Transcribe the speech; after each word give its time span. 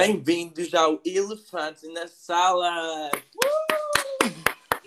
Bem-vindos 0.00 0.72
ao 0.74 1.00
Elefante 1.04 1.88
na 1.88 2.06
Sala! 2.06 3.10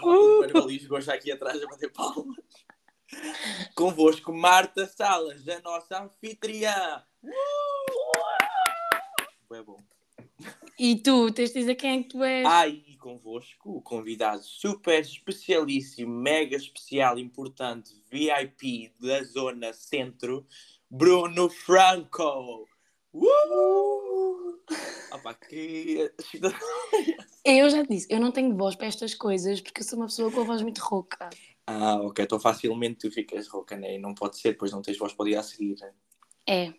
Uh! 0.01 0.07
O 0.07 0.39
Marvalis 0.39 0.87
gosta 0.87 1.13
aqui 1.13 1.29
atrás 1.33 1.61
a 1.61 1.67
bater 1.67 1.91
palmas. 1.91 2.37
Convosco, 3.75 4.31
Marta 4.31 4.85
Salas, 4.85 5.45
a 5.49 5.59
nossa 5.59 6.01
anfitriã. 6.01 7.03
Uh! 7.21 7.29
É 9.53 9.61
bom. 9.61 9.75
E 10.79 10.95
tu, 10.95 11.29
tens 11.33 11.51
de 11.51 11.59
dizer 11.59 11.75
quem 11.75 11.99
é 11.99 12.03
que 12.03 12.09
tu 12.09 12.23
és? 12.23 12.45
Ai, 12.45 12.81
e 12.87 12.95
convosco, 12.95 13.69
o 13.69 13.81
convidado 13.81 14.41
super 14.43 15.01
especialíssimo, 15.01 16.09
mega 16.09 16.55
especial, 16.55 17.19
importante, 17.19 18.01
VIP 18.09 18.93
da 18.97 19.21
Zona 19.25 19.73
Centro, 19.73 20.47
Bruno 20.89 21.49
Franco. 21.49 22.65
Uh! 23.13 24.59
Opa, 25.13 25.33
que. 25.33 26.11
Eu 27.43 27.69
já 27.69 27.83
te 27.83 27.89
disse, 27.89 28.07
eu 28.09 28.19
não 28.19 28.31
tenho 28.31 28.55
voz 28.55 28.75
para 28.75 28.85
estas 28.85 29.15
coisas 29.15 29.59
porque 29.61 29.81
eu 29.81 29.85
sou 29.85 29.97
uma 29.97 30.05
pessoa 30.05 30.31
com 30.31 30.41
a 30.41 30.43
voz 30.43 30.61
muito 30.61 30.77
rouca. 30.79 31.27
Ah, 31.65 31.95
ok, 31.95 32.23
então 32.23 32.39
facilmente 32.39 32.99
tu 32.99 33.11
ficas 33.11 33.47
rouca, 33.47 33.75
né? 33.75 33.97
Não 33.97 34.13
pode 34.13 34.37
ser, 34.37 34.51
depois 34.51 34.71
não 34.71 34.81
tens 34.83 34.95
voz 34.97 35.11
para 35.11 35.23
o 35.23 35.27
dia 35.27 35.39
a 35.39 35.43
seguir. 35.43 35.75
né? 35.79 35.91
É. 36.47 36.73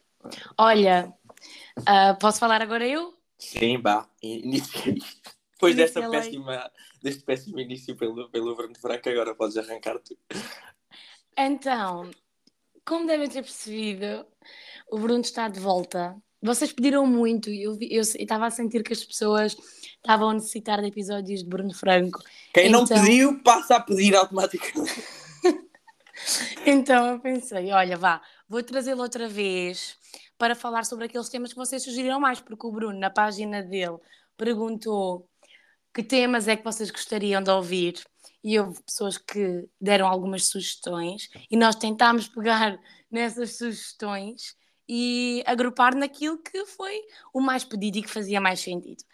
Olha, 0.57 1.13
ah, 1.85 2.15
posso 2.15 2.39
falar 2.39 2.63
agora 2.63 2.87
eu? 2.87 3.13
Sim, 3.37 3.79
vá, 3.83 4.09
inicia 4.23 4.93
isto. 4.95 5.35
Depois 5.55 5.75
desta 5.75 5.99
Inicia 5.99 6.17
lá. 6.19 6.25
péssima, 6.25 6.71
deste 7.03 7.25
péssimo 7.25 7.59
início 7.59 7.97
pelo, 7.97 8.31
pelo 8.31 8.55
Bruno 8.55 8.79
Franco, 8.79 9.09
agora 9.09 9.35
podes 9.35 9.57
arrancar 9.57 9.99
tu. 9.99 10.17
Então, 11.37 12.09
como 12.85 13.07
devem 13.07 13.29
ter 13.29 13.43
percebido, 13.43 14.27
o 14.91 14.99
Bruno 14.99 15.21
está 15.21 15.49
de 15.49 15.61
volta. 15.61 16.17
Vocês 16.43 16.73
pediram 16.73 17.07
muito 17.07 17.49
e 17.51 17.63
eu 17.63 17.77
estava 18.01 18.47
a 18.47 18.51
sentir 18.51 18.83
que 18.83 18.93
as 18.93 19.05
pessoas 19.05 19.57
estavam 19.97 20.31
a 20.31 20.35
necessitar 20.35 20.81
de 20.81 20.89
episódios 20.89 21.43
de 21.43 21.49
Bruno 21.49 21.73
Franco. 21.73 22.21
Quem 22.53 22.69
não 22.69 22.83
Então- 22.83 22.97
pediu, 23.05 23.41
passa 23.43 23.77
a 23.77 23.81
pedir 23.81 24.15
automaticamente. 24.17 25.03
Então 26.67 27.07
eu 27.07 27.19
pensei, 27.21 27.73
olha, 27.73 27.97
vá, 27.97 28.21
vou 28.49 28.63
trazê-lo 28.63 29.03
outra 29.03 29.29
vez 29.29 29.97
para 30.39 30.55
falar 30.55 30.85
sobre 30.85 31.07
aqueles 31.07 31.29
temas 31.29 31.51
que 31.53 31.59
vocês 31.59 31.83
sugeriram 31.83 32.21
mais, 32.21 32.41
porque 32.41 32.67
o 32.67 32.71
Bruno, 32.73 32.99
na 32.99 33.11
página 33.11 33.63
dele, 33.63 33.97
perguntou 34.37 35.29
que 35.95 36.03
temas 36.03 36.49
é 36.49 36.57
que 36.57 36.65
vocês 36.65 36.91
gostariam 36.91 37.43
de 37.43 37.51
ouvir 37.51 38.03
e 38.43 38.59
houve 38.59 38.83
pessoas 38.83 39.19
que 39.19 39.69
deram 39.81 40.07
algumas 40.09 40.47
sugestões 40.47 41.29
e 41.51 41.57
nós 41.57 41.77
tentámos 41.77 42.29
pegar 42.29 42.79
nessas 43.11 43.57
sugestões 43.57 44.57
e 44.89 45.43
agrupar 45.47 45.95
naquilo 45.95 46.39
que 46.39 46.65
foi 46.67 47.01
o 47.33 47.41
mais 47.41 47.65
pedido 47.65 47.99
e 47.99 48.03
que 48.03 48.11
fazia 48.11 48.41
mais 48.41 48.61
sentido. 48.61 49.05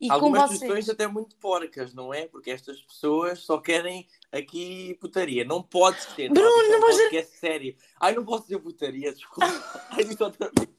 E 0.00 0.10
Algumas 0.10 0.42
vocês... 0.42 0.58
sugestões 0.58 0.88
até 0.90 1.06
muito 1.06 1.36
porcas, 1.36 1.94
não 1.94 2.12
é? 2.12 2.26
Porque 2.26 2.50
estas 2.50 2.82
pessoas 2.82 3.38
só 3.38 3.58
querem 3.58 4.06
aqui 4.30 4.94
putaria. 5.00 5.44
Não 5.44 5.62
pode 5.62 6.02
ser. 6.02 6.28
Bruno, 6.30 6.46
é 6.46 6.68
um 6.68 6.72
não 6.72 6.80
vais- 6.80 6.96
podcast 6.96 7.36
sério. 7.38 7.76
Ai, 7.98 8.14
não 8.14 8.24
posso 8.24 8.42
dizer 8.42 8.58
putaria, 8.58 9.14
desculpa. 9.14 9.46
Ai, 9.90 10.04
disse 10.04 10.22
outra 10.22 10.50
vez. 10.54 10.73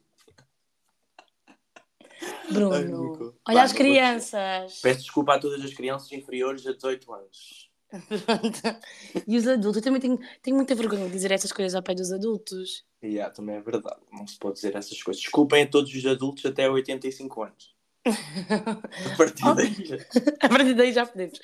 Bruno, 2.52 3.34
olha 3.48 3.64
as 3.64 3.74
crianças. 3.74 4.80
Peço 4.82 5.00
desculpa 5.02 5.36
a 5.36 5.40
todas 5.40 5.64
as 5.64 5.74
crianças 5.74 6.12
inferiores 6.12 6.66
a 6.68 6.74
18 6.74 7.14
anos. 7.14 7.70
E 9.28 9.38
os 9.38 9.48
adultos, 9.48 9.78
eu 9.78 9.82
também 9.84 10.02
tenho, 10.02 10.20
tenho 10.42 10.56
muita 10.56 10.76
vergonha 10.76 11.06
de 11.06 11.12
dizer 11.12 11.32
essas 11.32 11.52
coisas 11.52 11.74
ao 11.76 11.82
pé 11.84 11.94
dos 11.96 12.12
adultos. 12.12 12.84
Yeah, 13.04 13.34
também 13.34 13.56
é 13.56 13.62
verdade. 13.62 14.00
Não 14.12 14.28
se 14.28 14.38
pode 14.38 14.56
dizer 14.56 14.76
essas 14.76 15.02
coisas. 15.02 15.22
Desculpem 15.22 15.64
a 15.64 15.68
todos 15.68 15.94
os 15.94 16.06
adultos 16.06 16.46
até 16.46 16.70
85 16.70 17.44
anos. 17.44 17.76
A 18.06 19.18
partir 19.18 19.56
daí. 19.56 19.86
já- 19.86 19.98
A 20.42 20.50
partir 20.50 20.74
daí 20.74 20.94
já 20.94 21.06
podemos. 21.06 21.40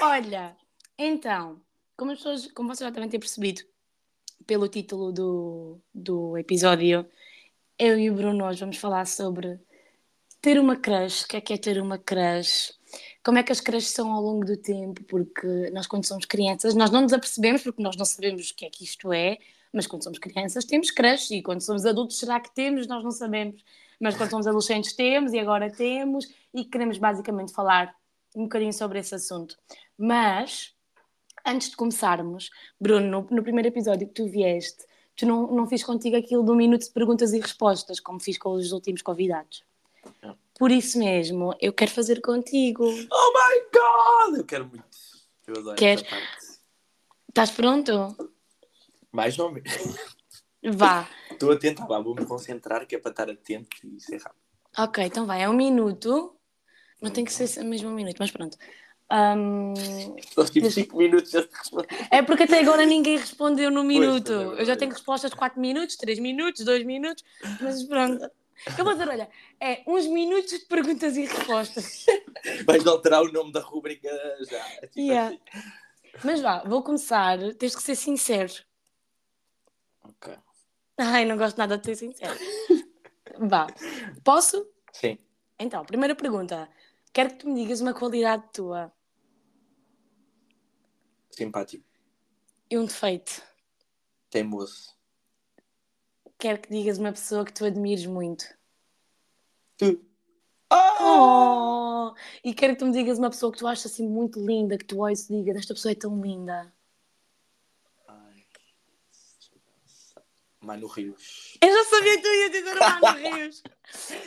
Olha, 0.00 0.56
então, 0.98 1.60
como, 1.96 2.12
as 2.12 2.18
pessoas, 2.18 2.46
como 2.52 2.68
vocês 2.68 2.86
já 2.86 2.90
devem 2.90 3.08
ter 3.08 3.18
percebido 3.18 3.62
pelo 4.46 4.68
título 4.68 5.12
do, 5.12 5.80
do 5.94 6.36
episódio, 6.38 7.06
eu 7.78 7.98
e 7.98 8.10
o 8.10 8.14
Bruno 8.14 8.44
hoje 8.46 8.60
vamos 8.60 8.76
falar 8.76 9.06
sobre 9.06 9.58
ter 10.40 10.58
uma 10.58 10.76
crush, 10.76 11.24
o 11.24 11.28
que 11.28 11.36
é 11.36 11.40
que 11.40 11.52
é 11.52 11.58
ter 11.58 11.80
uma 11.80 11.98
crush, 11.98 12.72
como 13.24 13.38
é 13.38 13.42
que 13.42 13.52
as 13.52 13.60
crushes 13.60 13.90
são 13.90 14.12
ao 14.12 14.22
longo 14.22 14.44
do 14.44 14.56
tempo, 14.56 15.02
porque 15.04 15.70
nós 15.72 15.86
quando 15.86 16.06
somos 16.06 16.24
crianças, 16.24 16.74
nós 16.74 16.90
não 16.90 17.02
nos 17.02 17.12
apercebemos 17.12 17.62
porque 17.62 17.82
nós 17.82 17.96
não 17.96 18.04
sabemos 18.04 18.50
o 18.50 18.54
que 18.54 18.64
é 18.64 18.70
que 18.70 18.84
isto 18.84 19.12
é, 19.12 19.38
mas 19.72 19.86
quando 19.86 20.04
somos 20.04 20.18
crianças 20.18 20.64
temos 20.64 20.90
crush 20.90 21.32
e 21.32 21.42
quando 21.42 21.60
somos 21.60 21.84
adultos 21.84 22.18
será 22.18 22.40
que 22.40 22.54
temos? 22.54 22.86
Nós 22.86 23.04
não 23.04 23.10
sabemos. 23.10 23.62
Mas 24.00 24.16
quando 24.16 24.30
somos 24.30 24.46
adolescentes 24.46 24.92
temos 24.94 25.32
e 25.32 25.38
agora 25.38 25.70
temos 25.70 26.26
e 26.54 26.64
queremos 26.64 26.98
basicamente 26.98 27.52
falar 27.52 27.94
um 28.34 28.44
bocadinho 28.44 28.72
sobre 28.72 28.98
esse 28.98 29.14
assunto. 29.14 29.58
Mas, 29.96 30.72
antes 31.44 31.70
de 31.70 31.76
começarmos, 31.76 32.50
Bruno, 32.80 33.06
no, 33.06 33.36
no 33.36 33.42
primeiro 33.42 33.68
episódio 33.68 34.06
que 34.06 34.14
tu 34.14 34.26
vieste, 34.26 34.84
tu 35.16 35.26
não, 35.26 35.48
não 35.48 35.66
fiz 35.66 35.82
contigo 35.82 36.16
aquilo 36.16 36.44
de 36.44 36.50
um 36.50 36.54
minuto 36.54 36.84
de 36.84 36.92
perguntas 36.92 37.32
e 37.32 37.40
respostas, 37.40 37.98
como 37.98 38.20
fiz 38.20 38.38
com 38.38 38.50
os 38.52 38.72
últimos 38.72 39.02
convidados. 39.02 39.64
Não. 40.58 40.68
Por 40.68 40.70
isso 40.72 40.98
mesmo, 40.98 41.54
eu 41.60 41.72
quero 41.72 41.90
fazer 41.90 42.20
contigo. 42.20 42.84
Oh 42.84 43.32
my 43.32 43.62
god! 43.72 44.38
Eu 44.38 44.44
quero 44.44 44.66
muito. 44.66 44.84
Eu 45.46 45.58
adoro 45.58 45.76
Quer? 45.76 45.98
essa 46.00 46.04
parte. 46.04 46.58
Estás 47.28 47.50
pronto? 47.50 48.30
Mais 49.12 49.38
ou 49.38 49.50
menos. 49.52 49.72
Vá. 50.74 51.08
Estou 51.30 51.52
atento, 51.52 51.86
vá, 51.86 52.00
vou-me 52.00 52.26
concentrar 52.26 52.84
que 52.86 52.96
é 52.96 52.98
para 52.98 53.12
estar 53.12 53.30
atento 53.30 53.68
e 53.84 54.00
ser 54.00 54.16
rápido. 54.16 54.42
Ok, 54.76 55.04
então 55.04 55.24
vai, 55.24 55.42
é 55.42 55.48
um 55.48 55.52
minuto. 55.54 56.34
Não 57.00 57.10
tem 57.10 57.24
que 57.24 57.32
ser 57.32 57.62
mesmo 57.62 57.88
um 57.90 57.94
minuto, 57.94 58.16
mas 58.18 58.30
pronto. 58.32 58.56
Ahm, 59.08 59.72
Só 60.34 60.44
tive 60.44 60.62
Deixa- 60.62 60.80
5 60.82 60.96
minutos 60.98 61.30
já. 61.30 61.46
É 62.10 62.20
porque 62.22 62.42
até 62.42 62.58
agora 62.58 62.84
ninguém 62.84 63.16
respondeu 63.16 63.70
no 63.70 63.84
minuto. 63.84 64.24
também 64.32 64.58
é 64.58 64.60
eu 64.62 64.64
já 64.66 64.76
tenho 64.76 64.90
respostas 64.90 65.30
de 65.30 65.36
4 65.36 65.60
minutos, 65.60 65.96
3 65.96 66.18
minutos, 66.18 66.64
2 66.64 66.84
minutos, 66.84 67.24
mas 67.60 67.84
pronto. 67.84 68.28
Eu 68.76 68.84
vou 68.84 68.92
dizer, 68.94 69.08
olha, 69.08 69.30
é 69.60 69.82
uns 69.86 70.06
minutos 70.06 70.50
de 70.58 70.64
perguntas 70.66 71.16
e 71.16 71.24
respostas. 71.26 72.04
Vais 72.66 72.86
alterar 72.86 73.22
o 73.22 73.32
nome 73.32 73.52
da 73.52 73.60
rubrica 73.60 74.08
já. 74.48 74.64
Tipo 74.88 74.98
Yeah. 75.00 75.36
assim. 75.54 75.70
Mas 76.24 76.40
vá, 76.40 76.62
vou 76.64 76.82
começar. 76.82 77.38
Tens 77.54 77.74
que 77.76 77.82
ser 77.82 77.94
sincero. 77.94 78.52
Ok. 80.02 80.34
Ai, 80.98 81.24
não 81.24 81.36
gosto 81.36 81.56
nada 81.56 81.78
de 81.78 81.84
ser 81.86 81.96
sincero. 81.96 82.36
Vá. 83.38 83.66
Posso? 84.24 84.68
Sim. 84.92 85.16
Então, 85.58 85.84
primeira 85.84 86.14
pergunta. 86.14 86.68
Quero 87.12 87.30
que 87.30 87.36
tu 87.36 87.48
me 87.48 87.54
digas 87.62 87.80
uma 87.80 87.94
qualidade 87.94 88.44
tua 88.52 88.92
Simpático. 91.30 91.84
e 92.70 92.76
um 92.78 92.84
defeito. 92.84 93.42
Teimoso. 94.30 94.97
Quero 96.38 96.60
que 96.60 96.70
digas 96.70 96.98
uma 96.98 97.10
pessoa 97.10 97.44
que 97.44 97.52
tu 97.52 97.64
admires 97.64 98.06
muito. 98.06 98.44
Tu. 99.76 100.00
Oh! 100.72 101.02
Oh! 101.02 102.14
E 102.44 102.54
quero 102.54 102.74
que 102.74 102.78
tu 102.78 102.86
me 102.86 102.92
digas 102.92 103.18
uma 103.18 103.30
pessoa 103.30 103.50
que 103.50 103.58
tu 103.58 103.66
achas 103.66 103.90
assim 103.90 104.06
muito 104.08 104.38
linda, 104.38 104.78
que 104.78 104.84
tu 104.84 105.00
olhas 105.00 105.28
e 105.28 105.36
digas, 105.36 105.56
esta 105.56 105.74
pessoa 105.74 105.90
é 105.90 105.96
tão 105.96 106.20
linda. 106.20 106.72
Ai. 108.06 108.46
Mano 110.60 110.86
Rios. 110.86 111.58
Eu 111.60 111.72
já 111.72 111.84
sabia 111.90 112.16
que 112.16 112.22
tu 112.22 112.28
ia 112.28 112.50
dizer 112.50 112.76
o 112.76 112.78
Mano 112.78 113.18
Rios. 113.18 113.62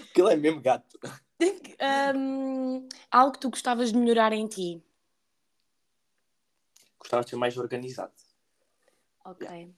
Aquilo 0.09 0.29
é 0.29 0.35
mesmo 0.35 0.61
gato. 0.61 0.99
Hum, 2.15 2.89
algo 3.09 3.31
que 3.31 3.39
tu 3.39 3.49
gostavas 3.49 3.91
de 3.93 3.97
melhorar 3.97 4.33
em 4.33 4.47
ti. 4.47 4.83
Gostava 6.99 7.23
de 7.23 7.29
ser 7.29 7.35
mais 7.37 7.55
organizado. 7.57 8.13
Ok. 9.23 9.73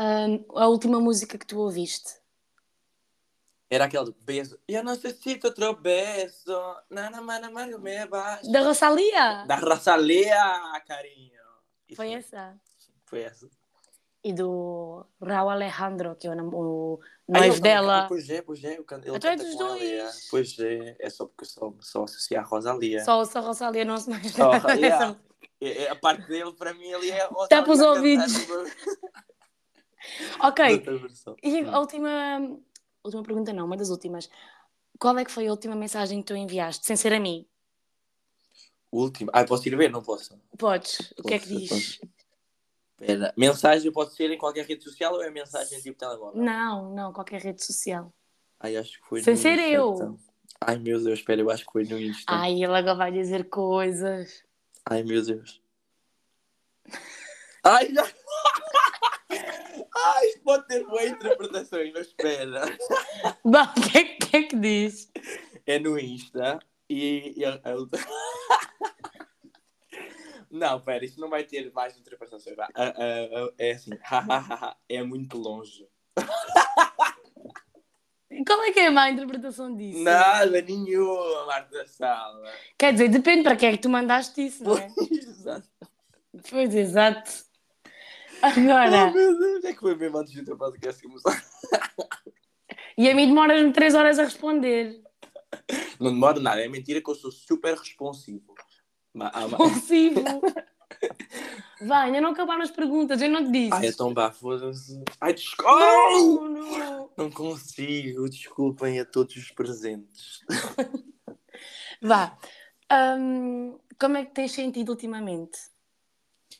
Hum, 0.00 0.44
a 0.54 0.68
última 0.68 1.00
música 1.00 1.36
que 1.36 1.46
tu 1.46 1.58
ouviste. 1.58 2.18
Era 3.70 3.84
aquele 3.84 4.04
do 4.06 4.16
beijo. 4.22 4.58
Eu 4.66 4.82
necessito 4.84 5.48
outro 5.48 5.74
beijo. 5.74 6.34
Nana, 6.88 7.20
mana, 7.20 7.50
mana, 7.50 7.76
me 7.78 8.06
baixo. 8.06 8.50
Da 8.50 8.62
Rosalia? 8.62 9.44
Da 9.44 9.56
Rosalia, 9.56 10.80
carinho. 10.86 11.42
Isso 11.88 11.96
Foi 11.96 12.12
essa. 12.12 12.58
Foi 13.04 13.22
essa. 13.22 13.48
E 14.24 14.32
do 14.32 15.04
Raul 15.20 15.50
Alejandro, 15.50 16.16
que 16.16 16.26
é 16.26 16.30
o, 16.30 17.00
noivo 17.28 17.54
ele 17.54 17.60
dela. 17.60 18.06
Pois 18.08 18.30
é, 18.30 18.40
pois 18.40 18.64
é. 18.64 18.74
Ele 18.74 18.84
Então 19.16 19.30
é 19.30 19.36
dos 19.36 19.56
dois. 19.56 20.28
Pois 20.30 20.58
é, 20.58 20.96
é 20.98 21.10
só 21.10 21.26
porque 21.26 21.44
eu 21.44 21.48
só, 21.48 21.74
só 21.80 22.04
associo 22.04 22.38
a 22.38 22.42
Rosalia. 22.42 23.04
Só, 23.04 23.24
só 23.24 23.40
Rosalia 23.40 23.84
não 23.84 23.98
se 23.98 24.10
mais 24.10 24.32
Só, 24.32 24.50
yeah. 24.74 25.16
É- 25.60 25.84
é 25.84 25.90
A 25.90 25.96
parte 25.96 26.26
dele, 26.26 26.52
para 26.52 26.72
mim, 26.72 26.92
ali 26.92 27.10
é 27.10 27.24
Rosalia. 27.26 27.48
Tapa 27.48 27.70
os 27.72 27.80
ouvidos. 27.80 28.32
Ok. 30.42 30.64
E 31.42 31.62
Hum. 31.62 31.70
a 31.74 31.78
última, 31.80 32.58
última 33.04 33.22
pergunta 33.22 33.52
não, 33.52 33.66
uma 33.66 33.76
das 33.76 33.90
últimas. 33.90 34.28
Qual 34.98 35.16
é 35.18 35.24
que 35.24 35.30
foi 35.30 35.46
a 35.46 35.50
última 35.50 35.74
mensagem 35.76 36.20
que 36.20 36.26
tu 36.26 36.36
enviaste, 36.36 36.84
sem 36.86 36.96
ser 36.96 37.12
a 37.12 37.20
mim? 37.20 37.46
O 38.90 39.02
último. 39.02 39.30
Ah, 39.32 39.44
posso 39.44 39.68
ir 39.68 39.76
ver? 39.76 39.90
Não 39.90 40.02
posso. 40.02 40.36
Podes, 40.56 41.12
o 41.18 41.22
que 41.22 41.34
é 41.34 41.38
que 41.38 41.46
diz? 41.46 42.00
Espera. 43.00 43.32
Mensagem 43.36 43.92
pode 43.92 44.14
ser 44.14 44.30
em 44.30 44.38
qualquer 44.38 44.64
rede 44.66 44.82
social 44.82 45.14
ou 45.14 45.22
é 45.22 45.30
mensagem 45.30 45.80
tipo 45.80 45.96
telemóvel? 45.98 46.42
Não, 46.42 46.94
não, 46.94 47.12
qualquer 47.12 47.40
rede 47.40 47.64
social. 47.64 48.12
Ai, 48.58 48.76
acho 48.76 49.00
que 49.00 49.06
foi 49.06 49.22
Sem 49.22 49.36
ser 49.36 49.52
Insta, 49.58 49.68
eu. 49.68 49.94
então. 49.94 50.18
Ai, 50.60 50.78
meu 50.78 51.00
Deus, 51.00 51.20
espera, 51.20 51.40
eu 51.40 51.50
acho 51.50 51.64
que 51.64 51.72
foi 51.72 51.84
no 51.84 52.00
Insta. 52.00 52.24
Ai, 52.26 52.54
Ai, 52.54 52.64
ele 52.64 52.76
agora 52.76 52.96
vai 52.96 53.12
dizer 53.12 53.48
coisas. 53.48 54.44
meu 55.06 55.24
Deus. 55.24 55.60
Ai, 57.62 57.92
já... 57.94 58.02
Ai, 60.04 60.26
isto 60.28 60.40
pode 60.42 60.66
ter 60.66 60.84
boas 60.86 61.10
interpretações, 61.10 61.92
mas 61.92 62.06
espera. 62.06 62.62
O 63.44 63.50
que, 63.90 63.98
é, 63.98 64.04
que 64.04 64.36
é 64.36 64.42
que 64.44 64.56
diz? 64.56 65.10
É 65.66 65.78
no 65.78 65.98
Insta 65.98 66.58
e... 66.88 67.34
e 67.36 67.44
a- 67.44 67.60
a- 67.64 67.72
Não, 70.50 70.80
pera, 70.80 71.04
isto 71.04 71.20
não 71.20 71.28
vai 71.28 71.44
ter 71.44 71.70
mais 71.72 71.94
interpretações. 71.98 72.56
É 73.58 73.72
assim, 73.72 73.90
é 74.88 75.02
muito 75.02 75.36
longe. 75.36 75.86
Qual 78.46 78.62
é 78.62 78.72
que 78.72 78.80
é 78.80 78.86
a 78.86 78.90
má 78.90 79.10
interpretação 79.10 79.74
disso? 79.76 80.02
Nada, 80.02 80.62
nenhuma, 80.62 81.44
Marta 81.46 81.86
Sala. 81.86 82.50
Quer 82.78 82.92
dizer, 82.92 83.08
depende 83.08 83.42
para 83.42 83.56
quem 83.56 83.68
é 83.70 83.72
que 83.72 83.78
tu 83.82 83.88
mandaste 83.90 84.46
isso, 84.46 84.62
não 84.64 84.78
é? 84.78 84.90
Exato. 85.10 85.68
Pois, 86.48 86.74
exato. 86.74 87.30
Oh, 88.42 88.46
Agora, 88.46 89.10
meu 89.10 89.38
Deus, 89.38 89.64
é 89.64 89.72
que 89.72 89.80
foi 89.80 89.94
mesmo 89.96 90.18
antes 90.18 90.32
de 90.32 90.44
ter 90.44 90.56
podcast 90.56 91.02
começar. 91.02 91.44
e 92.96 93.08
a 93.10 93.14
mim 93.14 93.26
demoras-me 93.26 93.72
3 93.72 93.94
horas 93.94 94.18
a 94.18 94.24
responder. 94.24 95.02
Não 95.98 96.12
demora 96.12 96.38
nada, 96.40 96.60
é 96.64 96.68
mentira 96.68 97.02
que 97.02 97.10
eu 97.10 97.14
sou 97.14 97.32
super 97.32 97.74
responsivo. 97.76 98.54
Ah, 99.18 99.48
Compulsivo. 99.48 100.22
Vai, 101.80 102.06
ainda 102.06 102.20
não 102.20 102.30
acabaram 102.30 102.62
as 102.62 102.70
perguntas, 102.70 103.20
eu 103.22 103.30
não 103.30 103.44
te 103.44 103.52
disse. 103.52 103.72
Ai, 103.72 103.86
então 103.86 104.12
vá, 104.12 104.32
foda-se. 104.32 105.00
Ai, 105.20 105.32
desculpa! 105.32 105.78
Não, 105.78 106.48
não. 106.48 107.10
Não 107.16 107.30
consigo, 107.30 108.28
desculpem 108.28 108.98
a 108.98 109.04
todos 109.04 109.36
os 109.36 109.50
presentes. 109.52 110.40
Vá. 112.02 112.36
Hum, 112.90 113.78
como 114.00 114.16
é 114.16 114.24
que 114.24 114.34
tens 114.34 114.52
sentido 114.52 114.90
ultimamente? 114.90 115.58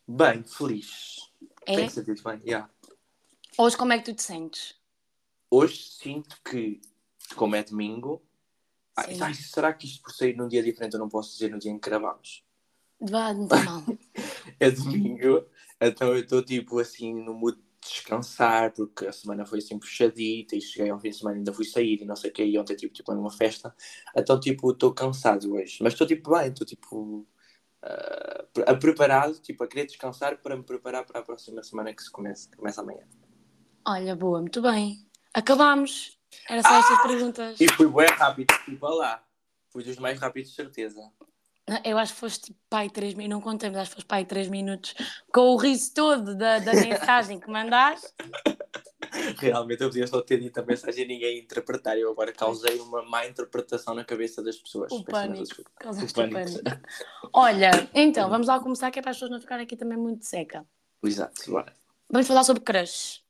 Bem, 0.06 0.44
feliz. 0.44 1.27
É? 1.68 1.76
Tem 1.76 1.86
que 1.86 1.92
ser 1.92 2.04
bem, 2.04 2.40
yeah. 2.46 2.70
Hoje 3.58 3.76
como 3.76 3.92
é 3.92 3.98
que 3.98 4.06
tu 4.06 4.14
te 4.14 4.22
sentes? 4.22 4.74
Hoje 5.50 5.76
sinto 5.76 6.40
que, 6.42 6.80
como 7.36 7.56
é 7.56 7.62
domingo, 7.62 8.22
ai, 8.96 9.14
Sim. 9.14 9.22
ai, 9.22 9.34
será 9.34 9.74
que 9.74 9.86
isto 9.86 10.02
por 10.02 10.10
sair 10.10 10.34
num 10.34 10.48
dia 10.48 10.62
diferente 10.62 10.94
eu 10.94 10.98
não 10.98 11.10
posso 11.10 11.32
dizer 11.32 11.50
no 11.50 11.58
dia 11.58 11.70
em 11.70 11.78
que 11.78 11.90
gravamos? 11.90 12.42
Vá, 12.98 13.34
não 13.34 13.44
está 13.44 13.62
mal. 13.64 13.84
É 14.60 14.70
domingo, 14.72 15.46
então 15.80 16.08
eu 16.08 16.20
estou 16.20 16.42
tipo 16.42 16.80
assim 16.80 17.14
no 17.14 17.32
mood 17.32 17.56
de 17.56 17.88
descansar, 17.88 18.72
porque 18.72 19.06
a 19.06 19.12
semana 19.12 19.46
foi 19.46 19.58
assim 19.58 19.78
puxadita 19.78 20.56
e 20.56 20.60
cheguei 20.60 20.90
ao 20.90 20.98
fim 20.98 21.10
de 21.10 21.16
semana 21.16 21.36
e 21.36 21.38
ainda 21.40 21.52
fui 21.52 21.64
sair 21.64 22.00
e 22.02 22.04
não 22.04 22.16
sei 22.16 22.30
o 22.30 22.32
que, 22.32 22.42
e 22.42 22.58
ontem 22.58 22.74
tipo, 22.74 22.92
tipo 22.92 23.14
numa 23.14 23.30
festa, 23.30 23.72
então 24.16 24.40
tipo 24.40 24.72
estou 24.72 24.92
cansado 24.92 25.52
hoje, 25.54 25.78
mas 25.80 25.92
estou 25.92 26.06
tipo 26.06 26.30
bem, 26.30 26.48
estou 26.48 26.66
tipo 26.66 27.24
ah, 27.82 28.44
a 28.66 28.74
preparado, 28.74 29.38
tipo 29.40 29.62
a 29.64 29.68
querer 29.68 29.86
descansar 29.86 30.38
para 30.38 30.56
me 30.56 30.62
preparar 30.62 31.04
para 31.04 31.20
a 31.20 31.22
próxima 31.22 31.62
semana 31.62 31.94
que 31.94 32.02
se 32.02 32.10
começa, 32.10 32.50
que 32.50 32.56
começa 32.56 32.80
amanhã. 32.80 33.06
Olha, 33.86 34.14
boa, 34.16 34.40
muito 34.40 34.60
bem. 34.60 35.06
Acabámos. 35.32 36.18
Era 36.48 36.62
só 36.62 36.78
estas 36.78 37.02
perguntas. 37.02 37.60
E 37.60 37.68
fui 37.68 37.86
bem 37.86 38.08
rápido, 38.08 38.54
tipo 38.64 38.86
lá, 38.86 39.22
fui 39.70 39.82
dos 39.82 39.96
mais 39.96 40.18
rápidos 40.18 40.54
certeza. 40.54 41.00
Não, 41.68 41.80
Eu 41.84 41.98
acho 41.98 42.14
que 42.14 42.20
foste 42.20 42.56
pai 42.68 42.90
3 42.90 43.14
minutos, 43.14 43.30
não 43.30 43.40
contei, 43.52 43.70
mas 43.70 43.80
acho 43.80 43.90
que 43.90 43.96
foste 43.96 44.08
pai 44.08 44.24
3 44.24 44.48
minutos 44.48 44.94
com 45.32 45.54
o 45.54 45.56
riso 45.56 45.92
todo 45.94 46.34
da, 46.36 46.58
da 46.58 46.72
mensagem 46.74 47.38
que 47.38 47.50
mandaste. 47.50 48.08
Realmente 49.38 49.82
eu 49.82 49.88
podia 49.88 50.06
só 50.06 50.20
ter 50.22 50.40
dito 50.40 50.58
a 50.58 50.62
mensagem 50.62 51.04
e 51.04 51.08
ninguém 51.08 51.38
interpretar. 51.40 51.96
Eu 51.98 52.10
agora 52.10 52.32
causei 52.32 52.78
uma 52.80 53.02
má 53.02 53.26
interpretação 53.26 53.94
na 53.94 54.04
cabeça 54.04 54.42
das 54.42 54.56
pessoas. 54.56 54.90
O 54.92 55.04
pânico. 55.04 55.62
Causaste 55.78 56.10
O 56.10 56.14
pânico. 56.14 56.34
pânico. 56.62 56.88
Olha, 57.32 57.70
então, 57.94 58.28
vamos 58.28 58.46
lá 58.46 58.60
começar, 58.60 58.90
que 58.90 58.98
é 58.98 59.02
para 59.02 59.10
as 59.10 59.16
pessoas 59.16 59.30
não 59.30 59.40
ficarem 59.40 59.64
aqui 59.64 59.76
também 59.76 59.98
muito 59.98 60.24
seca. 60.24 60.66
Exato, 61.02 61.50
bora. 61.50 61.72
Vamos 62.10 62.26
falar 62.26 62.44
sobre 62.44 62.62
crush, 62.62 63.22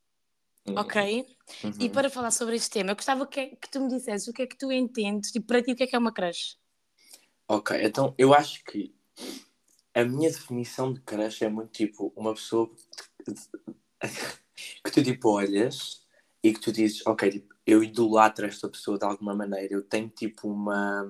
Uhum. 0.67 0.79
ok? 0.79 1.27
Uhum. 1.65 1.73
E 1.81 1.89
para 1.89 2.11
falar 2.11 2.31
sobre 2.31 2.57
este 2.57 2.71
tema, 2.71 2.91
eu 2.93 2.97
gostava 2.97 3.27
que, 3.27 3.57
que 3.57 3.71
tu 3.71 3.81
me 3.81 3.89
dissesse 3.89 4.29
o 4.31 4.33
que 4.33 4.43
é 4.43 4.47
que 4.47 4.57
tu 4.57 4.71
entendes, 4.71 5.31
tipo, 5.33 5.47
para 5.47 5.63
ti, 5.63 5.73
o 5.73 5.77
que 5.77 5.83
é 5.83 5.87
que 5.87 5.97
é 5.97 5.99
uma 5.99 6.13
crush? 6.13 6.57
Ok, 7.49 7.77
então 7.83 8.15
eu 8.19 8.35
acho 8.35 8.63
que 8.65 8.95
a 9.95 10.05
minha 10.05 10.31
definição 10.31 10.93
de 10.93 11.01
crush 11.01 11.43
é 11.43 11.49
muito 11.49 11.73
tipo 11.73 12.13
uma 12.15 12.35
pessoa 12.35 12.71
que 14.89 14.95
tu 14.95 15.03
tipo 15.03 15.31
olhas 15.31 16.03
e 16.43 16.53
que 16.53 16.61
tu 16.61 16.73
dizes, 16.73 17.05
ok, 17.07 17.31
tipo, 17.31 17.55
eu 17.67 17.83
idolatro 17.83 18.47
esta 18.47 18.69
pessoa 18.69 18.99
de 18.99 19.05
alguma 19.05 19.35
maneira, 19.35 19.75
eu 19.75 19.83
tenho 19.83 20.09
tipo 20.09 20.49
uma. 20.49 21.05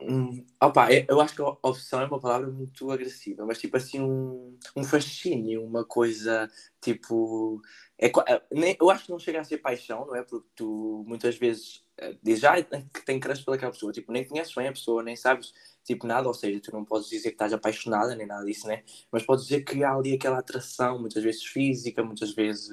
Um, 0.00 0.44
opa, 0.62 0.90
eu- 0.90 1.04
eu 1.08 1.20
acho 1.20 1.34
que 1.34 1.42
a 1.42 1.48
opção 1.62 2.00
é 2.00 2.06
uma 2.06 2.18
palavra 2.18 2.48
muito 2.48 2.90
agressiva, 2.90 3.44
mas 3.44 3.58
tipo 3.58 3.76
assim 3.76 4.00
um, 4.00 4.56
um 4.74 4.82
fascínio, 4.82 5.62
uma 5.64 5.84
coisa 5.84 6.50
tipo. 6.80 7.60
É, 7.98 8.06
é, 8.06 8.76
eu 8.80 8.88
acho 8.90 9.04
que 9.04 9.10
não 9.10 9.18
chega 9.18 9.40
a 9.40 9.44
ser 9.44 9.58
paixão, 9.58 10.06
não 10.06 10.16
é? 10.16 10.22
Porque 10.22 10.48
tu 10.56 11.04
muitas 11.06 11.36
vezes 11.36 11.84
eh, 11.98 12.16
dizes 12.22 12.44
ah, 12.44 12.62
que 12.62 13.04
tem 13.04 13.18
crush 13.20 13.44
pelaquela 13.44 13.72
pessoa, 13.72 13.92
tipo, 13.92 14.12
nem 14.12 14.24
conheces 14.24 14.54
bem 14.54 14.68
a 14.68 14.72
pessoa, 14.72 15.02
nem 15.02 15.16
sabes 15.16 15.52
tipo 15.84 16.06
nada, 16.06 16.26
ou 16.28 16.34
seja, 16.34 16.60
tu 16.60 16.72
não 16.72 16.84
podes 16.84 17.08
dizer 17.08 17.28
que 17.30 17.34
estás 17.34 17.52
apaixonada 17.52 18.14
nem 18.16 18.26
nada 18.26 18.44
disso, 18.44 18.66
né? 18.66 18.82
Mas 19.10 19.22
podes 19.22 19.44
dizer 19.46 19.62
que 19.64 19.82
há 19.84 19.94
ali 19.94 20.14
aquela 20.14 20.38
atração, 20.38 20.98
muitas 21.00 21.22
vezes 21.22 21.44
física, 21.44 22.02
muitas 22.02 22.34
vezes, 22.34 22.68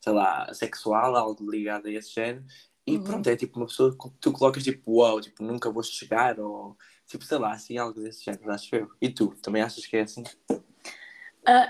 sei 0.00 0.12
lá, 0.12 0.52
sexual, 0.52 1.14
algo 1.16 1.48
ligado 1.50 1.86
a 1.86 1.90
esse 1.92 2.12
género. 2.14 2.44
E 2.86 2.96
Uhum. 2.96 3.04
pronto, 3.04 3.26
é 3.28 3.36
tipo 3.36 3.58
uma 3.58 3.66
pessoa 3.66 3.92
que 3.96 4.10
tu 4.20 4.32
colocas 4.32 4.64
tipo, 4.64 4.92
uau, 5.00 5.20
tipo, 5.20 5.42
nunca 5.44 5.70
vou 5.70 5.82
chegar, 5.82 6.40
ou 6.40 6.76
tipo, 7.06 7.22
sei 7.24 7.38
lá, 7.38 7.52
assim, 7.52 7.76
algo 7.78 8.00
desse 8.00 8.24
género, 8.24 8.50
acho 8.50 8.74
eu. 8.74 8.90
E 9.00 9.08
tu, 9.10 9.28
também 9.42 9.62
achas 9.62 9.84
que 9.86 9.96
é 9.96 10.00
assim? 10.02 10.24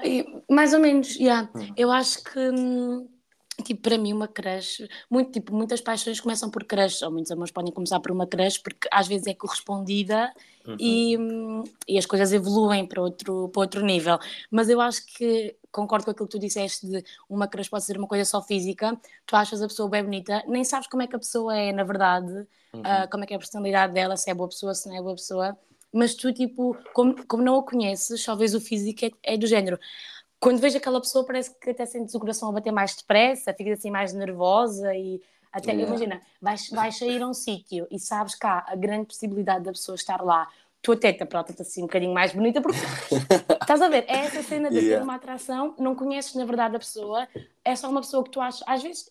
E- 0.04 0.42
mais 0.50 0.72
ou 0.74 0.80
menos, 0.80 1.14
yeah. 1.16 1.48
Hum. 1.54 1.72
Eu 1.76 1.90
acho 1.92 2.22
que, 2.24 2.38
hum, 2.38 3.08
tipo, 3.64 3.82
para 3.82 3.98
mim, 3.98 4.12
uma 4.12 4.28
crush, 4.28 4.88
muito, 5.10 5.32
tipo, 5.32 5.54
muitas 5.54 5.80
paixões 5.80 6.20
começam 6.20 6.50
por 6.50 6.64
crush, 6.64 7.02
ou 7.02 7.10
muitos 7.10 7.30
amores 7.30 7.50
podem 7.52 7.72
começar 7.72 8.00
por 8.00 8.10
uma 8.12 8.26
crush, 8.26 8.58
porque 8.58 8.88
às 8.92 9.06
vezes 9.08 9.26
é 9.26 9.34
correspondida 9.34 10.32
Uhum. 10.66 10.76
e, 10.78 11.16
hum, 11.18 11.64
e 11.88 11.96
as 11.98 12.04
coisas 12.04 12.30
evoluem 12.32 12.86
para 12.86 13.00
outro, 13.00 13.48
para 13.48 13.60
outro 13.62 13.82
nível. 13.84 14.18
Mas 14.50 14.68
eu 14.68 14.80
acho 14.80 15.04
que 15.06 15.56
concordo 15.72 16.04
com 16.04 16.10
aquilo 16.10 16.28
que 16.28 16.36
tu 16.36 16.38
disseste 16.38 16.86
de 16.86 17.02
uma 17.28 17.48
crush 17.48 17.68
pode 17.70 17.84
ser 17.84 17.96
uma 17.96 18.06
coisa 18.06 18.24
só 18.24 18.42
física, 18.42 18.98
tu 19.26 19.34
achas 19.34 19.62
a 19.62 19.66
pessoa 19.66 19.88
bem 19.88 20.04
bonita, 20.04 20.42
nem 20.46 20.64
sabes 20.64 20.86
como 20.88 21.02
é 21.02 21.06
que 21.06 21.16
a 21.16 21.18
pessoa 21.18 21.56
é, 21.56 21.72
na 21.72 21.84
verdade, 21.84 22.46
Uhum. 22.74 22.82
ah, 22.84 23.06
como 23.10 23.24
é 23.24 23.26
que 23.26 23.32
é 23.32 23.36
a 23.36 23.38
personalidade 23.38 23.94
dela, 23.94 24.14
se 24.16 24.30
é 24.30 24.34
boa 24.34 24.48
pessoa, 24.48 24.74
se 24.74 24.86
não 24.88 24.96
é 24.96 25.00
boa 25.00 25.14
pessoa, 25.14 25.56
mas 25.90 26.14
tu, 26.14 26.32
tipo, 26.34 26.76
como, 26.92 27.26
como 27.26 27.42
não 27.42 27.58
a 27.58 27.62
conheces, 27.62 28.26
vês 28.36 28.54
o 28.54 28.60
físico, 28.60 29.06
é, 29.06 29.34
é 29.34 29.36
do 29.38 29.46
género. 29.46 29.78
Quando 30.40 30.60
vejo 30.60 30.76
aquela 30.76 31.00
pessoa, 31.00 31.24
parece 31.24 31.54
que 31.58 31.70
até 31.70 31.84
sentes 31.84 32.14
o 32.14 32.20
coração 32.20 32.48
a 32.48 32.52
bater 32.52 32.70
mais 32.70 32.94
depressa, 32.94 33.52
ficas 33.52 33.78
assim 33.78 33.90
mais 33.90 34.12
nervosa 34.12 34.94
e 34.94 35.20
até, 35.52 35.72
Yeah. 35.72 35.88
imagina, 35.88 36.20
vais, 36.40 36.68
vais 36.70 36.96
sair 36.96 37.22
a 37.22 37.26
um 37.26 37.34
sítio 37.34 37.86
e 37.90 37.98
sabes 37.98 38.34
que 38.34 38.46
há 38.46 38.64
a 38.68 38.76
grande 38.76 39.06
possibilidade 39.06 39.64
da 39.64 39.72
pessoa 39.72 39.96
estar 39.96 40.22
lá, 40.22 40.46
tu 40.80 40.92
até 40.92 41.12
te 41.12 41.22
aprotas 41.22 41.60
assim 41.60 41.82
um 41.82 41.86
bocadinho 41.86 42.14
mais 42.14 42.32
bonita, 42.32 42.60
porque 42.60 42.78
estás 43.60 43.82
a 43.82 43.88
ver, 43.88 44.04
é 44.06 44.18
essa 44.18 44.42
cena 44.42 44.68
de 44.70 44.76
ter 44.76 44.82
Yeah. 44.82 45.04
uma 45.04 45.16
atração, 45.16 45.74
não 45.78 45.94
conheces 45.94 46.34
na 46.34 46.44
verdade 46.44 46.76
a 46.76 46.78
pessoa, 46.78 47.26
é 47.64 47.74
só 47.74 47.88
uma 47.90 48.00
pessoa 48.00 48.22
que 48.22 48.30
tu 48.30 48.40
achas, 48.40 48.62
às 48.66 48.82
vezes 48.82 49.08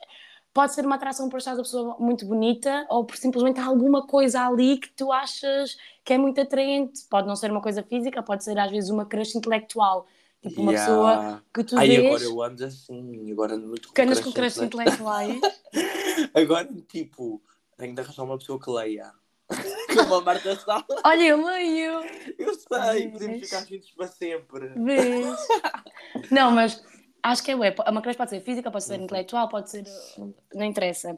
pode 0.53 0.74
ser 0.74 0.86
uma 0.86 0.96
atração 0.96 1.27
por 1.27 1.38
achares 1.38 1.60
a 1.60 1.63
pessoa 1.63 1.98
muito 2.00 2.25
bonita 2.25 2.86
ou 2.89 3.03
por 3.03 3.17
simplesmente 3.17 3.60
alguma 3.60 4.07
coisa 4.07 4.48
ali 4.48 4.77
que 4.77 4.89
tu 4.91 5.12
achas 5.12 5.77
que 6.03 6.13
é 6.13 6.17
muito 6.17 6.39
atraente. 6.41 7.05
Pode 7.10 7.27
não 7.27 7.36
ser 7.36 7.51
uma 7.51 7.62
coisa 7.62 7.84
física, 7.84 8.24
pode 8.24 8.43
ser 8.43 8.57
às 8.57 8.72
vezes 8.72 8.89
uma 8.89 9.05
crush 9.05 9.36
intelectual. 9.36 10.07
Tipo 10.41 10.62
uma 10.62 10.72
Yeah. 10.72 10.86
pessoa 10.94 11.44
que 11.53 11.63
tu 11.63 11.77
Ai, 11.77 11.88
vês 11.88 12.06
agora 12.06 12.24
eu 12.24 12.41
ando 12.44 12.65
assim, 12.65 13.32
agora 13.32 13.56
ando 13.56 13.67
muito 13.67 13.91
que 13.91 14.01
andas 14.01 14.20
com 14.20 14.32
crush 14.32 14.53
crushes 14.53 14.62
intelectual. 14.63 15.24
intelectuais. 15.24 15.60
Agora, 16.34 16.67
tipo, 16.88 17.41
tenho 17.77 17.94
de 17.96 18.01
arranjar 18.01 18.24
uma 18.24 18.38
pessoa 18.38 18.60
que 18.60 18.70
leia. 18.70 19.12
Como 19.94 20.15
a 20.15 20.22
Marta 20.22 20.56
Sala. 20.56 20.86
Olha, 21.03 21.24
eu 21.24 21.46
leio. 21.46 22.01
Eu 22.38 22.53
sei, 22.53 23.10
podemos 23.10 23.39
ficar 23.39 23.65
juntos 23.65 23.91
para 23.91 24.08
sempre. 24.08 24.67
Vês? 24.75 25.38
Não, 26.32 26.51
mas 26.51 26.84
acho 27.24 27.44
que 27.44 27.51
é 27.51 27.56
ué. 27.56 27.75
Uma 27.88 28.01
crush 28.01 28.17
pode 28.17 28.29
ser 28.32 28.41
física, 28.41 28.70
pode 28.72 28.84
ser 28.84 28.98
Uhum. 28.98 29.06
intelectual, 29.06 29.48
pode 29.50 29.70
ser. 29.72 29.84
Não 30.53 30.65
interessa. 30.65 31.17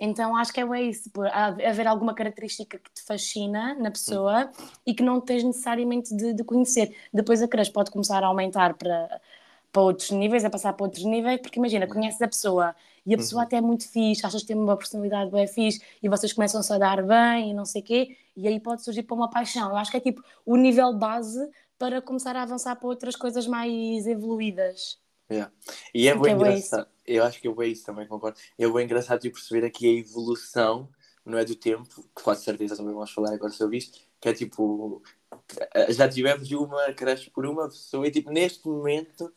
Então 0.00 0.36
acho 0.36 0.52
que 0.52 0.60
é 0.60 0.82
isso. 0.82 1.10
Por 1.10 1.26
haver 1.26 1.86
alguma 1.86 2.14
característica 2.14 2.78
que 2.78 2.90
te 2.90 3.02
fascina 3.02 3.74
na 3.74 3.90
pessoa 3.90 4.50
e 4.86 4.94
que 4.94 5.02
não 5.02 5.20
tens 5.20 5.42
necessariamente 5.44 6.14
de, 6.14 6.32
de 6.32 6.44
conhecer. 6.44 6.94
Depois 7.12 7.42
a 7.42 7.48
crush 7.48 7.70
pode 7.70 7.90
começar 7.90 8.22
a 8.22 8.26
aumentar 8.26 8.74
para, 8.74 9.20
para 9.72 9.82
outros 9.82 10.10
níveis, 10.10 10.44
a 10.44 10.50
passar 10.50 10.72
para 10.72 10.84
outros 10.84 11.04
níveis, 11.04 11.40
porque 11.40 11.58
imagina, 11.58 11.86
conheces 11.86 12.20
a 12.22 12.28
pessoa 12.28 12.74
e 13.04 13.14
a 13.14 13.16
pessoa 13.16 13.42
Uhum. 13.42 13.46
até 13.46 13.56
é 13.56 13.60
muito 13.60 13.88
fixe, 13.88 14.24
achas 14.26 14.42
que 14.42 14.48
tem 14.48 14.56
uma 14.56 14.76
personalidade 14.76 15.30
bem 15.30 15.46
fixe 15.46 15.80
e 16.02 16.08
vocês 16.08 16.32
começam-se 16.32 16.72
a 16.72 16.78
dar 16.78 17.02
bem 17.02 17.50
e 17.50 17.54
não 17.54 17.64
sei 17.64 17.82
o 17.82 17.84
quê, 17.84 18.16
e 18.36 18.48
aí 18.48 18.58
pode 18.60 18.82
surgir 18.84 19.02
para 19.04 19.14
uma 19.14 19.30
paixão. 19.30 19.70
Eu 19.70 19.76
acho 19.76 19.90
que 19.90 19.96
é 19.98 20.00
tipo 20.00 20.22
o 20.44 20.56
nível 20.56 20.92
base 20.94 21.38
para 21.78 22.00
começar 22.02 22.34
a 22.36 22.42
avançar 22.42 22.76
para 22.76 22.88
outras 22.88 23.14
coisas 23.16 23.46
mais 23.46 24.06
evoluídas. 24.06 24.98
Yeah. 25.30 25.52
E 25.94 26.08
é 26.08 26.14
bem 26.14 26.32
é 26.32 26.34
engraçado. 26.34 26.88
Eu 27.06 27.24
acho 27.24 27.40
que 27.40 27.48
eu 27.48 27.62
é 27.62 27.68
isso 27.68 27.84
também, 27.84 28.06
concordo. 28.06 28.38
É 28.58 28.68
bem 28.68 28.84
engraçado 28.84 29.20
tipo, 29.20 29.34
perceber 29.36 29.66
aqui 29.66 29.86
a 29.88 30.00
evolução, 30.00 30.88
não 31.24 31.38
é 31.38 31.44
do 31.44 31.54
tempo, 31.56 32.02
que 32.14 32.22
com 32.22 32.34
certeza 32.34 32.76
também 32.76 32.94
vamos 32.94 33.10
falar 33.10 33.32
agora 33.34 33.52
sobre 33.52 33.78
isto, 33.78 33.98
que 34.20 34.28
é 34.28 34.32
tipo, 34.32 35.02
já 35.90 36.08
tivemos 36.08 36.50
uma, 36.52 36.92
cresce 36.92 37.30
por 37.30 37.46
uma 37.46 37.68
pessoa 37.68 38.06
e 38.06 38.10
tipo, 38.10 38.30
neste 38.30 38.66
momento, 38.66 39.32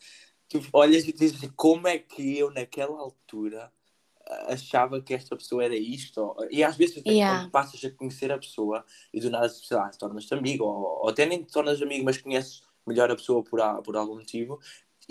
tipo, 0.48 0.68
olhas 0.72 1.06
e 1.06 1.12
dizes 1.12 1.50
como 1.56 1.88
é 1.88 1.98
que 1.98 2.38
eu 2.38 2.50
naquela 2.50 2.98
altura 2.98 3.72
achava 4.46 5.00
que 5.02 5.12
esta 5.12 5.36
pessoa 5.36 5.64
era 5.64 5.74
isto. 5.74 6.36
E 6.50 6.62
às 6.62 6.76
vezes 6.76 6.98
até 6.98 7.10
Yeah. 7.10 7.40
quando 7.40 7.50
passas 7.50 7.84
a 7.84 7.90
conhecer 7.90 8.30
a 8.30 8.38
pessoa 8.38 8.84
e 9.12 9.20
do 9.20 9.28
nada, 9.30 9.48
sei 9.48 9.76
lá, 9.76 9.90
tornas-te 9.90 10.32
amigo, 10.34 10.64
ou, 10.64 11.02
ou 11.02 11.08
até 11.08 11.26
nem 11.26 11.42
te 11.42 11.52
tornas 11.52 11.82
amigo, 11.82 12.04
mas 12.04 12.18
conheces 12.18 12.62
melhor 12.86 13.10
a 13.10 13.16
pessoa 13.16 13.42
por, 13.42 13.60
a- 13.60 13.82
por 13.82 13.96
algum 13.96 14.14
motivo, 14.14 14.60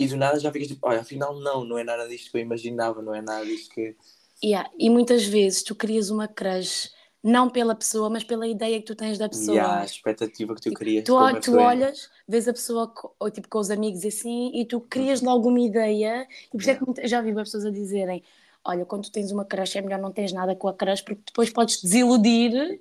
e 0.00 0.08
do 0.08 0.16
nada 0.16 0.38
já 0.38 0.50
ficas 0.50 0.68
tipo, 0.68 0.86
olha, 0.86 1.00
afinal 1.00 1.38
não, 1.38 1.64
não 1.64 1.78
é 1.78 1.84
nada 1.84 2.08
disto 2.08 2.30
que 2.30 2.36
eu 2.38 2.40
imaginava, 2.42 3.02
não 3.02 3.14
é 3.14 3.20
nada 3.20 3.44
disto 3.44 3.74
que. 3.74 3.94
Yeah, 4.42 4.70
E 4.78 4.88
muitas 4.88 5.24
vezes 5.24 5.62
tu 5.62 5.74
crias 5.74 6.10
uma 6.10 6.26
crush 6.26 6.90
não 7.22 7.50
pela 7.50 7.74
pessoa, 7.74 8.08
mas 8.08 8.24
pela 8.24 8.46
ideia 8.46 8.78
que 8.78 8.86
tu 8.86 8.94
tens 8.94 9.18
da 9.18 9.28
pessoa. 9.28 9.56
Yeah, 9.56 9.80
a 9.80 9.84
expectativa 9.84 10.54
que 10.54 10.60
tu. 10.62 10.70
Tu, 11.04 11.14
ol- 11.14 11.26
a 11.26 11.40
tu 11.40 11.58
é. 11.58 11.66
olhas, 11.66 12.08
vês 12.26 12.48
a 12.48 12.52
pessoa 12.52 12.92
ou, 13.18 13.30
tipo, 13.30 13.48
com 13.48 13.58
os 13.58 13.70
amigos 13.70 14.04
assim 14.04 14.50
e 14.54 14.64
tu 14.64 14.80
crias 14.80 15.20
logo 15.20 15.48
uma 15.48 15.60
ideia. 15.60 16.26
E 16.48 16.50
por 16.52 16.60
isso 16.60 16.70
é 16.70 16.74
que 16.76 17.08
já 17.08 17.20
vi 17.20 17.34
pessoas 17.34 17.66
a 17.66 17.70
dizerem: 17.70 18.22
Olha, 18.64 18.86
quando 18.86 19.04
tu 19.04 19.12
tens 19.12 19.30
uma 19.30 19.44
crush 19.44 19.76
é 19.76 19.82
melhor 19.82 20.00
não 20.00 20.12
tens 20.12 20.32
nada 20.32 20.56
com 20.56 20.68
a 20.68 20.74
crush 20.74 21.02
porque 21.02 21.22
depois 21.26 21.50
podes 21.50 21.82
desiludir. 21.82 22.80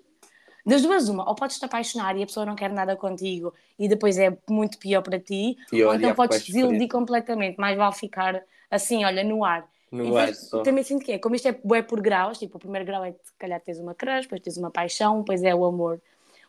Das 0.65 0.81
duas, 0.81 1.07
uma, 1.07 1.27
ou 1.27 1.35
podes 1.35 1.57
te 1.57 1.65
apaixonar 1.65 2.17
e 2.17 2.23
a 2.23 2.25
pessoa 2.25 2.45
não 2.45 2.55
quer 2.55 2.71
nada 2.71 2.95
contigo 2.95 3.53
e 3.77 3.87
depois 3.87 4.17
é 4.17 4.37
muito 4.49 4.77
pior 4.77 5.01
para 5.01 5.19
ti, 5.19 5.57
Pior, 5.69 5.89
ou 5.89 5.95
então 5.95 6.13
podes 6.13 6.43
desiludir 6.45 6.87
completamente, 6.87 7.57
mais 7.57 7.77
vale 7.77 7.95
ficar 7.95 8.43
assim, 8.69 9.03
olha, 9.05 9.23
no 9.23 9.43
ar. 9.43 9.67
No 9.91 10.15
ar 10.15 10.33
só. 10.35 10.61
também 10.61 10.83
sinto 10.83 11.03
que 11.03 11.13
é, 11.13 11.17
como 11.17 11.35
isto 11.35 11.47
é, 11.47 11.59
é 11.77 11.81
por 11.81 12.01
graus, 12.01 12.37
tipo, 12.37 12.57
o 12.57 12.59
primeiro 12.59 12.85
grau 12.85 13.03
é 13.03 13.11
se 13.11 13.33
calhar 13.37 13.59
tens 13.61 13.79
uma 13.79 13.95
crush, 13.95 14.23
depois 14.23 14.41
tens 14.41 14.57
uma 14.57 14.69
paixão, 14.69 15.19
depois 15.19 15.41
é 15.43 15.55
o 15.55 15.65
amor. 15.65 15.99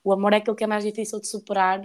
O 0.04 0.12
amor 0.12 0.32
é 0.32 0.36
aquilo 0.36 0.56
que 0.56 0.64
é 0.64 0.66
mais 0.66 0.84
difícil 0.84 1.20
de 1.20 1.26
superar 1.26 1.80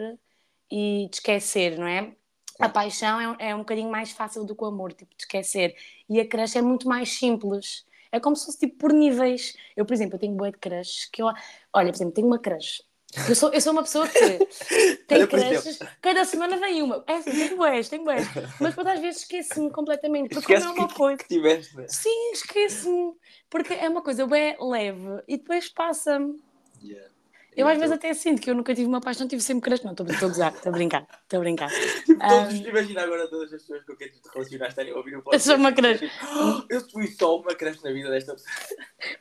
e 0.72 1.08
de 1.10 1.16
esquecer, 1.16 1.78
não 1.78 1.88
é? 1.88 2.12
A 2.60 2.70
paixão 2.70 3.36
é, 3.38 3.50
é 3.50 3.56
um 3.56 3.60
bocadinho 3.60 3.90
mais 3.90 4.12
fácil 4.12 4.46
do 4.46 4.56
que 4.56 4.64
o 4.64 4.68
amor, 4.68 4.94
tipo, 4.94 5.14
de 5.16 5.24
esquecer. 5.24 5.76
E 6.10 6.20
a 6.20 6.28
crush 6.28 6.58
é 6.58 6.62
muito 6.62 6.88
mais 6.88 7.10
simples. 7.10 7.86
É 8.16 8.20
como 8.20 8.36
se 8.36 8.46
fosse 8.46 8.60
tipo 8.60 8.78
por 8.78 8.94
níveis. 8.94 9.56
Eu, 9.76 9.86
por 9.86 9.94
exemplo, 9.94 10.16
eu 10.16 10.20
tenho 10.20 10.34
boa 10.36 10.50
de 10.50 10.58
crush 10.58 11.10
que 11.12 11.22
eu. 11.22 11.28
Olha, 11.74 11.90
por 11.92 11.98
exemplo, 11.98 12.14
tenho 12.14 12.28
uma 12.28 12.40
crush. 12.40 12.82
Eu 13.30 13.36
sou, 13.36 13.52
eu 13.52 13.62
sou 13.62 13.72
uma 13.74 13.84
pessoa 13.84 14.08
que 14.08 14.20
tem 15.08 15.18
Olha, 15.20 15.28
por 15.28 15.40
crushes, 15.40 15.80
cada 16.02 16.24
semana 16.26 16.58
vem 16.58 16.82
uma. 16.82 17.04
É 17.08 17.14
assim, 17.16 17.32
tenho 17.32 17.58
boas, 17.58 17.90
tenho 17.90 18.04
boas. 18.06 18.26
Mas 18.60 18.76
depois 18.76 18.88
às 18.88 19.00
vezes 19.00 19.22
esqueço-me 19.22 19.70
completamente. 19.70 20.30
Porque 20.34 20.54
Esquece 20.54 20.68
como 20.68 20.78
é 20.78 20.82
uma 20.82 20.88
que, 20.88 20.96
coisa. 20.96 21.18
que 21.18 21.28
tiveste, 21.28 21.76
né? 21.76 21.86
Sim, 21.90 22.32
esqueço-me. 22.32 23.14
Porque 23.50 23.74
é 23.74 23.90
uma 23.90 24.02
coisa 24.02 24.26
bem 24.26 24.56
leve 24.62 25.24
e 25.28 25.38
depois 25.38 25.70
passa-me. 25.70 26.40
Yeah. 26.82 27.10
Eu 27.56 27.68
às 27.68 27.78
vezes 27.78 27.92
até 27.94 28.14
sinto 28.14 28.42
que 28.42 28.50
eu 28.50 28.56
nunca 28.56 28.74
tive 28.76 28.88
uma 28.88 29.00
paixão, 29.02 29.28
tive 29.28 29.42
sempre 29.42 29.70
crush. 29.70 29.84
Não, 29.84 29.92
estou 29.92 30.06
a 30.08 30.20
gozar, 30.20 30.54
estou 30.54 30.70
a 30.70 30.74
brincar, 30.74 31.08
estou 31.24 31.38
a 31.38 31.40
brincar. 31.42 31.70
Todos, 32.06 32.54
Um, 32.60 32.68
imagina 32.68 33.02
agora 33.04 33.28
todas 33.30 33.54
as 33.54 33.62
pessoas 33.62 33.84
com 33.86 33.96
quem 33.96 34.10
tu 34.12 34.22
te 34.22 34.30
relacionaste 34.34 34.80
a 34.82 34.96
ouvir 34.98 35.18
o 35.18 35.24
Eu 35.32 35.40
sou 35.40 35.56
uma 35.56 35.72
podcast. 35.72 36.08
crush. 36.08 36.12
Tipo, 36.20 36.26
"Oh, 36.40 36.74
eu 36.74 36.90
fui 36.90 37.08
só 37.08 37.38
uma 37.38 37.56
crush 37.56 37.82
na 37.84 37.92
vida 37.92 38.10
desta 38.10 38.34
pessoa. 38.34 38.50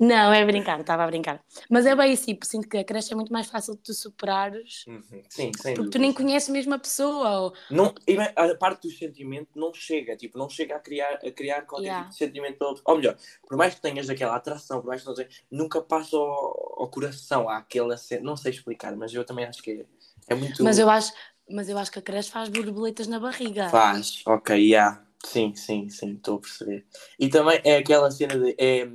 Não, 0.00 0.32
é 0.32 0.44
brincar, 0.44 0.80
estava 0.80 1.04
a 1.04 1.06
brincar. 1.06 1.40
Mas 1.70 1.86
é 1.86 1.94
bem 1.94 2.12
isso, 2.12 2.26
tipo, 2.26 2.44
sinto 2.46 2.68
que 2.68 2.78
a 2.78 2.84
crush 2.84 3.12
é 3.12 3.14
muito 3.14 3.32
mais 3.32 3.46
fácil 3.48 3.74
de 3.76 3.82
tu 3.82 3.92
superares 3.94 4.84
Uhum. 4.86 5.02
Sim, 5.28 5.50
sem 5.56 5.74
porque 5.74 5.74
tu 5.74 5.74
dúvida. 5.84 5.98
nem 5.98 6.12
conheces 6.12 6.48
mesmo 6.48 6.74
a 6.74 6.78
pessoa. 6.78 7.40
Ou... 7.40 7.52
Não, 7.70 7.94
a 8.36 8.54
parte 8.56 8.88
do 8.88 8.90
sentimento 8.94 9.50
não 9.54 9.72
chega, 9.74 10.16
tipo, 10.16 10.38
não 10.38 10.48
chega 10.48 10.76
a 10.76 10.78
criar, 10.80 11.14
a 11.24 11.30
criar 11.30 11.62
qualquer 11.62 11.84
Yeah. 11.84 12.04
tipo 12.04 12.12
de 12.12 12.18
sentimento. 12.18 12.82
Ou 12.84 12.96
melhor, 12.96 13.16
por 13.46 13.56
mais 13.58 13.74
que 13.74 13.80
tenhas 13.82 14.08
aquela 14.08 14.34
atração, 14.36 14.80
por 14.80 14.88
mais 14.88 15.02
que 15.02 15.06
não 15.06 15.14
tenhas, 15.14 15.42
nunca 15.50 15.80
passa 15.82 16.16
ao, 16.16 16.63
ao 16.76 16.88
coração, 16.88 17.48
àquela 17.48 17.96
cena. 17.96 18.22
Não 18.22 18.36
sei 18.36 18.52
explicar, 18.52 18.94
mas 18.96 19.12
eu 19.14 19.24
também 19.24 19.44
acho 19.44 19.62
que 19.62 19.70
é, 19.70 19.86
é 20.28 20.34
muito. 20.34 20.62
Mas, 20.62 20.78
eu 20.78 20.90
acho, 20.90 21.12
mas 21.48 21.68
eu 21.68 21.78
acho 21.78 21.90
que 21.90 21.98
a 21.98 22.02
crush 22.02 22.28
faz 22.28 22.48
borboletas 22.48 23.06
na 23.06 23.20
barriga. 23.20 23.68
Faz, 23.68 24.22
ok, 24.26 24.56
yeah. 24.56 25.04
Sim, 25.24 25.54
sim, 25.54 25.88
sim, 25.88 26.12
estou 26.12 26.36
a 26.36 26.40
perceber. 26.40 26.86
E 27.18 27.28
também 27.28 27.60
é 27.64 27.78
aquela 27.78 28.10
cena 28.10 28.38
de. 28.38 28.54
É, 28.58 28.86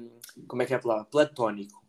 como 0.48 0.62
é 0.62 0.66
que 0.66 0.74
é 0.74 0.78
a 0.78 0.80
palavra? 0.80 1.06
Platónico. 1.06 1.84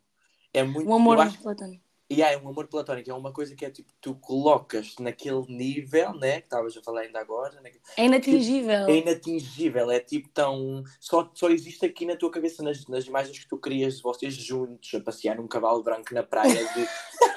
É 0.52 0.62
muito. 0.62 0.88
Um 0.88 0.94
amor 0.94 1.18
acho, 1.18 1.30
muito 1.30 1.42
platônico. 1.42 1.89
E 2.10 2.22
é 2.22 2.36
um 2.36 2.48
amor 2.48 2.66
platónico, 2.66 3.08
é 3.08 3.14
uma 3.14 3.32
coisa 3.32 3.54
que 3.54 3.64
é 3.64 3.70
tipo, 3.70 3.92
tu 4.00 4.16
colocas 4.16 4.96
naquele 4.98 5.46
nível, 5.46 6.12
né? 6.12 6.40
Que 6.40 6.46
estavas 6.46 6.76
a 6.76 6.82
falar 6.82 7.02
ainda 7.02 7.20
agora, 7.20 7.60
né? 7.60 7.70
É 7.96 8.04
inatingível. 8.04 8.88
é 8.88 8.96
inatingível, 8.96 9.88
é 9.92 10.00
tipo 10.00 10.28
tão. 10.30 10.82
Só, 10.98 11.30
só 11.32 11.48
existe 11.48 11.86
aqui 11.86 12.04
na 12.04 12.16
tua 12.16 12.28
cabeça, 12.28 12.64
nas, 12.64 12.84
nas 12.88 13.06
imagens 13.06 13.38
que 13.38 13.48
tu 13.48 13.56
crias 13.56 13.98
de 13.98 14.02
vocês 14.02 14.34
juntos 14.34 14.92
a 14.92 15.00
passear 15.00 15.36
num 15.36 15.46
cavalo 15.46 15.84
branco 15.84 16.12
na 16.12 16.24
praia. 16.24 16.52
De... 16.74 16.88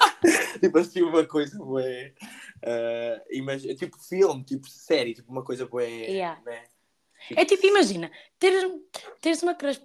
tipo 0.58 0.76
assim, 0.76 1.02
uma 1.02 1.24
coisa 1.24 1.56
bué. 1.56 2.12
Uh, 2.56 3.22
imag... 3.30 3.76
Tipo 3.76 3.96
filme, 3.96 4.42
tipo 4.42 4.68
série, 4.68 5.14
tipo 5.14 5.30
uma 5.30 5.44
coisa 5.44 5.66
bué. 5.66 5.86
Yeah. 5.86 6.42
Né? 6.44 6.64
É 7.36 7.44
tipo, 7.44 7.64
imagina, 7.64 8.10
teres, 8.40 8.72
teres 9.20 9.40
uma 9.40 9.54
crush, 9.54 9.80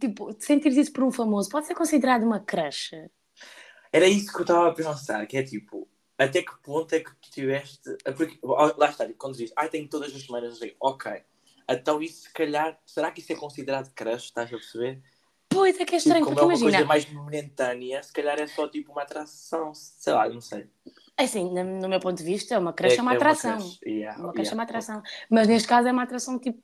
tipo, 0.00 0.32
sentir 0.38 0.70
isso 0.78 0.92
por 0.92 1.02
um 1.02 1.10
famoso, 1.10 1.50
pode 1.50 1.66
ser 1.66 1.74
considerado 1.74 2.22
uma 2.22 2.38
crush. 2.38 2.92
Era 3.92 4.06
isso 4.06 4.32
que 4.32 4.38
eu 4.38 4.42
estava 4.42 4.68
a 4.68 4.74
pensar, 4.74 5.26
que 5.26 5.36
é 5.36 5.42
tipo. 5.42 5.88
Até 6.16 6.42
que 6.42 6.52
ponto 6.62 6.92
é 6.92 7.00
que 7.00 7.10
tu 7.10 7.30
tiveste. 7.30 7.96
Porque, 8.16 8.38
ó, 8.42 8.72
lá 8.76 8.90
está, 8.90 9.08
quando 9.16 9.36
dizes, 9.36 9.52
ai, 9.56 9.68
tenho 9.68 9.88
todas 9.88 10.14
as 10.14 10.22
semanas, 10.22 10.54
eu 10.60 10.66
digo, 10.66 10.76
ok. 10.80 11.22
Então 11.68 12.02
isso 12.02 12.22
se 12.22 12.32
calhar. 12.32 12.78
Será 12.84 13.10
que 13.12 13.20
isso 13.20 13.32
é 13.32 13.36
considerado 13.36 13.92
crush? 13.94 14.24
Estás 14.24 14.48
a 14.48 14.56
perceber? 14.56 15.00
Pois 15.48 15.78
é 15.80 15.84
que 15.84 15.94
é 15.94 15.98
Tipo, 15.98 16.08
estranho, 16.08 16.24
como 16.24 16.36
porque 16.36 16.44
é 16.44 16.44
uma 16.44 16.54
imagina, 16.54 16.70
coisa 16.72 16.86
mais 16.86 17.12
momentânea, 17.12 18.02
se 18.02 18.12
calhar 18.12 18.38
é 18.38 18.46
só 18.46 18.68
tipo 18.68 18.92
uma 18.92 19.02
atração, 19.02 19.72
sei 19.74 20.12
lá, 20.12 20.28
não 20.28 20.40
sei. 20.40 20.68
assim, 21.16 21.50
no 21.52 21.88
meu 21.88 22.00
ponto 22.00 22.18
de 22.18 22.24
vista, 22.24 22.58
uma 22.58 22.72
crush 22.72 22.98
é, 22.98 23.02
uma 23.02 23.12
atração. 23.14 23.56
crush, 23.56 23.80
yeah, 23.86 24.18
Uma 24.20 24.32
crush 24.32 24.48
é 24.48 24.50
yeah. 24.50 24.54
uma 24.54 24.62
atração. 24.64 25.02
Mas 25.30 25.48
neste 25.48 25.66
caso 25.68 25.88
é 25.88 25.92
uma 25.92 26.02
atração 26.02 26.38
tipo. 26.38 26.62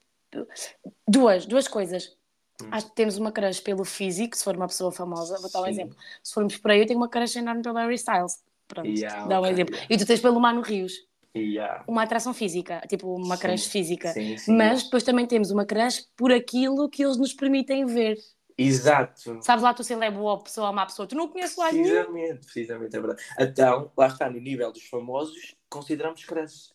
Duas, 1.08 1.46
duas 1.46 1.68
coisas. 1.68 2.16
Hum. 2.62 2.68
Acho 2.70 2.86
que 2.86 2.94
temos 2.94 3.18
uma 3.18 3.32
crush 3.32 3.60
pelo 3.60 3.84
físico, 3.84 4.36
se 4.36 4.44
for 4.44 4.56
uma 4.56 4.68
pessoa 4.68 4.92
famosa. 4.92 5.38
Vou 5.40 5.50
dar 5.50 5.60
um 5.60 5.64
Sim. 5.64 5.70
exemplo. 5.70 5.96
Se 6.22 6.32
formos 6.32 6.56
por 6.56 6.70
aí, 6.70 6.80
eu 6.80 6.86
tenho 6.86 6.98
uma 6.98 7.08
crush 7.08 7.36
enorme 7.36 7.62
pelo 7.62 7.76
Harry 7.76 7.94
Styles. 7.96 8.42
Pronto, 8.68 8.88
Yeah, 8.88 9.26
dá 9.26 9.40
um 9.40 9.42
ok, 9.42 9.52
exemplo. 9.52 9.74
yeah. 9.74 9.94
E 9.94 9.98
tu 9.98 10.06
tens 10.06 10.20
pelo 10.20 10.40
Mano 10.40 10.62
Rios. 10.62 10.92
Yeah. 11.36 11.84
Uma 11.88 12.04
atração 12.04 12.32
física, 12.32 12.80
tipo 12.88 13.12
uma 13.14 13.36
Sim, 13.36 13.42
crush 13.42 13.66
física. 13.66 14.12
Sim, 14.12 14.38
sim. 14.38 14.56
Mas 14.56 14.84
depois 14.84 15.02
também 15.02 15.26
temos 15.26 15.50
uma 15.50 15.66
crush 15.66 16.06
por 16.16 16.32
aquilo 16.32 16.88
que 16.88 17.02
eles 17.04 17.16
nos 17.16 17.32
permitem 17.34 17.84
ver. 17.84 18.16
Exato. 18.56 19.42
Sabes 19.42 19.64
lá, 19.64 19.74
tu 19.74 19.82
se 19.82 19.92
ele 19.92 20.04
é 20.04 20.10
boa 20.12 20.40
pessoa 20.40 20.68
ou 20.68 20.72
má 20.72 20.86
pessoa, 20.86 21.08
tu 21.08 21.16
não 21.16 21.26
conheces 21.28 21.56
lá 21.56 21.72
nenhum. 21.72 21.84
Precisamente, 21.88 22.44
precisamente, 22.46 22.96
é 22.96 23.00
verdade. 23.00 23.22
Então, 23.40 23.90
lá 23.96 24.06
está, 24.06 24.30
no 24.30 24.38
nível 24.40 24.70
dos 24.70 24.84
famosos, 24.84 25.56
consideramos 25.68 26.24
crush. 26.24 26.72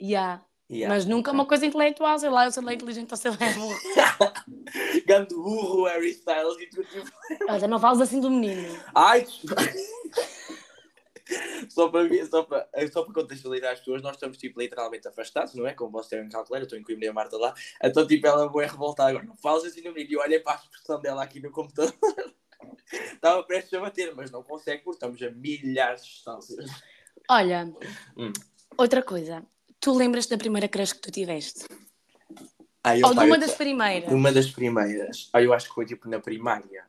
Yeah. 0.00 0.44
Yeah, 0.70 0.94
Mas 0.94 1.04
nunca 1.04 1.30
ok. 1.30 1.38
uma 1.40 1.46
coisa 1.46 1.66
intelectual, 1.66 2.18
sei 2.18 2.30
lá, 2.30 2.46
eu 2.46 2.50
se 2.50 2.58
ele 2.58 2.70
é 2.70 2.74
inteligente 2.74 3.10
ou 3.10 3.16
se 3.16 3.28
ele 3.28 3.36
é 3.38 3.52
burro. 3.52 3.76
Gando 5.06 5.36
burro, 5.42 5.84
Harry 5.84 6.10
Styles 6.10 6.56
e 6.58 6.66
tudo. 6.68 6.88
Olha, 7.48 7.68
não 7.68 7.78
falas 7.78 8.00
assim 8.00 8.18
do 8.20 8.30
menino. 8.30 8.74
Ai! 8.94 9.26
só 11.68 11.88
para 11.88 12.08
ver, 12.08 12.26
só 12.26 12.42
para, 12.42 12.68
só 12.92 13.02
para 13.02 13.14
contextualizar 13.14 13.72
as 13.72 13.78
pessoas, 13.80 14.02
nós 14.02 14.14
estamos 14.16 14.36
tipo 14.38 14.60
literalmente 14.60 15.06
afastados, 15.08 15.54
não 15.54 15.66
é? 15.66 15.74
Como 15.74 15.90
vocês 15.92 16.10
devem 16.10 16.28
calcular, 16.28 16.60
eu 16.60 16.64
estou 16.64 16.78
em 16.78 16.82
Coimbra 16.82 17.04
e 17.06 17.08
a 17.08 17.12
Marta 17.12 17.36
lá. 17.36 17.54
Então, 17.82 18.06
tipo, 18.06 18.26
ela 18.26 18.48
vai 18.48 18.66
revoltar 18.66 19.08
agora. 19.08 19.24
Não 19.24 19.36
falas 19.36 19.64
assim 19.64 19.82
no 19.82 19.92
menino. 19.92 20.12
E 20.12 20.16
olha 20.16 20.42
para 20.42 20.52
a 20.54 20.56
expressão 20.62 21.00
dela 21.00 21.22
aqui 21.22 21.40
no 21.40 21.50
computador. 21.50 21.94
Estava 22.90 23.42
prestes 23.42 23.72
a 23.74 23.80
bater, 23.80 24.14
mas 24.14 24.30
não 24.30 24.42
consegue 24.42 24.82
porque 24.82 24.96
estamos 24.96 25.22
a 25.22 25.30
milhares 25.30 26.02
de 26.04 26.10
distâncias. 26.10 26.70
Olha, 27.30 27.72
Hum. 28.16 28.32
outra 28.76 29.02
coisa. 29.02 29.42
Tu 29.84 29.92
lembras 29.92 30.24
da 30.26 30.38
primeira 30.38 30.66
crush 30.66 30.94
que 30.94 31.00
tu 31.02 31.10
tiveste? 31.10 31.66
Ai, 32.82 33.02
eu, 33.02 33.06
Ou 33.06 33.12
de 33.12 33.16
pá, 33.20 33.24
uma 33.26 33.36
eu- 33.36 33.40
das 33.40 33.54
primeiras? 33.54 34.10
Uma 34.10 34.32
das 34.32 34.50
primeiras. 34.50 35.28
Ah, 35.30 35.42
eu 35.42 35.52
acho 35.52 35.68
que 35.68 35.74
foi 35.74 35.84
tipo 35.84 36.08
na 36.08 36.18
primária. 36.18 36.86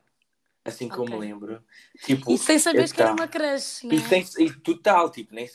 Assim 0.64 0.88
que 0.88 0.96
eu 0.96 1.02
Ok. 1.04 1.14
me 1.14 1.20
lembro. 1.20 1.62
Tipo, 2.02 2.32
E 2.32 2.38
sem 2.38 2.58
saberes 2.58 2.92
que 2.92 3.00
era 3.02 3.10
então, 3.10 3.22
uma 3.22 3.28
crush, 3.28 3.84
E, 3.84 3.96
é? 3.96 4.00
sem, 4.00 4.46
e 4.46 4.50
total, 4.50 5.10
tipo, 5.10 5.34
nem 5.34 5.46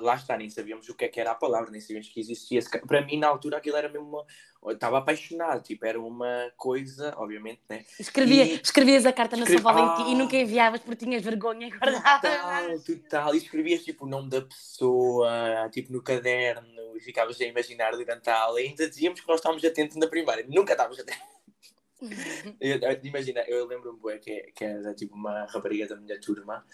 lá 0.00 0.14
está, 0.14 0.36
nem 0.36 0.48
sabíamos 0.50 0.88
o 0.88 0.94
que 0.94 1.04
é 1.04 1.08
que 1.08 1.20
era 1.20 1.30
a 1.32 1.34
palavra, 1.34 1.70
nem 1.70 1.80
sabíamos 1.80 2.08
que 2.08 2.20
existia. 2.20 2.60
Para 2.86 3.00
mim, 3.02 3.18
na 3.18 3.28
altura, 3.28 3.56
aquilo 3.58 3.76
era 3.76 3.88
mesmo 3.88 4.08
uma. 4.08 4.24
Eu 4.64 4.72
estava 4.72 4.98
apaixonado, 4.98 5.62
tipo, 5.62 5.86
era 5.86 6.00
uma 6.00 6.50
coisa, 6.56 7.14
obviamente, 7.18 7.60
né? 7.68 7.84
Escrevia, 8.00 8.44
E- 8.44 8.60
Escrevias 8.60 9.06
a 9.06 9.12
carta 9.12 9.36
na 9.36 9.46
sua 9.46 9.60
Valentim 9.60 10.02
Ah. 10.04 10.08
e 10.10 10.14
nunca 10.16 10.36
enviavas 10.36 10.80
porque 10.80 11.04
tinhas 11.04 11.22
vergonha 11.22 11.68
e 11.68 11.70
guardavas. 11.70 12.20
Total, 12.20 12.80
total. 12.80 13.34
E 13.34 13.38
escrevias 13.38 13.84
tipo 13.84 14.06
o 14.06 14.08
nome 14.08 14.28
da 14.28 14.42
pessoa, 14.42 15.68
tipo 15.72 15.92
no 15.92 16.02
caderno, 16.02 16.96
e 16.96 17.00
ficavas 17.00 17.40
a 17.40 17.44
imaginar 17.44 17.92
durante 17.92 18.28
a 18.28 18.38
aula. 18.40 18.60
E 18.60 18.66
ainda 18.68 18.88
dizíamos 18.88 19.20
que 19.20 19.28
nós 19.28 19.36
estávamos 19.38 19.64
atentos 19.64 19.96
na 19.96 20.08
primária, 20.08 20.44
nunca 20.48 20.72
estávamos 20.72 20.98
atentos. 20.98 21.35
Eu- 22.60 22.78
imagina, 23.02 23.40
eu 23.48 23.66
lembro-me 23.66 24.18
que, 24.18 24.52
que 24.54 24.64
era 24.64 24.94
tipo 24.94 25.14
uma 25.14 25.44
rapariga 25.46 25.86
da 25.86 25.96
minha 25.96 26.20
turma 26.20 26.64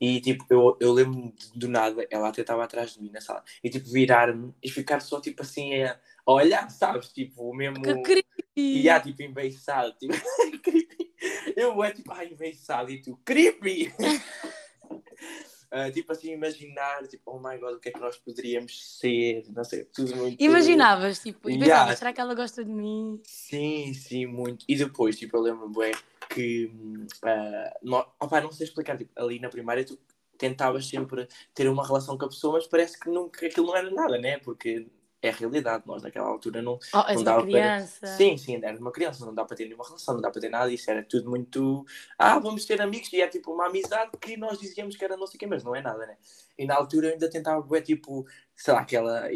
e 0.00 0.20
tipo, 0.20 0.44
eu, 0.50 0.76
eu 0.80 0.92
lembro-me 0.92 1.34
do 1.54 1.68
nada, 1.68 2.06
ela 2.10 2.28
até 2.28 2.40
estava 2.40 2.64
atrás 2.64 2.94
de 2.94 3.02
mim 3.02 3.10
na 3.10 3.20
sala, 3.20 3.44
e 3.62 3.70
tipo 3.70 3.88
virar-me 3.90 4.54
e 4.62 4.70
ficar 4.70 5.00
só 5.00 5.20
tipo 5.20 5.42
assim 5.42 5.82
a, 5.82 5.98
olha, 6.26 6.68
sabes, 6.68 7.12
tipo, 7.12 7.50
o 7.50 7.54
mesmo. 7.54 7.82
Que 7.82 8.02
creepy. 8.02 8.24
E 8.56 8.88
há 8.88 9.00
tipo 9.00 9.22
embeiçado, 9.22 9.94
tipo, 9.98 10.12
creepy. 10.62 11.12
Eu 11.56 11.82
é 11.82 11.90
tipo, 11.92 12.12
ai, 12.12 12.28
embeiçado 12.32 12.90
e 12.90 13.00
tu, 13.00 13.16
creepy! 13.24 13.92
Ah, 15.70 15.90
tipo 15.90 16.10
assim, 16.10 16.32
imaginar, 16.32 17.06
tipo, 17.06 17.30
oh 17.30 17.38
my 17.38 17.56
god, 17.58 17.74
o 17.74 17.78
que 17.78 17.90
é 17.90 17.92
que 17.92 18.00
nós 18.00 18.16
poderíamos 18.16 18.98
ser, 18.98 19.44
não 19.54 19.62
sei, 19.62 19.84
tudo 19.84 20.16
muito. 20.16 20.42
Imaginavas, 20.42 21.20
tipo, 21.20 21.48
e 21.48 21.52
Yeah. 21.54 21.68
pensavas, 21.74 21.98
será 21.98 22.12
que 22.12 22.20
ela 22.20 22.34
gosta 22.34 22.64
de 22.64 22.72
mim? 22.72 23.20
Sim, 23.24 23.94
sim, 23.94 24.26
muito. 24.26 24.64
E 24.68 24.74
depois, 24.76 25.16
tipo, 25.16 25.36
eu 25.36 25.40
lembro-me 25.42 25.74
bem 25.76 25.94
que, 26.28 26.66
hum, 26.74 27.06
ah, 27.22 27.72
nó- 27.82 28.06
opá, 28.20 28.40
não 28.40 28.50
sei 28.50 28.66
explicar, 28.66 28.98
tipo, 28.98 29.12
ali 29.14 29.38
na 29.38 29.48
primária 29.48 29.84
tu 29.84 29.96
tentavas 30.36 30.86
sempre 30.88 31.28
ter 31.54 31.68
uma 31.68 31.86
relação 31.86 32.18
com 32.18 32.24
a 32.24 32.28
pessoa, 32.28 32.54
mas 32.54 32.66
parece 32.66 32.98
que 32.98 33.08
nunca, 33.08 33.46
aquilo 33.46 33.66
não 33.68 33.76
era 33.76 33.90
nada, 33.90 34.18
né? 34.18 34.38
Porque 34.38 34.88
é 35.22 35.28
a 35.28 35.32
realidade, 35.32 35.84
nós 35.86 36.02
naquela 36.02 36.28
altura 36.28 36.62
não, 36.62 36.78
Oh, 36.94 36.96
não 36.98 37.14
uma 37.14 37.24
dava 37.24 37.40
para... 37.42 37.50
criança. 37.50 38.06
Sim, 38.06 38.36
sim, 38.36 38.54
ainda 38.54 38.68
era 38.68 38.78
uma 38.78 38.90
criança, 38.90 39.26
não 39.26 39.34
dá 39.34 39.44
para 39.44 39.56
ter 39.56 39.64
nenhuma 39.64 39.84
relação, 39.84 40.14
não 40.14 40.20
dá 40.22 40.30
para 40.30 40.40
ter 40.40 40.48
nada 40.48 40.70
disso, 40.70 40.90
era 40.90 41.02
tudo 41.02 41.28
muito. 41.28 41.84
Ah, 42.18 42.38
vamos 42.38 42.64
ser 42.64 42.80
amigos, 42.80 43.12
e 43.12 43.20
é 43.20 43.28
tipo 43.28 43.52
uma 43.52 43.66
amizade 43.66 44.10
que 44.20 44.36
nós 44.36 44.58
dizíamos 44.58 44.96
que 44.96 45.04
era 45.04 45.16
não 45.16 45.26
sei 45.26 45.36
o 45.36 45.38
quê, 45.38 45.46
mas 45.46 45.62
não 45.62 45.76
é 45.76 45.82
nada, 45.82 46.06
né? 46.06 46.16
E 46.58 46.64
na 46.64 46.74
altura 46.74 47.08
eu 47.08 47.12
ainda 47.12 47.28
tentava, 47.28 47.60
bué, 47.60 47.80
tipo, 47.82 48.26
sei 48.56 48.72
lá, 48.74 48.84
que 48.84 48.96
ela, 48.96 49.28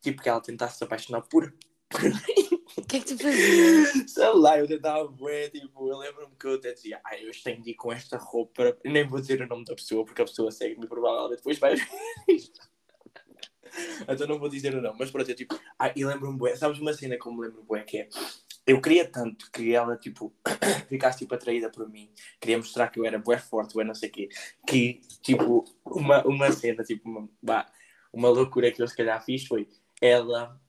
tipo, 0.00 0.22
que 0.22 0.28
ela 0.28 0.40
tentasse 0.40 0.78
se 0.78 0.84
apaixonar 0.84 1.22
por. 1.22 1.52
O 2.74 2.82
que 2.86 2.96
é 2.96 3.00
que 3.00 3.06
tu 3.06 3.18
fazias? 3.18 3.92
sei 4.10 4.32
lá, 4.34 4.58
eu 4.58 4.66
tentava, 4.66 5.06
bué, 5.08 5.50
tipo, 5.50 5.88
eu 5.88 5.98
lembro-me 5.98 6.34
que 6.36 6.46
eu 6.46 6.54
até 6.54 6.72
dizia, 6.72 7.00
ah, 7.04 7.18
eu 7.18 7.30
tenho 7.44 7.62
de 7.62 7.70
ir 7.70 7.74
com 7.74 7.92
esta 7.92 8.16
roupa, 8.16 8.76
nem 8.84 9.06
vou 9.06 9.20
dizer 9.20 9.42
o 9.42 9.46
nome 9.46 9.64
da 9.64 9.74
pessoa, 9.74 10.04
porque 10.04 10.22
a 10.22 10.24
pessoa 10.24 10.50
segue-me, 10.50 10.86
provavelmente 10.86 11.38
depois 11.38 11.58
vai 11.58 11.76
ver 11.76 11.86
isto. 12.28 12.71
Então 14.08 14.26
não 14.26 14.38
vou 14.38 14.48
dizer 14.48 14.74
o 14.74 14.82
nome, 14.82 14.96
mas 14.98 15.10
pronto, 15.10 15.28
eu 15.30 15.34
tipo, 15.36 15.58
ah, 15.78 15.92
e 15.94 16.04
lembro-me, 16.04 16.36
bué, 16.36 16.54
sabes 16.56 16.78
uma 16.78 16.92
cena 16.92 17.16
que 17.18 17.26
eu 17.26 17.32
me 17.32 17.40
lembro, 17.42 17.62
bué, 17.62 17.82
que 17.82 17.98
é, 17.98 18.08
eu 18.66 18.80
queria 18.80 19.08
tanto 19.08 19.50
que 19.50 19.74
ela, 19.74 19.96
tipo, 19.96 20.32
ficasse, 20.88 21.18
tipo, 21.18 21.34
atraída 21.34 21.70
por 21.70 21.88
mim, 21.88 22.10
queria 22.40 22.58
mostrar 22.58 22.88
que 22.88 22.98
eu 23.00 23.04
era 23.04 23.18
bué 23.18 23.38
forte, 23.38 23.74
bué 23.74 23.84
não 23.84 23.94
sei 23.94 24.08
o 24.08 24.12
quê, 24.12 24.28
que, 24.66 25.00
tipo, 25.22 25.64
uma, 25.84 26.22
uma 26.26 26.52
cena, 26.52 26.84
tipo, 26.84 27.08
uma, 27.08 27.28
bah, 27.42 27.70
uma 28.12 28.28
loucura 28.28 28.70
que 28.70 28.82
eu 28.82 28.88
se 28.88 28.96
calhar 28.96 29.22
fiz 29.24 29.46
foi, 29.46 29.68
ela 30.00 30.60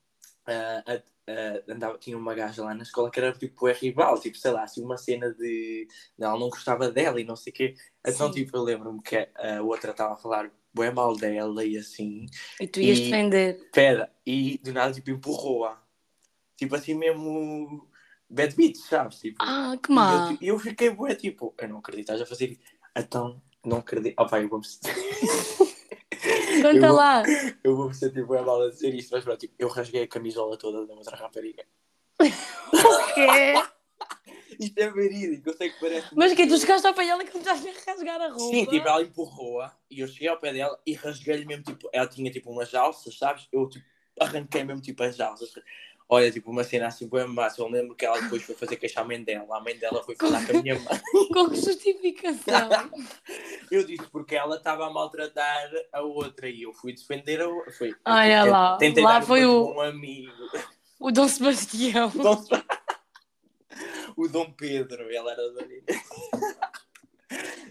a- 0.45 0.83
ah, 1.27 1.63
andava, 1.69 1.97
tinha 1.97 2.17
uma 2.17 2.33
gaja 2.35 2.63
lá 2.63 2.73
na 2.73 2.83
escola 2.83 3.09
que 3.09 3.19
era, 3.19 3.31
tipo, 3.31 3.67
é 3.67 3.73
rival, 3.73 4.19
tipo, 4.19 4.37
sei 4.37 4.51
lá, 4.51 4.63
assim, 4.63 4.83
uma 4.83 4.97
cena 4.97 5.33
de, 5.33 5.87
ela 6.19 6.37
não 6.37 6.49
gostava 6.49 6.91
dela 6.91 7.19
e 7.19 7.23
não 7.23 7.35
sei 7.35 7.51
o 7.51 7.55
quê, 7.55 7.75
então, 8.05 8.27
Sim. 8.31 8.43
tipo, 8.43 8.57
eu 8.57 8.63
lembro-me 8.63 9.01
que 9.01 9.15
a 9.15 9.61
outra 9.61 9.91
estava 9.91 10.13
a 10.13 10.17
falar 10.17 10.51
bué 10.73 10.91
mal 10.91 11.15
dela 11.15 11.63
e 11.63 11.77
assim, 11.77 12.25
E 12.59 12.67
tu 12.67 12.79
ias 12.81 12.97
E- 12.99 13.01
defender. 13.03 13.69
Pera, 13.71 14.11
e 14.25 14.57
do 14.63 14.73
nada 14.73 14.93
tipo 14.93 15.11
empurrou-a. 15.11 15.81
Tipo 16.57 16.75
assim 16.75 16.93
mesmo 16.93 17.87
bad 18.29 18.55
beats, 18.55 18.85
sabes? 18.85 19.19
Tipo, 19.19 19.37
Ah, 19.39 19.75
que 19.81 19.91
e 19.91 19.95
má. 19.95 20.37
eu, 20.41 20.53
eu 20.55 20.59
fiquei 20.59 20.89
bué, 20.89 21.15
tipo, 21.15 21.53
eu 21.57 21.67
não 21.69 21.77
acredito, 21.79 22.05
estás 22.05 22.21
a 22.21 22.25
fazer 22.25 22.51
isso. 22.51 22.61
Então, 22.95 23.41
não 23.65 23.77
acredito. 23.77 24.15
Oh, 24.19 24.27
vai, 24.27 24.43
eu 24.43 24.49
vou-me 24.49 24.65
Conta 26.61 26.69
eu 26.77 26.87
vou- 26.87 26.95
lá. 26.95 27.23
eu 27.63 27.75
vou-me 27.75 27.93
sentir 27.93 28.25
bué 28.25 28.41
mal 28.41 28.61
a 28.61 28.69
dizer 28.69 28.93
isto, 28.93 29.11
mas 29.11 29.23
pronto, 29.23 29.39
tipo, 29.39 29.53
eu 29.59 29.67
rasguei 29.67 30.03
a 30.03 30.07
camisola 30.07 30.57
toda 30.57 30.85
da 30.85 30.93
outra 30.93 31.15
rapariga. 31.15 31.65
O 32.73 33.13
quê? 33.13 33.53
Isto 34.59 34.77
é 34.79 34.89
verídico, 34.91 35.49
eu 35.49 35.53
sei 35.57 35.69
que 35.69 35.79
parece. 35.79 36.07
Mas 36.15 36.33
que 36.33 36.47
tu 36.47 36.57
chegaste 36.57 36.85
ao 36.87 36.93
pé 36.93 37.05
dela 37.05 37.23
que 37.23 37.33
me 37.33 37.39
estás 37.39 37.65
a 37.65 37.91
rasgar 37.91 38.21
a 38.21 38.27
roupa? 38.29 38.39
Sim, 38.55 38.65
tipo, 38.65 38.87
ela 38.87 39.01
empurrou-a 39.01 39.75
e 39.89 39.99
eu 39.99 40.07
cheguei 40.07 40.27
ao 40.27 40.37
pé 40.39 40.53
dela 40.53 40.79
e 40.85 40.93
rasguei-lhe 40.93 41.45
mesmo, 41.45 41.63
tipo, 41.63 41.89
ela 41.93 42.07
tinha 42.07 42.31
tipo 42.31 42.51
umas 42.51 42.73
alças, 42.73 43.17
sabes? 43.17 43.47
Eu 43.51 43.67
tipo, 43.69 43.85
arranquei 44.19 44.63
mesmo 44.63 44.81
tipo 44.81 45.01
as 45.03 45.19
alças. 45.19 45.53
Olha, 46.09 46.29
tipo, 46.31 46.51
uma 46.51 46.63
cena 46.63 46.87
assim, 46.87 47.07
bem 47.07 47.25
massa. 47.27 47.61
Eu 47.61 47.67
lembro 47.69 47.95
que 47.95 48.05
ela 48.05 48.19
depois 48.21 48.43
foi 48.43 48.53
fazer 48.53 48.75
queixa 48.75 49.01
à 49.01 49.03
mãe 49.03 49.23
dela. 49.23 49.57
A 49.57 49.61
mãe 49.61 49.75
dela 49.77 50.03
foi 50.03 50.15
falar 50.15 50.45
com 50.45 50.55
a 50.57 50.61
minha 50.61 50.75
mãe. 50.75 51.01
Com 51.33 51.49
que 51.49 51.55
justificação? 51.55 52.91
Eu 53.71 53.83
disse 53.85 54.05
porque 54.11 54.35
ela 54.35 54.57
estava 54.57 54.85
a 54.85 54.89
maltratar 54.91 55.71
a 55.91 56.01
outra 56.01 56.47
e 56.49 56.63
eu 56.63 56.73
fui 56.73 56.93
defender 56.93 57.41
a 57.41 57.47
outra. 57.47 57.71
Foi, 57.71 57.95
Olha 58.05 58.43
lá, 58.43 58.77
tentei 58.77 59.03
lá 59.03 59.21
foi 59.21 59.45
o- 59.45 59.73
um 59.73 59.81
amigo. 59.81 60.31
O 60.99 61.09
Dom 61.11 61.27
Sebastião. 61.27 62.09
Dom, 62.09 62.43
o 64.17 64.27
Dom 64.27 64.51
Pedro, 64.53 65.03
ele 65.03 65.17
era 65.29 65.51
da 65.53 65.65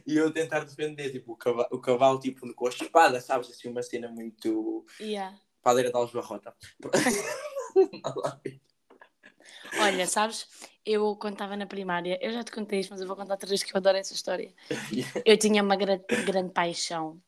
E 0.06 0.16
eu 0.16 0.32
tentar 0.32 0.60
defender, 0.64 1.10
tipo, 1.12 1.32
o 1.32 1.36
cavalo, 1.36 1.68
o 1.70 1.78
cavalo 1.78 2.18
tipo, 2.20 2.52
com 2.54 2.66
a 2.66 2.70
espada, 2.70 3.20
sabes? 3.20 3.50
Assim, 3.50 3.68
uma 3.68 3.82
cena 3.82 4.08
muito. 4.08 4.84
Yeah. 5.00 5.38
Padeira 5.62 5.90
de 5.90 5.96
Aljubarrota. 5.96 6.54
Olha, 9.78 10.06
sabes, 10.06 10.46
eu 10.84 11.16
quando 11.16 11.34
estava 11.34 11.56
na 11.56 11.66
primária, 11.66 12.18
eu 12.20 12.32
já 12.32 12.42
te 12.44 12.52
contei 12.52 12.80
isto, 12.80 12.90
mas 12.90 13.00
eu 13.00 13.06
vou 13.06 13.16
contar 13.16 13.34
outra 13.34 13.48
vez 13.48 13.62
que 13.62 13.72
eu 13.74 13.78
adoro 13.78 13.96
essa 13.96 14.12
história. 14.12 14.52
Eu 15.24 15.36
tinha 15.38 15.62
uma 15.62 15.76
gra- 15.76 16.00
grande 16.26 16.52
paixão 16.52 17.22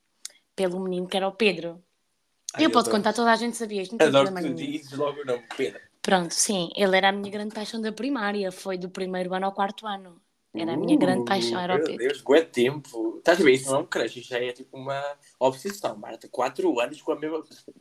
pelo 0.57 0.81
menino 0.81 1.07
que 1.07 1.17
era 1.17 1.29
o 1.29 1.33
Pedro. 1.33 1.83
Ai, 2.55 2.65
eu 2.65 2.71
posso 2.71 2.89
adoro. 2.89 2.97
contar, 3.03 3.13
toda 3.13 3.33
a 3.33 3.37
gente 3.37 3.57
sabia 3.57 3.83
isto, 3.83 3.93
não 3.93 3.99
tem 3.99 4.09
Adoro 4.09 4.25
problema 4.27 4.49
tu 4.49 4.55
nenhum. 4.55 4.73
dizes 4.73 4.93
logo 4.99 5.21
o 5.21 5.25
nome, 5.25 5.47
Pedro. 5.57 5.81
Pronto, 6.05 6.35
sim, 6.35 6.69
ele 6.77 6.99
era 6.99 7.09
a 7.09 7.13
minha 7.13 7.31
grande 7.31 7.55
paixão 7.55 7.81
da 7.81 7.91
primária, 7.91 8.53
foi 8.53 8.77
do 8.77 8.91
primeiro 8.91 9.33
ano 9.33 9.47
ao 9.47 9.53
quarto 9.53 9.87
ano. 9.87 10.21
Era 10.55 10.75
a 10.75 10.77
minha 10.77 10.99
grande 10.99 11.25
paixão, 11.25 11.59
era 11.59 11.77
o 11.77 11.79
Meu. 11.79 11.97
Deus, 11.97 12.21
quanto 12.21 12.51
tempo. 12.51 13.17
Estás 13.19 13.41
a 13.41 13.43
ver? 13.43 13.53
Isso 13.53 13.71
não 13.71 13.79
é 13.79 13.83
um 13.83 13.87
crush, 13.87 14.21
já 14.21 14.39
é 14.39 14.53
tipo 14.53 14.77
uma 14.77 15.03
obsessão, 15.41 15.97
Marta. 15.97 16.29
Quatro 16.29 16.79
anos 16.79 17.01
com 17.01 17.11
a 17.13 17.19
mesma 17.19 17.43
pessoa. 17.43 17.75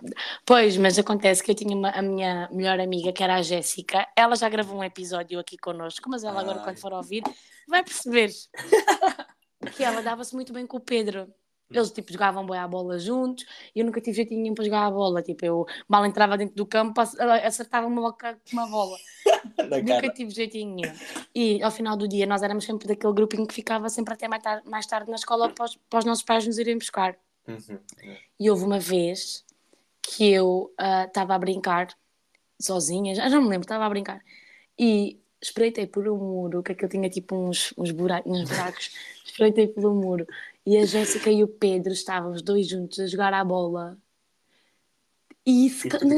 Pois, 0.46 0.78
mas 0.78 0.98
acontece 0.98 1.44
que 1.44 1.52
eu 1.52 1.56
tinha 1.56 1.76
uma- 1.76 1.92
a 1.92 2.02
minha 2.02 2.50
melhor 2.50 2.80
amiga, 2.80 3.12
que 3.12 3.22
era 3.22 3.36
a 3.36 3.42
Jéssica, 3.42 4.08
ela 4.16 4.36
já 4.38 4.48
gravou 4.48 4.80
um 4.80 4.84
episódio 4.84 5.38
aqui 5.38 5.58
connosco, 5.58 6.10
mas 6.10 6.24
ela 6.24 6.40
agora, 6.40 6.60
Ai. 6.60 6.64
quando 6.64 6.78
for 6.80 6.94
ouvir, 6.94 7.24
vai 7.68 7.84
perceber 7.84 8.32
que 9.76 9.84
ela 9.84 10.02
dava-se 10.02 10.34
muito 10.34 10.54
bem 10.54 10.66
com 10.66 10.78
o 10.78 10.80
Pedro. 10.80 11.28
Eles, 11.70 11.92
tipo, 11.92 12.12
jogavam 12.12 12.46
bem 12.46 12.60
à 12.60 12.68
bola 12.68 13.00
juntos 13.00 13.46
e 13.76 13.80
eu 13.80 13.86
nunca 13.86 14.00
tive 14.00 14.18
jeitinho 14.18 14.42
nenhum 14.42 14.54
para 14.54 14.64
jogar 14.64 14.86
a 14.86 14.92
bola. 14.92 15.22
Tipo, 15.24 15.46
eu 15.46 15.66
mal 15.88 16.06
entrava 16.06 16.38
dentro 16.38 16.56
do 16.56 16.66
campo, 16.66 17.02
ace- 17.02 17.20
acertava-me 17.20 17.96
logo 17.96 18.18
com 18.18 18.36
uma 18.52 18.68
bola. 18.68 18.98
Nunca 19.84 20.10
tive 20.14 20.30
jeitinho 20.32 20.76
nenhum. 20.76 20.94
E 21.34 21.64
ao 21.64 21.72
final 21.72 21.98
do 21.98 22.08
dia, 22.08 22.26
nós 22.26 22.44
éramos 22.44 22.64
sempre 22.66 22.88
daquele 22.88 23.14
grupinho 23.14 23.48
que 23.48 23.54
ficava 23.54 23.90
sempre 23.90 24.14
até 24.14 24.28
mais 24.28 24.44
tarde, 24.44 24.70
mais 24.70 24.86
tarde 24.86 25.10
na 25.10 25.16
escola 25.16 25.50
para 25.50 25.66
os, 25.66 25.76
para 25.90 26.00
os 26.00 26.06
nossos 26.06 26.24
pais 26.24 26.46
nos 26.46 26.58
irem 26.58 26.78
buscar. 26.78 27.18
Uhum. 27.48 27.80
E 28.40 28.50
houve 28.50 28.64
uma 28.64 28.80
vez 28.80 29.44
que 30.02 30.32
eu 30.32 30.72
ah, 30.78 31.06
estava 31.06 31.34
a 31.34 31.40
brincar 31.40 31.88
sozinha, 32.60 33.16
já 33.16 33.30
não 33.30 33.42
me 33.42 33.50
lembro, 33.50 33.66
estava 33.66 33.86
a 33.86 33.90
brincar. 33.90 34.22
E 34.78 35.20
espreitei 35.42 35.86
por 35.88 36.08
um 36.08 36.18
muro, 36.18 36.64
que 36.64 36.72
aquilo 36.72 36.90
tinha 36.90 37.10
tipo 37.10 37.36
uns, 37.36 37.74
uns, 37.78 37.92
buracos, 37.92 38.32
uns 38.32 38.50
buracos. 38.50 38.92
espreitei 39.26 39.68
pelo 39.68 39.94
muro. 39.94 40.26
E 40.66 40.78
a 40.78 40.86
Jéssica 40.86 41.30
e 41.30 41.44
o 41.44 41.48
Pedro 41.48 41.92
estavam 41.92 42.32
os 42.32 42.42
dois 42.42 42.68
juntos 42.68 43.00
a 43.00 43.08
jogar 43.08 43.34
à 43.34 43.44
bola. 43.44 43.98
E, 45.46 45.68
isso, 45.68 45.90
E 45.90 46.16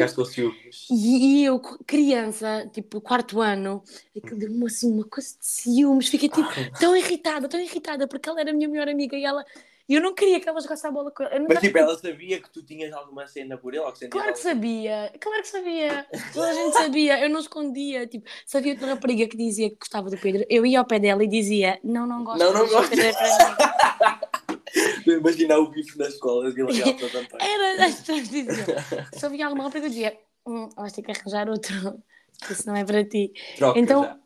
e, 0.91 1.41
e 1.41 1.45
eu, 1.45 1.59
criança, 1.59 2.69
tipo, 2.71 3.01
quarto 3.01 3.41
ano, 3.41 3.83
aquilo 4.15 4.37
deu-me 4.37 4.65
assim 4.67 4.91
uma 4.91 5.03
coisa 5.03 5.29
de 5.29 5.45
ciúmes. 5.45 6.09
Fiquei 6.09 6.29
tipo 6.29 6.47
tão 6.79 6.95
irritada, 6.95 7.49
tão 7.49 7.59
irritada, 7.59 8.07
porque 8.07 8.29
ela 8.29 8.39
era 8.39 8.51
a 8.51 8.53
minha 8.53 8.69
melhor 8.69 8.87
amiga 8.87 9.17
e 9.17 9.25
ela. 9.25 9.43
E 9.89 9.95
eu 9.95 10.01
não 10.01 10.13
queria 10.13 10.39
que 10.39 10.47
ela 10.47 10.61
jogasse 10.61 10.85
a 10.85 10.91
bola 10.91 11.09
com 11.09 11.23
ela. 11.23 11.45
Mas 11.47 11.59
tipo, 11.59 11.75
ela 11.75 11.97
sabia 11.97 12.39
que 12.39 12.51
tu 12.51 12.63
tinhas 12.63 12.93
alguma 12.93 13.25
cena 13.25 13.57
por 13.57 13.73
ele 13.73 13.83
ou 13.83 13.91
que 13.91 14.07
Claro 14.07 14.33
que 14.33 14.39
sabia, 14.39 15.11
claro 15.19 15.41
que 15.41 15.47
sabia. 15.47 16.07
Toda 16.31 16.47
a 16.47 16.53
gente 16.53 16.73
sabia, 16.73 17.23
eu 17.23 17.29
não 17.29 17.39
escondia. 17.39 18.05
Tipo, 18.05 18.29
sabia 18.45 18.73
outra 18.73 18.87
rapariga 18.89 19.27
que 19.27 19.37
dizia 19.37 19.71
que 19.71 19.77
gostava 19.77 20.09
do 20.11 20.17
Pedro. 20.17 20.45
Eu 20.47 20.65
ia 20.67 20.79
ao 20.79 20.85
pé 20.85 20.99
dela 20.99 21.23
e 21.23 21.27
dizia: 21.27 21.79
Não, 21.83 22.05
não 22.05 22.23
gosto. 22.23 22.39
Não, 22.39 22.53
não 22.53 22.67
gosto." 22.67 22.89
Pedro 22.89 23.05
é 23.05 23.13
para 23.13 23.27
mim." 23.27 24.14
Imagina 25.17 25.57
o 25.57 25.69
bife 25.69 25.97
na 25.97 26.07
escola, 26.07 26.51
para 26.53 27.19
António. 27.19 27.27
Era, 27.39 27.85
as 27.85 27.95
pessoas 27.95 28.29
diziam. 28.29 28.55
Se 29.13 29.25
eu 29.25 29.29
via 29.29 29.45
alguma 29.45 29.63
rapariga, 29.65 29.85
eu 29.87 29.89
dizia: 29.89 30.17
hum, 30.45 30.69
Vais 30.75 30.93
ter 30.93 31.01
que 31.01 31.11
arranjar 31.11 31.49
outro, 31.49 32.01
que 32.45 32.53
isso 32.53 32.67
não 32.67 32.75
é 32.75 32.83
para 32.85 33.03
ti. 33.03 33.31
Troca 33.57 33.79
Então- 33.79 34.03
já. 34.03 34.19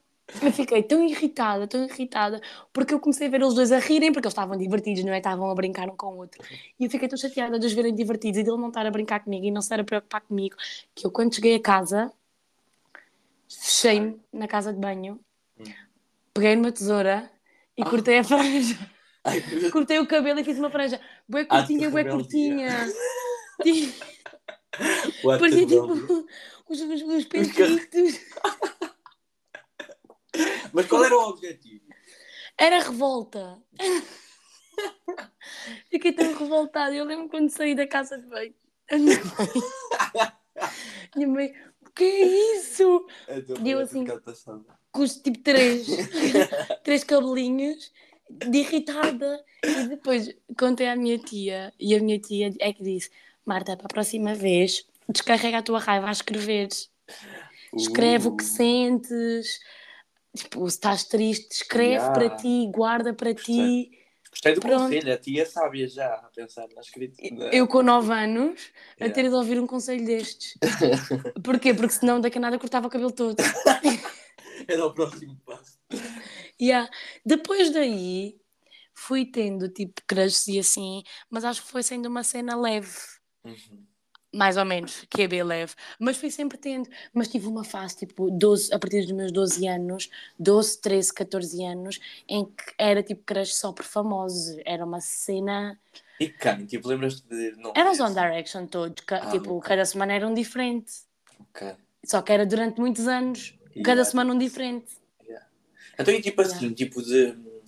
Eu 0.43 0.52
fiquei 0.52 0.84
tão 0.84 1.04
irritada, 1.04 1.65
tão 1.67 1.84
irritada, 1.86 2.39
porque 2.71 2.93
eu 2.93 2.99
comecei 2.99 3.25
a 3.25 3.30
ver 3.32 3.41
eles 3.41 3.56
dois 3.56 3.71
a 3.71 3.80
rirem, 3.80 4.13
porque 4.13 4.28
eles 4.28 4.34
estavam 4.34 4.56
divertidos, 4.56 5.04
não 5.04 5.12
é? 5.12 5.17
Estavam 5.17 5.49
a 5.49 5.56
brincar 5.56 5.89
um 5.89 5.95
com 5.97 6.06
o 6.13 6.17
outro. 6.17 6.39
E 6.80 6.86
eu 6.86 6.89
fiquei 6.91 7.08
tão 7.08 7.17
chateada 7.17 7.58
de 7.58 7.65
os 7.65 7.73
verem 7.73 7.95
divertidos 7.95 8.38
e 8.39 8.43
dele 8.43 8.58
não 8.58 8.67
estar 8.67 8.86
a 8.86 8.91
brincar 8.91 9.21
comigo 9.23 9.43
e 9.47 9.49
não 9.49 9.58
estar 9.60 9.80
a 9.80 9.84
preocupar 9.84 10.21
comigo, 10.21 10.56
que 10.93 11.04
eu, 11.08 11.10
quando 11.10 11.34
cheguei 11.34 11.56
a 11.56 11.60
casa, 11.60 12.13
fechei-me 13.49 14.19
na 14.32 14.47
casa 14.47 14.71
de 14.71 14.80
banho, 14.80 15.19
Hum. 15.60 15.63
peguei 16.32 16.56
numa 16.56 16.71
tesoura 16.71 17.28
e 17.75 17.82
Ah. 17.82 17.89
cortei 17.89 18.19
a 18.19 18.23
franja. 18.23 18.78
Cortei 19.71 19.99
o 19.99 20.08
cabelo 20.08 20.39
e 20.39 20.43
fiz 20.43 20.58
uma 20.58 20.69
franja. 20.69 20.99
Bué 21.27 21.45
curtinha, 21.45 21.89
bué 21.89 22.03
curtinha. 22.05 22.88
Parecia 25.23 25.67
tipo 25.67 25.91
os, 26.69 26.82
os, 26.82 27.01
os 27.01 27.25
peitos. 27.25 27.53
Mas 30.71 30.86
qual 30.86 31.03
era 31.03 31.17
o 31.17 31.29
objetivo? 31.29 31.84
Era 32.58 32.82
revolta. 32.82 33.62
Fiquei 35.89 36.13
tão 36.13 36.38
revoltada. 36.38 36.95
Eu 36.95 37.03
lembro 37.05 37.27
quando 37.29 37.49
saí 37.49 37.73
da 37.75 37.88
casa 37.88 38.17
de 38.17 38.25
banho. 38.27 38.53
A 38.91 38.97
minha 38.97 39.17
mãe. 39.17 39.47
Minha 41.15 41.27
mãe. 41.27 41.53
que 41.95 42.03
é 42.03 42.55
isso? 42.55 43.08
Deu 43.62 43.77
mãe 43.77 43.82
é 43.82 43.82
assim-. 43.82 44.05
Com 44.91 45.01
os 45.01 45.17
tipo 45.17 45.39
três, 45.39 45.88
três 46.84 47.03
cabelinhos 47.03 47.91
de 48.30 48.58
irritada. 48.60 49.44
E 49.63 49.88
depois 49.88 50.34
contei 50.58 50.88
à 50.88 50.96
minha 50.96 51.18
tia, 51.18 51.74
e 51.80 51.96
a 51.96 52.00
minha 52.00 52.20
tia 52.20 52.54
é 52.60 52.72
que 52.74 52.84
disse: 52.84 53.10
Marta, 53.46 53.76
para 53.76 53.86
a 53.88 53.89
próxima 53.89 54.34
vez, 54.34 54.86
descarrega 55.08 55.58
a 55.58 55.63
tua 55.63 55.80
raiva 55.80 56.08
a 56.08 56.12
escrever. 56.12 56.70
Escreve 57.76 58.28
o 58.28 58.36
que 58.36 58.44
Uh, 58.44 58.48
sentes. 58.48 59.60
Tipo, 60.36 60.70
se 60.70 60.76
estás 60.76 61.04
triste, 61.06 61.52
escreve 61.52 61.96
Yeah. 61.96 62.13
para 62.13 62.30
ti, 62.38 62.68
guarda 62.72 63.13
para 63.13 63.34
ti. 63.34 63.92
Gostei 64.30 64.54
do 64.54 64.62
Pronto. 64.62 64.84
conselho, 64.84 65.12
a 65.12 65.18
tia 65.18 65.44
sábia 65.46 65.88
já 65.88 66.06
a 66.13 66.30
pensar 66.36 66.68
na 66.76 66.82
escrita. 66.82 67.15
Eu 67.52 67.68
com 67.68 67.82
9 67.82 68.13
anos 68.13 68.62
a 69.00 69.06
Yeah. 69.06 69.13
ter 69.15 69.28
de 69.30 69.36
ouvir 69.36 69.60
um 69.60 69.65
conselho 69.65 70.06
destes. 70.06 70.56
Porquê? 71.44 71.74
Porque 71.74 71.94
senão 71.94 72.22
daqui 72.22 72.38
a 72.38 72.42
nada 72.42 72.60
cortava 72.60 72.86
o 72.88 72.89
cabelo 72.92 73.12
todo. 73.12 73.36
Era 74.68 74.86
o 74.86 74.94
próximo 74.94 75.36
passo. 75.46 75.80
Yeah. 76.62 76.89
Depois 77.26 77.72
daí 77.72 78.38
fui 78.93 79.26
tendo 79.26 79.69
tipo 79.69 80.02
crushes 80.06 80.48
e 80.48 80.60
assim, 80.60 81.04
mas 81.30 81.43
acho 81.45 81.63
que 81.63 81.72
foi 81.72 81.84
sendo 81.84 82.08
uma 82.08 82.24
cena 82.24 82.56
leve. 82.56 82.89
Uhum. 83.43 83.86
Mais 84.32 84.58
ou 84.58 84.65
menos, 84.65 85.06
que 85.10 85.24
é 85.24 85.28
bem 85.28 85.41
leve. 85.41 85.74
Mas 86.00 86.17
fui 86.17 86.30
sempre 86.30 86.56
tendo. 86.58 86.88
Mas 87.12 87.28
tive 87.30 87.48
uma 87.48 87.63
fase, 87.63 87.98
tipo, 87.98 88.30
12, 88.30 88.72
a 88.72 88.78
partir 88.78 89.02
dos 89.02 89.12
meus 89.12 89.32
12 89.32 89.67
anos, 89.67 90.08
12, 90.38 90.80
13, 90.82 91.12
14 91.13 91.63
anos, 91.65 92.00
em 92.28 92.45
que 92.45 92.63
era 92.78 93.02
tipo 93.02 93.24
crush 93.26 93.56
só 93.56 93.72
por 93.72 93.86
famosos. 93.86 94.56
Era 94.65 94.86
uma 94.86 95.02
cena. 95.02 95.80
E 96.19 96.30
quem? 96.30 96.65
Tipo, 96.67 96.89
lembras-te 96.89 97.28
de. 97.28 97.54
Não, 97.58 97.74
Eram 97.76 97.91
os 97.91 98.00
One 98.00 98.13
Direction 98.13 98.67
todos. 98.67 99.04
ca- 99.04 99.22
Ah, 99.24 99.32
tipo, 99.32 99.56
ok. 99.56 99.67
cada 99.67 99.84
semana 99.86 100.13
era 100.13 100.28
um 100.28 100.34
diferente. 100.36 100.91
Ok. 101.39 101.76
Só 102.06 102.22
que 102.22 102.32
era 102.32 102.45
durante 102.45 102.80
muitos 102.80 103.08
anos. 103.08 103.56
Cada 103.78 104.02
Yeah. 104.02 104.06
semana 104.06 104.34
um 104.34 104.38
diferente. 104.38 104.91
Então, 105.99 106.13
e 106.13 106.21
tipo 106.21 106.41
Yeah. 106.41 106.55
assim, 106.57 106.73
tipo 106.73 107.01
de 107.03 107.31
hum, 107.31 107.62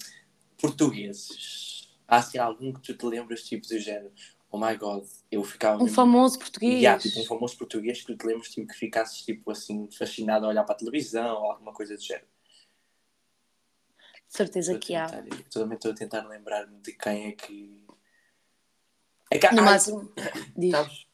portugueses? 0.57 1.89
Há 2.07 2.17
assim 2.17 2.37
algum 2.37 2.71
que 2.73 2.81
tu 2.81 2.93
te 2.95 3.05
lembras, 3.05 3.43
tipo, 3.43 3.67
do 3.67 3.77
género? 3.79 4.11
Oh 4.49 4.57
my 4.59 4.75
god, 4.75 5.05
eu 5.31 5.43
ficava. 5.43 5.77
Um 5.77 5.83
mesmo- 5.83 5.95
famoso 5.95 6.39
português. 6.39 6.81
E 6.81 6.85
há, 6.87 6.97
tipo, 6.97 7.19
um 7.19 7.25
famoso 7.25 7.57
português 7.57 8.01
que 8.01 8.07
tu 8.07 8.17
te 8.17 8.25
lembras, 8.27 8.49
tipo, 8.49 8.67
que 8.67 8.73
ficasses, 8.77 9.21
tipo, 9.21 9.49
assim, 9.51 9.89
fascinado 9.91 10.45
a 10.45 10.49
olhar 10.49 10.63
para 10.65 10.75
a 10.75 10.77
televisão 10.77 11.35
ou 11.41 11.51
alguma 11.51 11.73
coisa 11.73 11.95
do 11.95 12.01
género. 12.01 12.27
De 14.27 14.37
certeza 14.37 14.77
que 14.77 14.95
há. 14.95 15.07
tentar- 15.07 15.35
eu 15.37 15.43
também 15.49 15.75
estou 15.75 15.91
a 15.91 15.95
tentar 15.95 16.27
lembrar-me 16.27 16.77
de 16.79 16.93
quem 16.93 17.27
é 17.27 17.31
que. 17.33 17.85
É 19.29 19.37
que 19.39 19.45
há- 19.45 19.51
No 19.53 19.61
há- 19.61 19.65
máximo. 19.65 20.11
Sabes? 20.71 21.05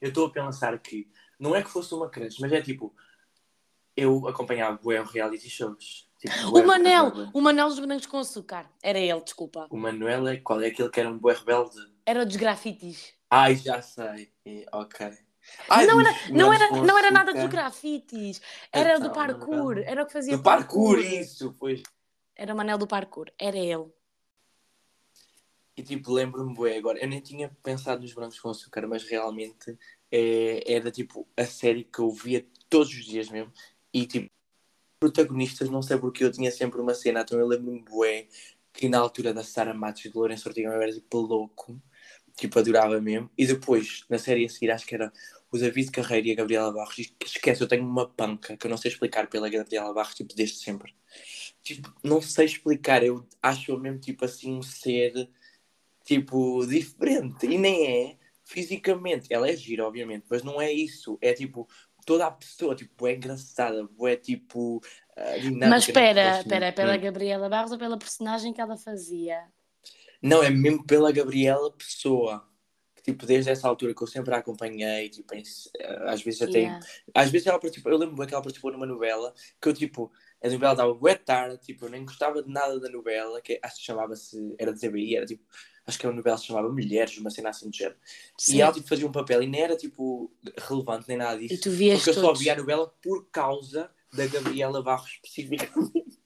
Eu 0.00 0.08
estou 0.08 0.26
a 0.26 0.30
pensar 0.30 0.78
que 0.78 1.08
não 1.38 1.54
é 1.54 1.62
que 1.62 1.70
fosse 1.70 1.92
uma 1.94 2.08
crush, 2.08 2.38
mas 2.40 2.52
é 2.52 2.60
tipo, 2.62 2.94
eu 3.96 4.26
acompanhava 4.28 4.78
bué 4.78 5.02
reality 5.02 5.48
shows. 5.50 6.05
Tipo, 6.18 6.58
O 6.58 6.66
Manel, 6.66 7.08
rebelde. 7.10 7.30
o 7.34 7.40
Manel 7.40 7.68
dos 7.68 7.78
Brancos 7.78 8.06
com 8.06 8.18
Açúcar. 8.18 8.70
Era 8.82 8.98
ele, 8.98 9.20
desculpa. 9.20 9.66
O 9.70 9.76
Manuel 9.76 10.26
é 10.28 10.36
qual 10.38 10.60
é 10.62 10.68
aquele 10.68 10.88
que 10.88 10.98
era 11.00 11.10
um 11.10 11.18
bué 11.18 11.34
rebelde? 11.34 11.76
Era 12.06 12.22
o 12.22 12.26
dos 12.26 12.36
grafites. 12.36 13.12
Ai, 13.30 13.56
já 13.56 13.82
sei. 13.82 14.32
Ok. 14.72 15.06
Ai, 15.68 15.86
não, 15.86 16.00
era, 16.00 16.10
não, 16.30 16.52
era, 16.52 16.70
não 16.82 16.98
era 16.98 17.10
nada 17.10 17.32
dos 17.32 17.40
Açúcar. 17.42 17.56
grafites. 17.56 18.40
Era 18.72 18.94
Então, 18.96 19.08
do 19.08 19.14
parkour. 19.14 19.78
Era 19.78 20.02
o 20.02 20.06
que 20.06 20.12
fazia 20.12 20.36
Do 20.36 20.42
parkour, 20.42 20.98
isso, 20.98 21.54
pois. 21.58 21.82
Era 22.34 22.52
o 22.54 22.56
Manel 22.56 22.78
do 22.78 22.86
parkour. 22.86 23.30
Era 23.38 23.56
ele. 23.56 23.86
E 25.76 25.82
tipo, 25.82 26.12
lembro-me 26.12 26.76
agora. 26.76 26.98
Eu 26.98 27.08
nem 27.08 27.20
tinha 27.20 27.50
pensado 27.62 28.00
nos 28.02 28.12
Brancos 28.14 28.40
com 28.40 28.48
Açúcar, 28.48 28.86
mas 28.88 29.04
realmente 29.04 29.76
é, 30.10 30.72
era 30.72 30.90
tipo 30.90 31.28
a 31.36 31.44
série 31.44 31.84
que 31.84 31.98
eu 31.98 32.10
via 32.10 32.46
todos 32.68 32.88
os 32.88 33.04
dias 33.04 33.28
mesmo. 33.28 33.52
E 33.92 34.06
tipo, 34.06 34.30
protagonistas, 34.98 35.68
não 35.70 35.82
sei 35.82 35.98
porque 35.98 36.24
eu 36.24 36.32
tinha 36.32 36.50
sempre 36.50 36.80
uma 36.80 36.94
cena. 36.94 37.20
Então 37.20 37.38
eu 37.38 37.46
lembro-me 37.46 37.82
bué 37.82 38.26
que 38.72 38.88
na 38.88 38.98
altura 38.98 39.32
da 39.32 39.42
Sara 39.42 39.74
Matos 39.74 40.04
e 40.04 40.10
do 40.10 40.18
Lourenço 40.18 40.48
Ortigão 40.48 40.72
eu 40.72 40.82
era 40.82 40.92
tipo 40.92 41.18
louco. 41.18 41.80
Tipo, 42.36 42.58
adorava 42.58 43.00
mesmo. 43.00 43.30
E 43.36 43.46
depois, 43.46 44.04
na 44.10 44.18
série 44.18 44.44
a 44.44 44.48
seguir, 44.48 44.70
acho 44.70 44.86
que 44.86 44.94
era 44.94 45.10
o 45.50 45.56
David 45.56 45.90
Carreira 45.90 46.28
e 46.28 46.32
a 46.32 46.34
Gabriela 46.34 46.72
Barros. 46.72 46.98
Esquece, 47.24 47.62
eu 47.62 47.68
tenho 47.68 47.82
uma 47.84 48.06
panca 48.08 48.56
que 48.56 48.66
eu 48.66 48.70
não 48.70 48.76
sei 48.76 48.90
explicar 48.90 49.28
pela 49.28 49.48
Gabriela 49.48 49.94
Barros, 49.94 50.14
tipo, 50.14 50.34
desde 50.34 50.58
sempre. 50.58 50.94
Tipo, 51.62 51.92
não 52.04 52.20
sei 52.20 52.44
explicar. 52.46 53.02
Eu 53.02 53.26
acho 53.42 53.78
mesmo, 53.78 53.98
tipo, 54.00 54.24
assim, 54.24 54.54
um 54.54 54.62
ser 54.62 55.30
tipo, 56.04 56.66
diferente. 56.66 57.46
E 57.46 57.58
nem 57.58 58.10
é 58.10 58.16
fisicamente. 58.44 59.32
Ela 59.32 59.50
é 59.50 59.56
gira, 59.56 59.86
obviamente, 59.86 60.24
mas 60.30 60.42
não 60.42 60.60
é 60.60 60.72
isso. 60.72 61.18
É 61.20 61.32
tipo, 61.34 61.68
toda 62.06 62.26
a 62.26 62.30
pessoa, 62.30 62.74
tipo, 62.74 63.06
é 63.06 63.14
engraçada, 63.14 63.86
é 64.06 64.16
tipo. 64.16 64.80
ah, 65.16 65.36
dinâmica, 65.38 65.68
Mas 65.68 65.88
espera, 65.88 66.38
espera, 66.40 66.66
é 66.66 66.72
pela 66.72 66.96
Hum. 66.96 67.00
Gabriela 67.00 67.48
Barros 67.48 67.72
ou 67.72 67.78
pela 67.78 67.98
personagem 67.98 68.52
que 68.52 68.60
ela 68.60 68.78
fazia? 68.78 69.44
Não, 70.22 70.42
é 70.42 70.48
mesmo 70.48 70.86
pela 70.86 71.12
Gabriela 71.12 71.70
Pessoa. 71.72 72.48
Que, 72.94 73.02
Tipo, 73.02 73.26
desde 73.26 73.50
essa 73.50 73.68
altura 73.68 73.94
que 73.94 74.02
eu 74.02 74.06
sempre 74.06 74.34
a 74.34 74.38
acompanhei, 74.38 75.08
tipo, 75.08 75.34
em- 75.34 75.42
às 76.06 76.22
vezes 76.22 76.42
até. 76.42 76.60
Yeah. 76.60 76.86
Às 77.14 77.30
vezes 77.30 77.46
ela 77.46 77.58
participou, 77.58 77.92
eu 77.92 77.98
lembro 77.98 78.16
bem 78.16 78.26
que 78.26 78.34
ela 78.34 78.42
participou 78.42 78.72
numa 78.72 78.86
novela 78.86 79.32
que 79.60 79.68
eu, 79.68 79.72
tipo, 79.74 80.10
a 80.42 80.48
novela 80.48 80.74
dava 80.74 80.94
bué 80.94 81.14
tarde, 81.14 81.58
tipo, 81.58 81.84
eu 81.86 81.90
nem 81.90 82.04
gostava 82.04 82.42
de 82.42 82.48
nada 82.50 82.80
da 82.80 82.88
novela, 82.88 83.40
que 83.40 83.58
acho 83.62 83.76
que 83.76 83.82
chamava-se, 83.84 84.54
era 84.58 84.72
de 84.72 84.80
ZBI, 84.80 85.16
era 85.16 85.26
tipo, 85.26 85.44
acho 85.86 85.98
que 85.98 86.06
a 86.06 86.12
novela 86.12 86.36
se 86.36 86.46
chamava 86.46 86.68
Mulheres, 86.68 87.16
uma 87.18 87.30
cena 87.30 87.50
assim 87.50 87.70
de 87.70 87.78
género. 87.78 87.96
Sim. 88.36 88.56
E 88.56 88.60
ela 88.60 88.72
tipo, 88.72 88.88
fazia 88.88 89.06
um 89.06 89.12
papel 89.12 89.42
e 89.42 89.46
nem 89.46 89.62
era 89.62 89.76
tipo 89.76 90.32
relevante 90.68 91.06
nem 91.08 91.16
nada 91.16 91.38
disso. 91.38 91.54
E 91.54 91.58
tu 91.58 91.70
vias 91.70 91.98
porque 91.98 92.10
eu 92.10 92.14
só 92.14 92.20
todos. 92.22 92.40
via 92.40 92.52
a 92.54 92.56
novela 92.56 92.92
por 93.02 93.26
causa 93.30 93.90
da 94.12 94.26
Gabriela 94.26 94.82
Barros 94.82 95.10
especificamente. 95.22 96.16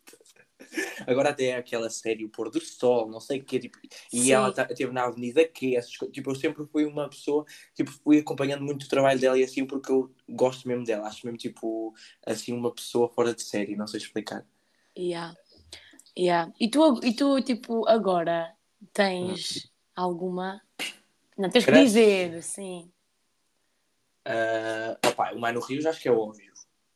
Agora 1.07 1.31
até 1.31 1.47
é 1.47 1.57
aquela 1.57 1.91
série 1.91 2.25
O 2.25 2.29
Pôr 2.29 2.49
do 2.49 2.61
Sol, 2.61 3.11
não 3.11 3.19
sei 3.19 3.41
o 3.41 3.45
quê, 3.45 3.59
tipo, 3.59 3.77
e 4.13 4.21
Sim. 4.23 4.33
ela 4.33 4.53
tá- 4.53 4.67
teve 4.67 4.93
na 4.93 5.05
Avenida 5.05 5.45
Q, 5.45 5.75
essas 5.75 5.97
coisas. 5.97 6.15
Tipo, 6.15 6.31
eu 6.31 6.35
sempre 6.37 6.65
fui 6.67 6.85
uma 6.85 7.09
pessoa, 7.09 7.45
tipo, 7.75 7.91
fui 7.91 8.19
acompanhando 8.21 8.63
muito 8.63 8.85
o 8.85 8.89
trabalho 8.89 9.19
dela 9.19 9.37
e 9.39 9.43
assim 9.43 9.67
porque 9.67 9.91
eu 9.91 10.15
gosto 10.29 10.69
mesmo 10.69 10.85
dela. 10.85 11.09
Acho 11.09 11.27
mesmo, 11.27 11.39
tipo, 11.39 11.93
assim, 12.25 12.53
uma 12.53 12.73
pessoa 12.73 13.09
fora 13.09 13.35
de 13.35 13.43
série, 13.43 13.75
não 13.75 13.87
sei 13.89 13.99
explicar. 13.99 14.47
Yeah. 14.97 15.35
Yeah. 16.17 16.53
E, 16.61 16.69
tu, 16.69 17.01
e 17.03 17.15
tu, 17.15 17.41
tipo, 17.43 17.89
agora 17.89 18.55
tens 18.93 19.71
alguma. 19.95 20.61
Não, 21.37 21.49
tens 21.51 21.65
que 21.65 21.71
Crush? 21.71 21.85
dizer, 21.85 22.43
sim. 22.43 22.93
Ah, 24.25 24.99
opá, 25.07 25.33
o 25.33 25.39
Mano 25.41 25.61
Rios 25.61 25.87
acho 25.87 26.01
que 26.01 26.09
é 26.09 26.13
óbvio. 26.13 26.51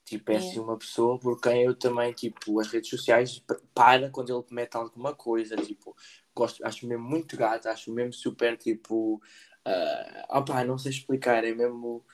Tipo, 0.05 0.33
é 0.33 0.35
É. 0.35 0.39
assim 0.39 0.59
uma 0.59 0.77
pessoa 0.77 1.19
por 1.19 1.41
quem 1.41 1.63
eu 1.63 1.75
também, 1.75 2.13
tipo, 2.13 2.61
as 2.61 2.69
redes 2.69 2.91
sociais 2.91 3.39
p- 3.39 3.59
para 3.75 4.11
quando 4.11 4.35
ele 4.37 4.45
mete 4.51 4.77
alguma 4.77 5.15
coisa, 5.15 5.57
tipo, 5.57 5.97
gosto, 6.35 6.65
acho 6.65 6.87
mesmo 6.87 7.03
muito 7.05 7.37
gato, 7.39 7.69
acho 7.69 7.91
mesmo 7.91 8.13
super, 8.13 8.57
tipo, 8.59 9.23
ah, 9.65 10.39
opá, 10.41 10.63
não 10.63 10.77
sei 10.77 10.91
explicar, 10.93 11.43
é 11.43 11.55
mesmo 11.55 12.05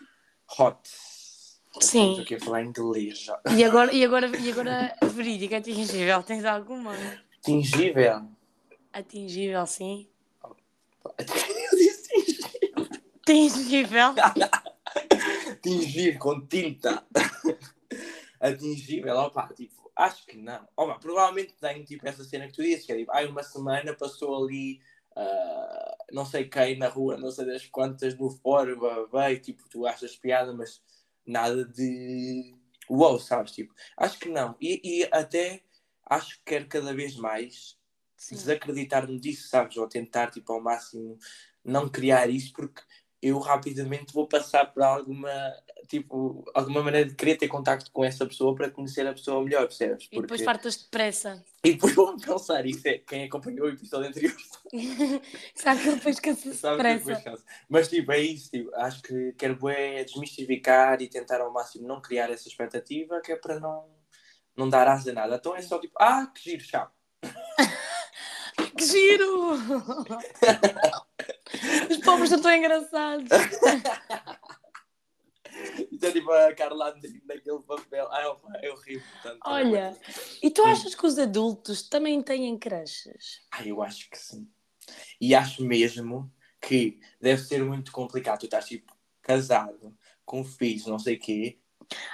hot. 0.59 0.79
Sim. 1.81 2.11
Estou 2.11 2.23
aqui 2.23 2.37
a 2.37 2.41
falar 2.41 2.63
inglês 2.63 3.19
já. 3.19 3.41
E 3.57 3.65
agora, 3.65 3.93
e 3.93 4.05
agora, 4.05 4.27
e 4.29 4.51
agora 4.51 4.95
verídica, 5.03 5.57
atingível, 5.57 6.23
tens 6.23 6.45
alguma? 6.45 6.93
Tingível. 7.43 8.23
Atingível, 8.93 9.67
sim. 9.67 10.09
Atingível. 13.23 14.15
Tingir 15.63 16.19
com 16.19 16.45
tinta. 16.47 17.05
Atingível, 18.41 19.17
opá, 19.17 19.49
tipo, 19.55 19.91
acho 19.95 20.27
que 20.27 20.37
não. 20.37 20.67
Opa, 20.77 20.99
provavelmente 20.99 21.55
tenho 21.61 21.85
tipo 21.85 22.09
essa 22.09 22.25
cena 22.25 22.47
que 22.47 22.55
tu 22.55 22.63
disse, 22.63 22.87
que 22.87 22.93
é 22.93 22.97
tipo, 22.97 23.13
ai, 23.13 23.27
uma 23.27 23.43
semana 23.43 23.95
passou 23.95 24.45
ali, 24.45 24.81
ah, 25.15 25.97
não 26.13 26.25
sei 26.25 26.49
quem 26.49 26.79
na 26.79 26.89
rua, 26.89 27.17
não 27.17 27.31
sei 27.31 27.47
das 27.47 27.67
quantas, 27.67 28.17
no 28.17 28.31
fórum, 28.31 28.81
e 29.31 29.39
tipo, 29.39 29.69
tu 29.69 29.87
achas 29.87 30.17
piada, 30.17 30.53
mas 30.53 30.83
nada 31.27 31.65
de 31.65 32.55
uau, 32.91 33.19
sabes? 33.19 33.53
Tipo, 33.53 33.75
acho 33.97 34.19
que 34.19 34.29
não. 34.29 34.57
E, 34.61 34.81
e 34.83 35.09
até 35.13 35.63
acho 36.07 36.39
que 36.39 36.45
quero 36.47 36.67
cada 36.67 36.93
vez 36.93 37.15
mais 37.17 37.79
Sim. 38.21 38.35
desacreditar-me 38.35 39.19
disso, 39.19 39.49
sabes? 39.49 39.79
Ou 39.79 39.89
tentar, 39.89 40.31
tipo, 40.31 40.53
ao 40.53 40.61
máximo 40.61 41.19
não 41.65 41.89
criar 41.89 42.29
isso, 42.29 42.53
porque 42.53 42.83
eu 43.23 43.39
rapidamente 43.39 44.13
vou 44.13 44.27
passar 44.29 44.67
por 44.67 44.83
alguma, 44.83 45.31
tipo, 45.89 46.45
alguma 46.55 46.83
maneira 46.83 47.09
de 47.09 47.15
querer 47.15 47.37
ter 47.39 47.49
contacto 47.49 47.91
com 47.91 48.05
essa 48.05 48.27
pessoa 48.27 48.55
para 48.55 48.71
conhecer 48.71 49.07
a 49.07 49.15
pessoa 49.15 49.43
melhor, 49.43 49.67
percebes? 49.67 50.05
E 50.13 50.21
depois 50.21 50.29
Porque- 50.29 50.45
fartas 50.45 50.77
depressa. 50.77 51.43
e 51.65 51.73
depois 51.73 51.95
vou 51.95 52.15
pensar, 52.15 52.67
isso 52.67 52.87
é 52.87 52.99
quem 52.99 53.25
acompanhou 53.25 53.67
o 53.67 53.71
episódio 53.71 54.11
anterior 54.11 54.37
Sabe 55.57 55.81
que 55.81 55.89
ele 55.89 55.97
depois 55.97 56.21
cansa-se 56.21 56.63
depressa. 56.63 57.43
Mas 57.71 57.89
tipo, 57.89 58.13
é 58.13 58.21
isso, 58.21 58.51
tipo, 58.51 58.75
acho 58.75 59.01
que 59.01 59.33
quero 59.33 59.57
bué 59.57 60.05
desmistificar 60.05 61.01
e 61.01 61.09
tentar 61.09 61.41
ao 61.41 61.51
máximo 61.51 61.89
não 61.89 62.03
criar 62.03 62.31
essa 62.31 62.47
expectativa 62.47 63.19
que 63.23 63.33
é 63.33 63.37
para 63.37 63.59
não, 63.59 63.89
não 64.55 64.69
dar 64.69 64.87
asa 64.89 65.11
a 65.11 65.15
nada. 65.15 65.37
Então 65.37 65.57
é 65.57 65.63
só 65.63 65.79
tipo, 65.81 65.95
ah, 65.99 66.27
que 66.27 66.51
giro, 66.51 66.63
tchau. 66.65 66.93
Que 68.81 68.87
giro! 68.87 69.53
Os 71.91 71.99
pobres 71.99 72.31
são 72.31 72.41
tão 72.41 72.51
engraçados. 72.55 73.29
É 76.03 76.11
tipo 76.11 76.33
a 76.33 76.55
Carla 76.55 76.91
Andrino 76.91 77.21
naquele 77.27 77.61
papel. 77.61 78.09
Ah, 78.11 78.23
é 78.63 78.71
horrível. 78.71 79.07
Tanto, 79.23 79.39
Olha, 79.45 79.95
e 80.43 80.51
tu 80.51 80.65
achas 80.65 80.95
que 80.95 81.07
os 81.07 81.19
adultos 81.19 81.83
também 81.83 82.23
têm 82.23 82.59
crushes? 82.59 83.43
Ah, 83.51 83.63
eu 83.63 83.83
acho 83.83 84.09
que 84.09 84.19
sim. 84.19 84.49
E 85.21 85.35
acho 85.35 85.63
mesmo 85.63 86.33
que 86.59 86.99
deve 87.21 87.43
ser 87.43 87.63
muito 87.63 87.93
complicado. 87.93 88.41
Tu 88.41 88.47
estás 88.47 88.65
tipo 88.65 88.97
casado, 89.21 89.95
com 90.25 90.43
filhos, 90.43 90.87
não 90.87 90.99
sei 90.99 91.17
o 91.17 91.21
quê. 91.21 91.59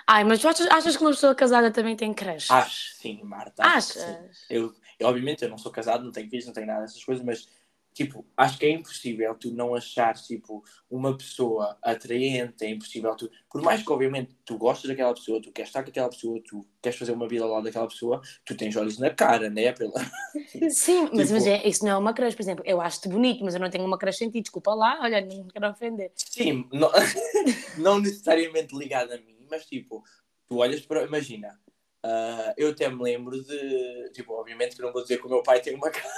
Ai, 0.07 0.25
mas 0.25 0.41
tu 0.41 0.49
achas, 0.49 0.67
achas 0.67 0.97
que 0.97 1.05
uma 1.05 1.11
pessoa 1.11 1.35
casada 1.35 1.71
também 1.71 1.95
tem 1.95 2.13
crushes? 2.13 2.51
Acho 2.51 2.95
sim, 2.97 3.23
Marta. 3.23 3.63
acho 3.65 4.01
Achas? 4.01 4.47
Eu, 4.51 4.75
eu, 4.99 5.09
obviamente, 5.09 5.43
eu 5.43 5.49
não 5.49 5.59
sou 5.59 5.71
casado, 5.73 6.05
não 6.05 6.13
tenho 6.13 6.29
filhos, 6.31 6.47
não 6.47 6.53
tenho 6.53 6.67
nada 6.67 6.83
dessas 6.83 7.05
coisas, 7.05 7.25
mas 7.25 7.49
tipo, 7.97 8.27
acho 8.37 8.59
que 8.59 8.67
é 8.67 8.71
impossível 8.71 9.35
tu 9.35 9.51
não 9.55 9.75
achares 9.75 10.27
tipo 10.27 10.63
uma 10.91 11.17
pessoa 11.17 11.79
atraente, 11.81 12.63
é 12.63 12.69
impossível 12.69 13.17
tu, 13.17 13.31
por 13.51 13.63
mais 13.63 13.83
que 13.83 13.91
obviamente 13.91 14.37
tu 14.45 14.59
gostes 14.59 14.87
daquela 14.87 15.15
pessoa, 15.15 15.41
tu 15.41 15.51
queres 15.51 15.71
estar 15.71 15.83
com 15.83 15.89
aquela 15.89 16.11
pessoa, 16.11 16.39
tu 16.47 16.67
queres 16.83 16.99
fazer 16.99 17.13
uma 17.13 17.27
vida 17.27 17.47
lado 17.47 17.65
daquela 17.65 17.89
pessoa, 17.89 18.21
tu 18.45 18.55
tens 18.55 18.77
olhos 18.77 18.99
na 18.99 19.09
cara, 19.09 19.49
né? 19.49 19.73
Pela... 19.73 19.95
Sim, 20.71 21.09
mas, 21.11 21.29
Tipo- 21.29 21.33
mas 21.33 21.47
é, 21.47 21.67
isso 21.67 21.85
não 21.87 21.93
é 21.93 21.97
uma 21.97 22.13
crush, 22.13 22.35
por 22.35 22.43
exemplo. 22.43 22.63
Eu 22.67 22.83
acho-te 22.83 23.09
bonito, 23.09 23.43
mas 23.43 23.55
eu 23.55 23.61
não 23.61 23.71
tenho 23.71 23.87
uma 23.87 23.97
crush 23.97 24.21
em 24.21 24.31
ti. 24.31 24.43
Desculpa 24.43 24.75
lá, 24.75 24.99
olha, 25.01 25.25
não 25.25 25.49
quero 25.49 25.67
ofender. 25.71 26.13
Sim, 26.17 26.69
não, 26.75 26.91
não 27.79 27.99
necessariamente 27.99 28.77
ligado 28.77 29.13
a 29.13 29.17
mim, 29.17 29.39
mas 29.51 29.65
tipo, 29.65 30.05
tu 30.47 30.59
olhas 30.59 30.85
para. 30.85 31.03
Imagina, 31.05 31.59
ah, 32.03 32.55
eu 32.57 32.71
até 32.71 32.89
me 32.89 33.03
lembro 33.03 33.43
de. 33.43 34.11
Tipo, 34.13 34.35
obviamente 34.35 34.77
que 34.77 34.83
não 34.83 34.93
vou 34.93 35.03
dizer 35.03 35.19
que 35.19 35.27
o 35.27 35.31
meu 35.31 35.43
pai 35.43 35.61
tem 35.61 35.75
uma 35.75 35.91
cara. 35.91 36.11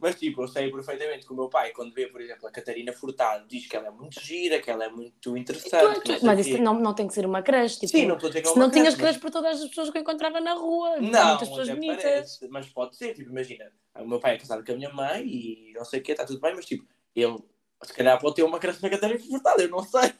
Mas 0.00 0.16
tipo, 0.18 0.42
eu 0.42 0.48
sei 0.48 0.68
perfeitamente 0.72 1.24
que 1.24 1.32
o 1.32 1.36
meu 1.36 1.48
pai, 1.48 1.70
quando 1.70 1.94
vê, 1.94 2.08
por 2.08 2.20
exemplo, 2.20 2.48
a 2.48 2.50
Catarina 2.50 2.92
Furtado, 2.92 3.46
diz 3.46 3.68
que 3.68 3.76
ela 3.76 3.86
é 3.86 3.90
muito 3.92 4.20
gira, 4.20 4.60
que 4.60 4.68
ela 4.68 4.84
é 4.84 4.88
muito 4.88 5.36
interessante. 5.36 6.00
Tu- 6.00 6.18
tu- 6.18 6.26
mas 6.26 6.44
quê. 6.44 6.54
isso 6.54 6.62
não, 6.62 6.74
não 6.74 6.92
tem 6.92 7.06
que 7.06 7.14
ser 7.14 7.24
uma 7.24 7.40
crush. 7.40 7.76
Tipo, 7.78 7.92
Sim, 7.92 8.06
não 8.06 8.16
estou 8.16 8.26
a 8.26 8.30
dizer 8.30 8.42
que 8.42 8.48
é 8.48 8.50
se 8.50 8.56
uma 8.56 8.64
não 8.64 8.72
tinhas 8.72 8.94
crush, 8.94 9.00
mas- 9.04 9.10
crush 9.16 9.20
por 9.22 9.30
todas 9.30 9.62
as 9.62 9.68
pessoas 9.68 9.90
que 9.90 9.98
eu 9.98 10.02
encontrava 10.02 10.40
na 10.40 10.54
rua, 10.54 10.96
Não, 11.00 11.28
muitas 11.28 11.48
pessoas 11.48 11.68
até 11.68 11.74
bonitas. 11.76 12.02
parece, 12.02 12.48
mas 12.48 12.68
pode 12.70 12.96
ser, 12.96 13.14
tipo, 13.14 13.30
imagina, 13.30 13.70
o 13.94 14.08
meu 14.08 14.18
pai 14.18 14.34
é 14.34 14.38
casado 14.38 14.64
com 14.64 14.72
a 14.72 14.74
minha 14.74 14.90
mãe 14.92 15.24
e 15.24 15.72
não 15.76 15.84
sei 15.84 16.00
o 16.00 16.02
que, 16.02 16.10
está 16.10 16.26
tudo 16.26 16.40
bem, 16.40 16.52
mas 16.56 16.66
tipo, 16.66 16.84
ele 17.14 17.38
se 17.84 17.92
calhar 17.92 18.18
pode 18.20 18.34
ter 18.34 18.42
uma 18.42 18.58
crush 18.58 18.80
na 18.82 18.90
Catarina 18.90 19.20
Furtado, 19.20 19.62
eu 19.62 19.68
não 19.68 19.84
sei. 19.84 20.12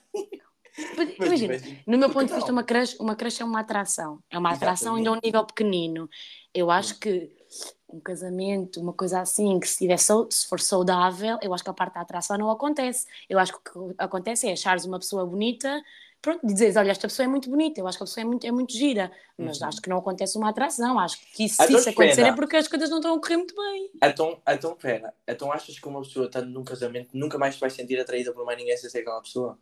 Mas, 0.96 1.08
Mas, 1.18 1.26
Imagina, 1.28 1.54
assim, 1.56 1.78
no 1.86 1.98
meu 1.98 2.10
ponto 2.10 2.26
de 2.28 2.34
vista, 2.34 2.50
uma 2.50 2.62
crush, 2.64 2.96
uma 2.98 3.14
crush 3.14 3.40
é 3.40 3.44
uma 3.44 3.60
atração. 3.60 4.20
É 4.30 4.38
uma 4.38 4.50
atração 4.50 4.94
ainda 4.94 5.10
a 5.10 5.12
um 5.12 5.16
Exatamente. 5.16 5.26
nível 5.26 5.44
pequenino. 5.46 6.08
Eu 6.54 6.70
acho 6.70 6.94
Hum. 6.94 6.98
que 7.00 7.30
um 7.92 8.00
casamento, 8.00 8.80
uma 8.80 8.94
coisa 8.94 9.20
assim, 9.20 9.60
que 9.60 9.68
se, 9.68 9.78
tiver 9.78 9.98
se 9.98 10.48
for 10.48 10.58
saudável, 10.58 11.38
eu 11.42 11.52
acho 11.52 11.62
que 11.62 11.68
a 11.68 11.74
parte 11.74 11.94
da 11.94 12.00
atração 12.00 12.38
não 12.38 12.50
acontece. 12.50 13.06
Eu 13.28 13.38
acho 13.38 13.52
que 13.52 13.78
o 13.78 13.88
que 13.90 13.94
acontece 13.98 14.48
é 14.48 14.52
achares 14.52 14.86
uma 14.86 14.98
pessoa 14.98 15.26
bonita, 15.26 15.82
pronto, 16.22 16.46
dizeres, 16.46 16.76
olha, 16.76 16.90
esta 16.90 17.06
pessoa 17.06 17.24
é 17.24 17.28
muito 17.28 17.50
bonita, 17.50 17.78
eu 17.80 17.86
acho 17.86 17.98
que 17.98 18.04
a 18.04 18.06
pessoa 18.06 18.22
é 18.22 18.26
muito, 18.26 18.46
é 18.46 18.50
muito 18.52 18.72
gira, 18.72 19.12
mas 19.36 19.60
Uhum. 19.60 19.68
acho 19.68 19.82
que 19.82 19.90
não 19.90 19.98
acontece 19.98 20.38
uma 20.38 20.48
atração. 20.48 20.98
Acho 20.98 21.18
que 21.34 21.44
isso, 21.44 21.56
Ah, 21.60 21.66
se 21.66 21.72
então 21.72 21.80
isso 21.80 21.90
acontecer 21.90 22.22
é 22.22 22.32
porque 22.32 22.56
as 22.56 22.66
coisas 22.66 22.88
não 22.88 22.96
estão 22.98 23.14
a 23.14 23.20
correr 23.20 23.36
muito 23.36 23.54
bem. 23.54 23.90
Então, 24.02 24.40
então, 24.48 24.74
pera, 24.74 25.12
então 25.28 25.52
achas 25.52 25.78
que 25.78 25.86
uma 25.86 26.00
pessoa 26.00 26.24
estando 26.26 26.48
num 26.48 26.64
casamento 26.64 27.10
nunca 27.12 27.36
mais 27.36 27.56
se 27.56 27.60
vai 27.60 27.68
sentir 27.68 28.00
atraída 28.00 28.32
por 28.32 28.46
mais 28.46 28.56
ninguém 28.56 28.76
sem 28.78 28.88
ser 28.88 29.00
aquela 29.00 29.20
pessoa? 29.20 29.58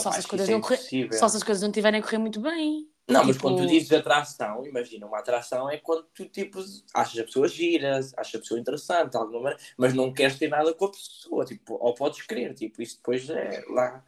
Só 0.00 0.12
se 0.12 0.18
as 0.20 0.26
coisas 0.26 0.48
é 0.48 0.52
não 0.52 0.60
correr-. 0.60 1.12
Só 1.12 1.28
se 1.28 1.36
as 1.36 1.42
coisas 1.42 1.62
não 1.62 1.72
tiverem 1.72 2.00
a 2.00 2.02
correr 2.02 2.18
muito 2.18 2.40
bem. 2.40 2.88
Não, 3.08 3.24
mas 3.24 3.36
tipo- 3.36 3.42
quando 3.46 3.58
tu 3.58 3.66
dizes 3.66 3.92
atração, 3.92 4.66
imagina, 4.66 5.06
uma 5.06 5.18
atração 5.18 5.70
é 5.70 5.78
quando 5.78 6.04
tu, 6.12 6.24
tipo, 6.28 6.58
achas 6.92 7.20
a 7.20 7.24
pessoa 7.24 7.46
gira, 7.46 7.98
achas 8.16 8.34
a 8.34 8.38
pessoa 8.40 8.58
interessante, 8.58 9.12
de 9.12 9.16
alguma 9.16 9.42
maneira, 9.42 9.62
mas 9.76 9.94
não 9.94 10.12
queres 10.12 10.36
ter 10.38 10.48
nada 10.48 10.74
com 10.74 10.86
a 10.86 10.90
pessoa, 10.90 11.44
tipo, 11.44 11.74
ou 11.80 11.94
podes 11.94 12.22
querer, 12.26 12.52
tipo, 12.54 12.82
isso 12.82 12.96
depois 12.96 13.28
é 13.30 13.62
lá 13.70 14.02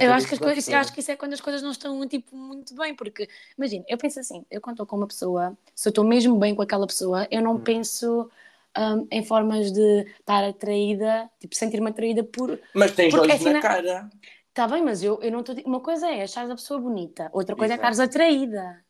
Eu 0.00 0.12
acho, 0.12 0.26
que 0.28 0.34
as 0.34 0.40
coisas, 0.40 0.68
eu 0.68 0.78
acho 0.78 0.92
que 0.92 1.00
isso 1.00 1.10
é 1.10 1.16
quando 1.16 1.34
as 1.34 1.40
coisas 1.40 1.62
não 1.62 1.70
estão 1.72 2.06
tipo, 2.08 2.34
muito 2.34 2.74
bem, 2.74 2.94
porque 2.94 3.28
imagina, 3.58 3.84
eu 3.88 3.98
penso 3.98 4.20
assim, 4.20 4.44
eu 4.50 4.60
quando 4.60 4.74
estou 4.76 4.86
com 4.86 4.96
uma 4.96 5.06
pessoa, 5.06 5.56
se 5.74 5.88
eu 5.88 5.90
estou 5.90 6.04
mesmo 6.04 6.38
bem 6.38 6.54
com 6.54 6.62
aquela 6.62 6.86
pessoa, 6.86 7.28
eu 7.30 7.42
não 7.42 7.56
Hum. 7.56 7.60
penso 7.60 8.30
hum, 8.78 9.06
em 9.10 9.22
formas 9.24 9.70
de 9.72 10.06
estar 10.20 10.44
atraída, 10.44 11.28
tipo, 11.40 11.54
sentir-me 11.54 11.90
atraída 11.90 12.24
por. 12.24 12.58
Mas 12.74 12.92
tens 12.92 13.12
olhos 13.14 13.34
assim 13.34 13.52
na 13.52 13.60
cara. 13.60 14.08
Está 14.50 14.66
bem, 14.66 14.82
mas 14.82 15.02
eu, 15.02 15.18
eu 15.22 15.30
não 15.30 15.40
estou. 15.40 15.54
Uma 15.64 15.80
coisa 15.80 16.08
é 16.10 16.22
achares 16.22 16.50
a 16.50 16.54
pessoa 16.54 16.80
bonita, 16.80 17.30
outra 17.32 17.54
coisa 17.56 17.74
Exato. 17.74 17.86
é 17.86 17.90
estares 17.90 18.00
atraída. 18.00 18.84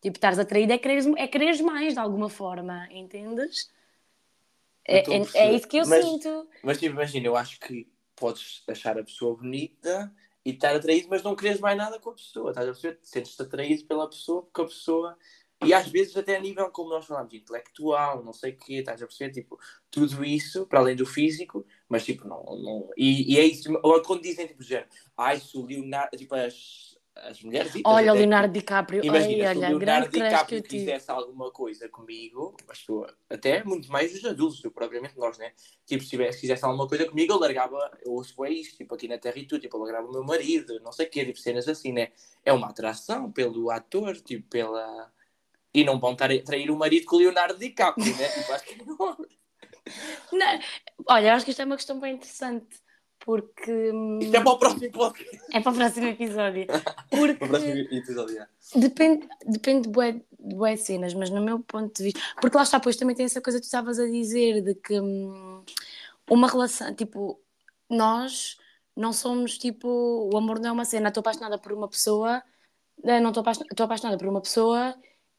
Tipo, 0.00 0.16
estares 0.16 0.38
atraída 0.38 0.74
é 0.74 0.78
quereres, 0.78 1.06
é 1.16 1.26
quereres 1.28 1.60
mais 1.60 1.94
de 1.94 1.98
alguma 2.00 2.28
forma, 2.28 2.88
entendes? 2.90 3.70
É, 4.84 4.98
a 5.00 5.12
é, 5.12 5.46
é 5.46 5.52
isso 5.54 5.68
que 5.68 5.76
eu 5.76 5.86
Mas- 5.86 6.04
sinto. 6.04 6.48
Mas 6.62 6.78
tipo, 6.78 6.94
imagina, 6.94 7.26
eu 7.26 7.36
acho 7.36 7.58
que 7.60 7.86
podes 8.16 8.62
achar 8.68 8.98
a 8.98 9.04
pessoa 9.04 9.36
bonita 9.36 10.12
e 10.44 10.50
estar 10.50 10.74
atraído, 10.74 11.08
mas 11.08 11.22
não 11.22 11.36
queres 11.36 11.60
mais 11.60 11.76
nada 11.76 11.98
com 12.00 12.10
a 12.10 12.14
pessoa. 12.14 12.50
Estás 12.50 12.68
a 12.68 12.72
perceber? 12.72 12.98
Sentes-te 13.02 13.42
atraído 13.42 13.84
pela 13.84 14.08
pessoa, 14.08 14.42
porque 14.42 14.60
a 14.62 14.64
pessoa. 14.64 15.18
E 15.64 15.74
às 15.74 15.88
vezes 15.88 16.16
até 16.16 16.36
a 16.36 16.40
nível, 16.40 16.70
como 16.70 16.90
nós 16.90 17.06
falamos, 17.06 17.32
intelectual, 17.32 18.24
não 18.24 18.32
sei 18.32 18.52
o 18.52 18.56
quê, 18.56 18.74
estás 18.74 19.02
a 19.02 19.06
perceber? 19.06 19.32
Tipo, 19.32 19.58
tudo 19.90 20.24
isso, 20.24 20.66
para 20.66 20.80
além 20.80 20.96
do 20.96 21.06
físico, 21.06 21.64
mas 21.88 22.04
tipo, 22.04 22.26
não. 22.26 22.42
não... 22.44 22.90
E, 22.96 23.34
e 23.34 23.38
é 23.38 23.44
isso. 23.44 23.72
Ou 23.82 24.02
quando 24.02 24.22
dizem, 24.22 24.46
tipo, 24.46 24.62
género, 24.62 24.88
ai, 25.16 25.38
se 25.38 25.56
o 25.56 25.64
Leonardo. 25.64 26.16
Tipo, 26.16 26.34
as, 26.34 26.92
as 27.14 27.42
mulheres. 27.42 27.72
Olha, 27.84 28.06
o 28.06 28.10
até, 28.10 28.20
Leonardo 28.20 28.52
DiCaprio, 28.52 29.04
Imagina, 29.04 29.48
ai, 29.48 29.54
se 29.54 29.60
o 29.60 29.64
olha, 29.64 29.76
Leonardo 29.76 30.08
DiCaprio 30.08 30.58
eu 30.58 30.64
fizesse 30.64 31.10
alguma 31.10 31.50
coisa 31.50 31.88
comigo, 31.88 32.56
mas 32.66 32.84
tu, 32.84 33.06
até 33.28 33.62
muito 33.64 33.90
mais 33.90 34.14
os 34.14 34.24
adultos 34.24 34.60
que 34.60 34.70
propriamente 34.70 35.18
nós, 35.18 35.38
né? 35.38 35.52
Tipo, 35.84 36.02
se 36.02 36.10
tivesse, 36.10 36.40
fizesse 36.40 36.64
alguma 36.64 36.88
coisa 36.88 37.04
comigo, 37.04 37.32
eu 37.32 37.38
largava, 37.38 37.90
eu 38.04 38.12
ouço 38.12 38.34
bem 38.40 38.60
isto, 38.60 38.76
tipo, 38.76 38.94
aqui 38.94 39.06
na 39.08 39.18
Terra 39.18 39.38
e 39.38 39.46
tudo, 39.46 39.60
tipo, 39.60 39.76
eu 39.76 39.82
largava 39.82 40.08
o 40.08 40.12
meu 40.12 40.24
marido, 40.24 40.80
não 40.80 40.92
sei 40.92 41.06
o 41.06 41.10
quê, 41.10 41.24
tipo, 41.24 41.38
cenas 41.38 41.68
assim, 41.68 41.92
né? 41.92 42.12
É 42.44 42.52
uma 42.52 42.68
atração 42.68 43.30
pelo 43.30 43.70
ator, 43.70 44.16
tipo, 44.16 44.48
pela... 44.48 45.12
E 45.74 45.84
não 45.84 45.98
vão 45.98 46.14
trair 46.14 46.70
o 46.70 46.76
marido 46.76 47.06
com 47.06 47.16
o 47.16 47.18
Leonardo 47.18 47.58
DiCaprio, 47.58 48.14
né? 48.16 48.28
Tipo, 48.28 48.52
acho 48.52 48.64
que 48.64 48.84
não. 48.84 49.16
Não, 50.32 50.58
olha, 51.08 51.34
acho 51.34 51.44
que 51.44 51.50
isto 51.50 51.62
é 51.62 51.64
uma 51.64 51.76
questão 51.76 51.98
bem 51.98 52.14
interessante, 52.14 52.80
porque 53.18 53.70
hum, 53.92 54.18
Isto 54.20 54.36
é 54.36 54.40
para 54.40 54.52
o 54.52 54.58
próximo 54.58 54.92
podcast. 54.92 55.40
é 55.52 55.60
para 55.60 55.72
o 55.72 55.74
próximo 55.74 56.06
episódio. 56.08 56.66
Para 57.10 57.32
o 57.32 57.48
próximo 57.48 57.72
Porque 57.72 57.96
episódio, 57.96 58.34
já. 58.36 58.48
depende, 58.74 59.28
depende 59.46 59.88
de 59.88 60.22
bué 60.56 60.76
cenas, 60.76 61.14
mas 61.14 61.30
no 61.30 61.40
meu 61.42 61.60
ponto 61.60 61.94
de 61.96 62.04
vista. 62.04 62.20
Porque 62.40 62.56
lá 62.56 62.62
está, 62.62 62.80
pois 62.80 62.96
também 62.96 63.14
tem 63.16 63.26
essa 63.26 63.40
coisa 63.40 63.58
que 63.58 63.62
tu 63.62 63.66
estavas 63.66 63.98
a 63.98 64.06
dizer 64.06 64.62
de 64.62 64.74
que 64.74 65.00
hum, 65.00 65.64
uma 66.30 66.48
relação, 66.48 66.94
tipo, 66.94 67.40
nós 67.90 68.56
não 68.96 69.12
somos 69.12 69.58
tipo. 69.58 69.88
O 70.32 70.36
amor 70.36 70.60
não 70.60 70.70
é 70.70 70.72
uma 70.72 70.84
cena. 70.84 71.08
Estou 71.08 71.20
apaixonada 71.20 71.58
por 71.58 71.72
uma 71.72 71.88
pessoa, 71.88 72.42
eh, 73.04 73.20
não 73.20 73.30
estou 73.30 73.40
apaixonada, 73.42 73.72
estou 73.72 73.84
apaixonada 73.84 74.18
por 74.18 74.28
uma 74.28 74.40
pessoa. 74.40 74.94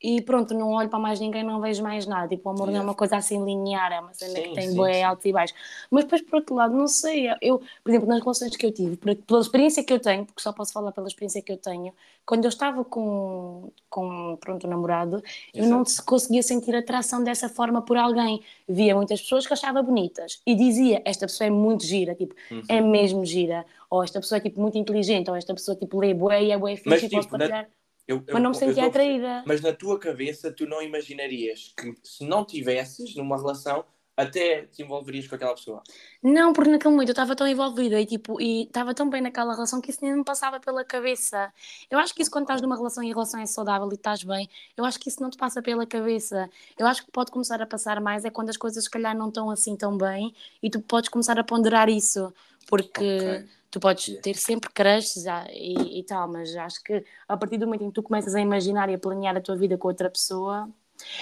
E 0.05 0.21
pronto, 0.21 0.53
não 0.53 0.71
olho 0.73 0.89
para 0.89 0.99
mais 0.99 1.17
ninguém, 1.17 1.43
não 1.43 1.61
vejo 1.61 1.81
mais 1.81 2.05
nada. 2.05 2.27
Tipo, 2.27 2.49
o 2.49 2.51
amor 2.51 2.65
não 2.67 2.73
é 2.73 2.75
Yeah. 2.75 2.89
uma 2.89 2.93
coisa 2.93 3.15
assim 3.15 3.43
linear, 3.45 3.89
é 3.93 4.01
uma 4.01 4.13
cena 4.13 4.35
Sim, 4.35 4.43
que 4.49 4.53
tem 4.55 4.69
sim, 4.69 4.75
bué 4.75 4.95
sim. 4.95 5.03
altos 5.03 5.25
e 5.25 5.31
baixos. 5.31 5.57
Mas 5.89 6.03
depois, 6.03 6.21
por 6.23 6.35
outro 6.35 6.55
lado, 6.55 6.75
não 6.75 6.87
sei. 6.89 7.27
Eu, 7.41 7.59
por 7.81 7.89
exemplo, 7.89 8.09
nas 8.09 8.19
relações 8.19 8.55
que 8.57 8.65
eu 8.65 8.71
tive, 8.73 8.97
pela 8.97 9.39
experiência 9.39 9.81
que 9.81 9.93
eu 9.93 9.99
tenho, 10.01 10.25
porque 10.25 10.41
só 10.41 10.51
posso 10.51 10.73
falar 10.73 10.91
pela 10.91 11.07
experiência 11.07 11.41
que 11.41 11.51
eu 11.53 11.57
tenho, 11.57 11.93
quando 12.25 12.43
eu 12.43 12.49
estava 12.49 12.83
com, 12.83 13.71
com 13.89 14.35
pronto, 14.41 14.67
um 14.67 14.69
namorado, 14.69 15.23
eu 15.53 15.67
não 15.67 15.85
se 15.85 16.01
conseguia 16.03 16.43
sentir 16.43 16.75
atração 16.75 17.23
dessa 17.23 17.47
forma 17.47 17.81
por 17.81 17.95
alguém. 17.95 18.41
Via 18.67 18.93
muitas 18.95 19.21
pessoas 19.21 19.47
que 19.47 19.53
achava 19.53 19.81
bonitas 19.81 20.41
e 20.45 20.53
dizia: 20.53 21.01
Esta 21.05 21.27
pessoa 21.27 21.47
é 21.47 21.49
muito 21.49 21.85
gira, 21.85 22.13
tipo, 22.13 22.35
Uhum. 22.51 22.61
é 22.67 22.81
mesmo 22.81 23.25
gira. 23.25 23.65
Ou 23.89 24.03
esta 24.03 24.19
pessoa 24.19 24.37
é 24.37 24.41
tipo, 24.41 24.59
muito 24.59 24.77
inteligente, 24.77 25.29
ou 25.29 25.35
esta 25.37 25.53
pessoa 25.53 25.77
tipo, 25.77 25.97
lê 25.99 26.13
bué 26.13 26.43
e 26.43 26.51
é 26.51 26.57
bué 26.57 26.75
fixe 26.75 26.89
Mas, 26.89 27.03
e 27.03 27.09
posso 27.09 27.27
tipo, 27.27 27.37
na- 27.37 27.47
partilhar. 27.47 27.63
Eu- 27.65 27.82
eu- 28.07 28.23
Mas 28.31 28.41
não 28.43 28.49
me 28.51 28.55
sentia 28.55 28.89
perceber. 28.89 29.15
atraída. 29.21 29.43
Mas 29.45 29.61
na 29.61 29.73
tua 29.73 29.99
cabeça 29.99 30.51
tu 30.51 30.65
não 30.65 30.81
imaginarias 30.81 31.73
que 31.77 31.93
se 32.03 32.25
não 32.25 32.45
tivesses 32.45 33.15
numa 33.15 33.37
relação 33.37 33.85
até 34.17 34.65
te 34.67 34.81
envolverias 34.83 35.27
com 35.27 35.35
aquela 35.35 35.55
pessoa. 35.55 35.83
Não, 36.21 36.53
porque 36.53 36.69
naquele 36.71 36.91
momento 36.93 37.09
eu 37.09 37.13
estava 37.13 37.35
tão 37.35 37.45
envolvida 37.47 37.99
e 37.99 38.05
tipo, 38.05 38.39
e 38.39 38.63
estava 38.63 38.93
tão 38.93 39.09
bem 39.09 39.21
naquela 39.21 39.53
relação 39.53 39.81
que 39.81 39.91
isso 39.91 39.99
nem 40.01 40.15
me 40.15 40.23
passava 40.23 40.57
pela 40.59 40.83
cabeça. 40.85 41.53
Eu 41.91 41.99
acho 41.99 42.13
que 42.15 42.21
isso 42.21 42.31
quando 42.31 42.43
estás 42.45 42.61
numa 42.61 42.77
relação 42.77 43.03
e 43.03 43.07
a 43.11 43.13
relação 43.13 43.41
é 43.41 43.45
saudável 43.45 43.89
e 43.91 43.95
estás 43.95 44.23
bem, 44.23 44.49
eu 44.77 44.85
acho 44.85 44.97
que 44.99 45.09
isso 45.09 45.21
não 45.21 45.29
te 45.29 45.37
passa 45.37 45.61
pela 45.61 45.85
cabeça. 45.85 46.49
Eu 46.77 46.87
acho 46.87 47.05
que 47.05 47.11
pode 47.11 47.29
começar 47.31 47.61
a 47.61 47.65
passar 47.67 47.99
mais 47.99 48.23
é 48.23 48.29
quando 48.29 48.49
as 48.49 48.57
coisas 48.57 48.83
se 48.85 48.89
calhar 48.89 49.15
não 49.17 49.27
estão 49.27 49.49
assim 49.51 49.75
tão 49.75 49.97
bem 49.97 50.33
e 50.61 50.69
tu 50.69 50.81
podes 50.81 51.09
começar 51.09 51.37
a 51.37 51.43
ponderar 51.43 51.89
isso, 51.89 52.33
porque 52.67 53.01
Ok. 53.19 53.49
tu 53.69 53.79
podes 53.79 54.07
Yeah. 54.07 54.21
ter 54.21 54.35
sempre 54.35 54.69
crushes 54.71 55.27
ah, 55.27 55.45
e, 55.51 55.99
e 55.99 56.03
tal, 56.03 56.27
mas 56.31 56.55
acho 56.55 56.81
que 56.83 57.03
a 57.27 57.35
partir 57.37 57.57
do 57.57 57.65
momento 57.65 57.83
em 57.83 57.87
que 57.89 57.95
tu 57.95 58.03
começas 58.03 58.33
a 58.35 58.39
imaginar 58.41 58.89
e 58.89 58.93
a 58.95 58.99
planear 58.99 59.35
a 59.35 59.41
tua 59.41 59.57
vida 59.57 59.77
com 59.77 59.87
outra 59.89 60.09
pessoa, 60.09 60.69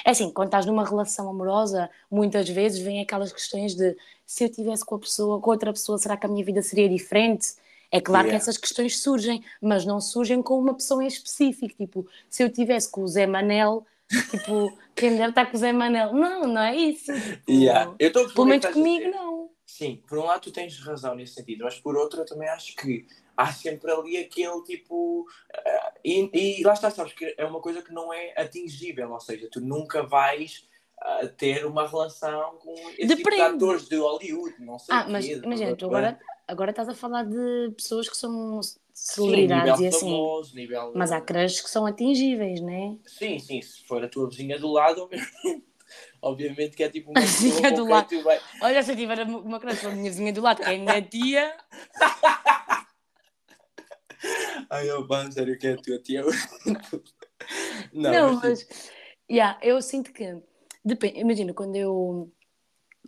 é 0.05 0.11
assim, 0.11 0.31
quando 0.31 0.47
estás 0.47 0.65
numa 0.65 0.85
relação 0.85 1.29
amorosa, 1.29 1.89
muitas 2.09 2.47
vezes 2.49 2.79
vêm 2.79 3.01
aquelas 3.01 3.31
questões 3.31 3.75
de 3.75 3.95
se 4.25 4.43
eu 4.45 4.49
tivesse 4.49 4.85
com 4.85 4.95
a 4.95 4.99
pessoa, 4.99 5.39
com 5.41 5.51
outra 5.51 5.73
pessoa, 5.73 5.97
será 5.97 6.15
que 6.15 6.25
a 6.25 6.29
minha 6.29 6.43
vida 6.45 6.61
seria 6.61 6.87
diferente? 6.87 7.47
É 7.91 7.99
claro 7.99 8.27
Yeah. 8.27 8.29
que 8.39 8.41
essas 8.41 8.57
questões 8.57 9.01
surgem, 9.01 9.43
mas 9.61 9.85
não 9.85 9.99
surgem 9.99 10.41
com 10.41 10.57
uma 10.57 10.73
pessoa 10.73 11.03
em 11.03 11.07
específico. 11.07 11.75
Tipo, 11.75 12.07
se 12.29 12.41
eu 12.41 12.49
tivesse 12.49 12.89
com 12.89 13.03
o 13.03 13.07
Zé 13.07 13.27
Manel, 13.27 13.85
tipo, 14.29 14.71
quem 14.95 15.17
deve 15.17 15.29
estar 15.29 15.45
com 15.47 15.57
o 15.57 15.59
Zé 15.59 15.73
Manel? 15.73 16.13
Não, 16.13 16.47
não 16.47 16.61
é 16.61 16.75
isso. 16.75 17.11
Tipo, 17.13 17.51
Yeah. 17.51 17.93
Eu 17.99 18.11
Pelo 18.11 18.45
menos 18.45 18.65
comigo, 18.67 19.09
não. 19.09 19.40
Sim, 19.81 19.99
por 20.07 20.19
um 20.19 20.25
lado 20.25 20.41
tu 20.41 20.51
tens 20.51 20.77
razão 20.79 21.15
nesse 21.15 21.33
sentido, 21.33 21.63
mas 21.63 21.79
por 21.79 21.97
outro 21.97 22.21
eu 22.21 22.25
também 22.25 22.47
acho 22.47 22.75
que 22.75 23.07
há 23.35 23.51
sempre 23.51 23.91
ali 23.91 24.17
aquele 24.17 24.61
tipo. 24.63 25.21
Uh, 25.21 25.99
e, 26.05 26.59
e, 26.59 26.63
lá 26.63 26.73
está, 26.73 26.91
sabes 26.91 27.13
que 27.13 27.33
é 27.35 27.43
uma 27.45 27.59
coisa 27.59 27.81
que 27.81 27.91
não 27.91 28.13
é 28.13 28.33
atingível, 28.37 29.11
ou 29.11 29.19
seja, 29.19 29.49
tu 29.51 29.59
nunca 29.59 30.03
vais 30.03 30.69
uh, 31.01 31.27
ter 31.29 31.65
uma 31.65 31.87
relação 31.87 32.57
com 32.57 32.75
esse 32.95 33.15
tipo 33.15 33.31
de 33.31 33.41
atores 33.41 33.89
de 33.89 33.95
Hollywood, 33.95 34.55
não 34.59 34.77
sei. 34.77 34.93
Ah, 34.93 35.07
mas 35.09 35.25
imagina, 35.25 35.75
tu 35.75 35.87
agora, 35.87 36.19
agora 36.47 36.69
estás 36.69 36.87
a 36.87 36.93
falar 36.93 37.23
de 37.23 37.71
pessoas 37.75 38.07
que 38.07 38.15
são 38.15 38.59
celebridades 38.93 39.77
sim, 39.77 39.83
e 39.83 39.87
assim. 39.87 40.11
Famoso, 40.11 40.55
nível... 40.55 40.91
Mas 40.95 41.11
há 41.11 41.19
crushes 41.19 41.61
que 41.61 41.69
são 41.71 41.87
atingíveis, 41.87 42.61
não 42.61 42.69
é? 42.69 42.97
Sim, 43.07 43.39
sim, 43.39 43.59
se 43.63 43.83
for 43.87 44.03
a 44.03 44.07
tua 44.07 44.29
vizinha 44.29 44.59
do 44.59 44.71
lado, 44.71 45.09
obviamente 46.21 46.75
que 46.75 46.83
é 46.83 46.89
tipo 46.89 47.11
uma 47.15 47.21
vizinha 47.21 47.71
do 47.71 47.85
lado. 47.87 48.21
Vai... 48.23 48.39
Olha, 48.61 48.83
se 48.83 48.91
eu 48.91 48.95
tiver 48.95 49.21
uma 49.23 49.59
crush 49.59 49.81
com 49.81 49.87
a 49.87 49.91
minha 49.91 50.09
vizinha 50.09 50.33
do 50.33 50.41
lado, 50.41 50.61
que 50.61 50.69
é 50.69 50.75
a 50.75 50.77
minha 50.77 51.01
tia. 51.01 51.57
Ai, 54.69 54.89
eu 54.89 55.05
bando, 55.05 55.33
sério, 55.33 55.57
que 55.57 55.67
é 55.67 55.73
a 55.73 55.77
tua 55.77 55.99
tia. 55.99 56.23
não, 57.91 58.11
não, 58.11 58.33
mas, 58.35 58.43
mas 58.43 58.91
yeah, 59.29 59.59
eu 59.61 59.81
sinto 59.81 60.13
que 60.13 60.41
depende, 60.85 61.19
imagina, 61.19 61.53
quando 61.53 61.75
eu 61.75 62.31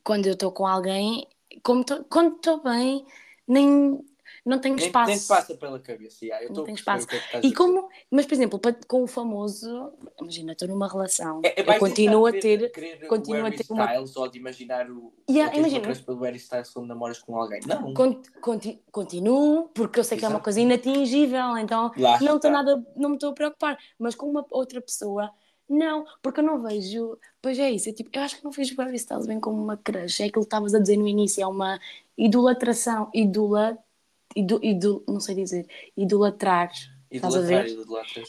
quando 0.04 0.26
eu 0.26 0.34
estou 0.34 0.52
com 0.52 0.68
alguém, 0.68 1.28
como 1.64 1.84
tô, 1.84 2.04
quando 2.06 2.36
estou 2.36 2.62
bem, 2.62 3.06
nem 3.48 4.04
não 4.46 4.60
tenho 4.60 4.76
nem, 4.76 4.86
espaço. 4.86 5.10
Nem 5.10 5.18
te 5.18 5.26
passa 5.26 5.56
pela 5.56 5.80
cabeça. 5.80 6.26
Yeah, 6.26 6.46
eu 6.46 6.54
não 6.54 6.66
tenho 6.66 6.76
espaço. 6.76 7.08
É 7.32 7.40
e 7.42 7.54
como, 7.54 7.88
mas, 8.12 8.26
por 8.26 8.34
exemplo, 8.34 8.60
com 8.88 9.04
o 9.04 9.08
famoso, 9.08 9.94
imagina, 10.20 10.52
estou 10.52 10.68
numa 10.68 10.88
relação, 10.88 11.42
é, 11.46 11.62
é 11.62 11.76
eu 11.76 11.80
continuo 11.80 12.26
a 12.26 12.32
ter. 12.32 12.70
Querer 12.72 13.08
continuo 13.08 13.46
a 13.46 13.52
ter 13.52 13.66
uma. 13.70 13.86
Styles 13.86 14.16
ou 14.18 14.28
de 14.28 14.38
imaginar 14.38 14.92
o. 14.92 15.14
Yeah, 15.30 15.56
imagina. 15.56 15.96
pelo 15.96 16.20
Harry 16.20 16.38
Styles 16.38 16.70
quando 16.72 16.88
namoras 16.88 17.20
com 17.20 17.38
alguém. 17.38 17.62
Não. 17.66 17.94
conti, 18.42 18.80
continuo, 18.92 19.70
porque 19.74 20.00
eu 20.00 20.04
sei 20.04 20.18
que 20.18 20.26
Exato. 20.26 20.34
é 20.34 20.38
uma 20.38 20.44
coisa 20.44 20.60
inatingível, 20.60 21.58
então 21.58 21.92
Lá 21.96 22.20
não 22.20 22.36
estou 22.36 22.52
nada, 22.52 22.86
não 22.98 23.10
me 23.10 23.16
estou 23.16 23.32
a 23.32 23.34
preocupar. 23.34 23.78
Mas 23.98 24.14
com 24.14 24.30
uma 24.30 24.46
outra 24.52 24.82
pessoa. 24.82 25.32
Não, 25.70 26.06
porque 26.22 26.42
eu 26.42 26.44
não 26.44 26.62
vejo. 26.62 27.18
Pois 27.42 27.58
é 27.58 27.72
isso, 27.72 27.90
é 27.90 27.94
tipo, 27.94 28.10
eu 28.14 28.22
acho 28.22 28.38
que 28.38 28.44
não 28.44 28.52
vejo 28.52 28.76
o 28.78 28.82
Harry 28.84 28.98
Styles 28.98 29.26
bem 29.26 29.40
como 29.40 29.64
uma 29.64 29.78
crush. 29.78 30.20
É 30.20 30.26
aquilo 30.26 30.44
que 30.44 30.48
estavas 30.48 30.74
a 30.74 30.80
dizer 30.80 30.98
no 30.98 31.08
início, 31.08 31.42
é 31.42 31.48
uma 31.48 31.80
idolatração, 32.18 33.10
idolatração 33.14 33.82
ido, 34.36 34.60
ido, 34.64 35.04
não 35.08 35.20
sei 35.20 35.36
dizer, 35.36 35.68
idolatrar. 35.96 36.72
Estás 37.10 37.36
a 37.36 37.42
ver? 37.42 37.68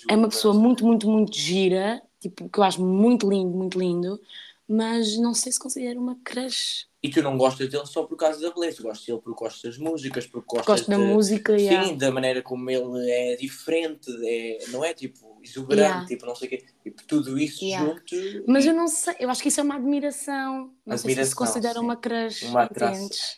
É 0.09 0.14
uma 0.17 0.29
pessoa 0.29 0.53
muito, 0.53 0.85
muito, 0.85 1.09
muito 1.09 1.37
gira, 1.37 2.03
tipo, 2.21 2.49
que 2.49 2.59
eu 2.59 2.64
acho 2.64 2.85
muito 2.85 3.29
lindo, 3.29 3.57
muito 3.57 3.79
lindo, 3.79 4.21
mas 4.68 5.16
não 5.18 5.35
sei 5.35 5.53
se 5.53 5.59
considero 5.59 6.00
uma 6.00 6.16
crush. 6.24 6.87
E 7.03 7.11
tu 7.11 7.20
não 7.20 7.37
gostas 7.37 7.68
dele 7.68 7.85
só 7.85 8.05
por 8.05 8.16
causa 8.16 8.40
da 8.40 8.55
beleza, 8.55 8.83
gostas 8.83 9.05
dele 9.05 9.20
porque 9.22 9.44
gostas 9.44 9.62
das 9.62 9.79
músicas, 9.79 10.27
porque 10.27 10.46
gostas 10.57 10.66
Gosto 10.66 10.90
da 10.90 10.98
música, 10.98 11.59
Sim, 11.59 11.64
yeah. 11.66 11.92
da 11.96 12.11
maneira 12.11 12.40
como 12.40 12.70
ele 12.70 13.11
é 13.11 13.37
diferente, 13.37 14.11
é, 14.24 14.59
não 14.68 14.83
é 14.83 14.94
tipo 14.94 15.35
exuberante, 15.44 15.87
yeah. 15.87 16.07
tipo 16.07 16.24
não 16.24 16.35
sei 16.35 16.48
o 16.48 16.50
quê, 16.50 16.64
tipo, 16.83 17.07
tudo 17.07 17.38
isso 17.38 17.62
yeah. 17.62 17.87
junto. 17.87 18.44
Mas 18.48 18.64
eu 18.64 18.72
não 18.72 18.88
sei, 18.88 19.14
eu 19.20 19.29
acho 19.29 19.42
que 19.42 19.48
isso 19.48 19.61
é 19.61 19.62
uma 19.62 19.74
admiração, 19.74 20.72
não 20.87 20.94
admiração, 20.94 21.14
sei 21.14 21.24
se 21.24 21.31
se 21.31 21.37
considera 21.37 21.74
sim. 21.74 21.85
uma 21.85 21.96
crush, 21.96 22.44
uma 22.46 22.70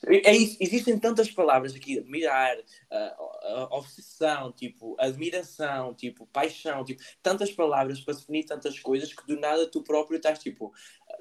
é, 0.07 0.31
é 0.31 0.37
isso, 0.37 0.57
existem 0.61 0.97
tantas 0.97 1.29
palavras 1.33 1.75
aqui, 1.75 1.99
admirar, 1.99 2.57
uh, 2.57 3.63
uh, 3.65 3.69
obsessão, 3.73 4.53
tipo, 4.53 4.95
admiração, 5.01 5.93
tipo, 5.93 6.25
paixão, 6.27 6.85
tipo, 6.85 7.03
tantas 7.21 7.51
palavras 7.51 8.01
para 8.01 8.15
definir 8.15 8.45
tantas 8.45 8.79
coisas 8.79 9.13
que 9.13 9.27
do 9.27 9.41
nada 9.41 9.67
tu 9.69 9.83
próprio 9.83 10.19
estás 10.19 10.39
tipo, 10.39 10.73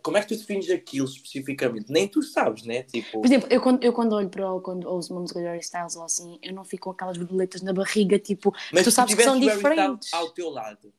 como 0.06 0.18
é 0.18 0.22
que 0.22 0.28
tu 0.28 0.38
defines 0.38 0.70
aquilo 0.70 1.08
especificamente? 1.08 1.92
Nem 1.92 2.08
tu 2.08 2.22
sabes, 2.22 2.62
né? 2.62 2.84
Tipo... 2.84 3.22
Por 3.22 3.26
exemplo, 3.26 3.48
eu 3.52 3.60
quando, 3.60 3.84
eu 3.84 3.92
quando 3.92 4.14
olho 4.14 4.30
para 4.30 4.44
quando 4.62 4.88
ouço 4.88 5.12
uma 5.12 5.22
música 5.22 5.40
de 5.40 5.48
Harry 5.48 5.62
Styles 5.62 5.96
ou 5.96 6.04
assim, 6.04 6.38
eu 6.44 6.54
não 6.54 6.64
fico 6.64 6.84
com 6.84 6.92
aquelas 6.92 7.18
borboletas 7.18 7.64
na 7.64 7.74
barriga, 7.74 8.20
tipo, 8.20 8.54
Mas 8.72 8.84
tu 8.84 8.92
sabes 8.92 9.16
que 9.16 9.24
são 9.24 9.40
diferentes. 9.40 10.14
ao 10.14 10.30
teu 10.30 10.52
lado, 10.52 10.94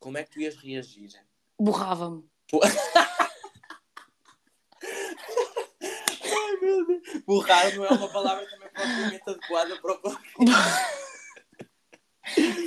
como 0.00 0.16
é 0.16 0.24
que 0.24 0.30
tu 0.30 0.40
ias 0.40 0.56
reagir? 0.56 1.10
Borrava-me. 1.60 2.24
Ai 6.24 6.56
meu 6.62 6.86
Deus. 6.86 7.22
Borrar 7.26 7.76
não 7.76 7.84
é 7.84 7.88
uma 7.90 8.08
palavra 8.08 8.46
também 8.48 8.70
propriamente 8.70 9.22
adequada 9.26 9.76
para 9.78 9.92
o 9.92 10.00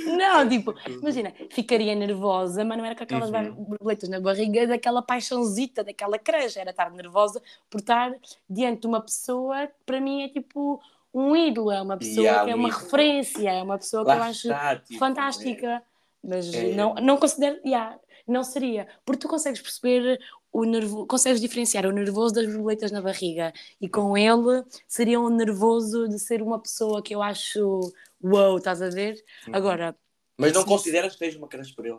Não, 0.16 0.48
tipo, 0.48 0.74
imagina, 0.88 1.32
ficaria 1.50 1.94
nervosa, 1.94 2.64
mas 2.64 2.78
não 2.78 2.84
era 2.84 2.94
com 2.94 3.04
aquelas 3.04 3.30
uhum. 3.30 3.52
borboletas 3.54 4.08
na 4.08 4.20
barriga, 4.20 4.66
daquela 4.66 5.02
paixãozita, 5.02 5.84
daquela 5.84 6.18
creja, 6.18 6.60
era 6.60 6.70
estar 6.70 6.90
nervosa 6.90 7.40
por 7.70 7.80
estar 7.80 8.12
diante 8.48 8.82
de 8.82 8.86
uma 8.86 9.00
pessoa 9.00 9.66
que 9.66 9.74
para 9.84 10.00
mim 10.00 10.22
é 10.22 10.28
tipo 10.28 10.80
um 11.12 11.36
ídolo, 11.36 11.70
é 11.70 11.80
uma 11.82 11.96
pessoa 11.96 12.24
yeah, 12.24 12.44
que 12.44 12.50
é 12.50 12.54
uma 12.54 12.68
ídolo. 12.68 12.82
referência, 12.82 13.50
é 13.50 13.62
uma 13.62 13.78
pessoa 13.78 14.02
Lá 14.02 14.14
que 14.14 14.20
eu 14.20 14.24
acho 14.24 14.48
está, 14.48 14.76
tipo, 14.76 14.98
fantástica, 14.98 15.66
é. 15.66 15.82
mas 16.22 16.54
é. 16.54 16.74
não, 16.74 16.94
não 16.94 17.16
considero, 17.16 17.60
yeah, 17.64 17.98
não 18.26 18.44
seria, 18.44 18.88
porque 19.04 19.20
tu 19.20 19.28
consegues 19.28 19.60
perceber 19.60 20.18
o 20.52 20.64
nervo, 20.64 21.06
consegues 21.06 21.40
diferenciar 21.40 21.86
o 21.86 21.92
nervoso 21.92 22.34
das 22.34 22.46
borboletas 22.46 22.90
na 22.92 23.00
barriga 23.00 23.52
e 23.80 23.88
com 23.88 24.16
ele 24.16 24.64
seria 24.86 25.18
um 25.18 25.28
nervoso 25.28 26.08
de 26.08 26.18
ser 26.18 26.42
uma 26.42 26.60
pessoa 26.60 27.02
que 27.02 27.14
eu 27.14 27.22
acho 27.22 27.80
Uou, 28.22 28.58
estás 28.58 28.80
a 28.80 28.88
ver? 28.88 29.22
Uhum. 29.48 29.56
Agora. 29.56 29.96
Mas 30.38 30.52
não 30.52 30.64
consideras 30.64 31.14
que 31.14 31.18
tens 31.18 31.34
uma 31.34 31.48
crush 31.48 31.72
por 31.72 31.84
ele? 31.84 31.98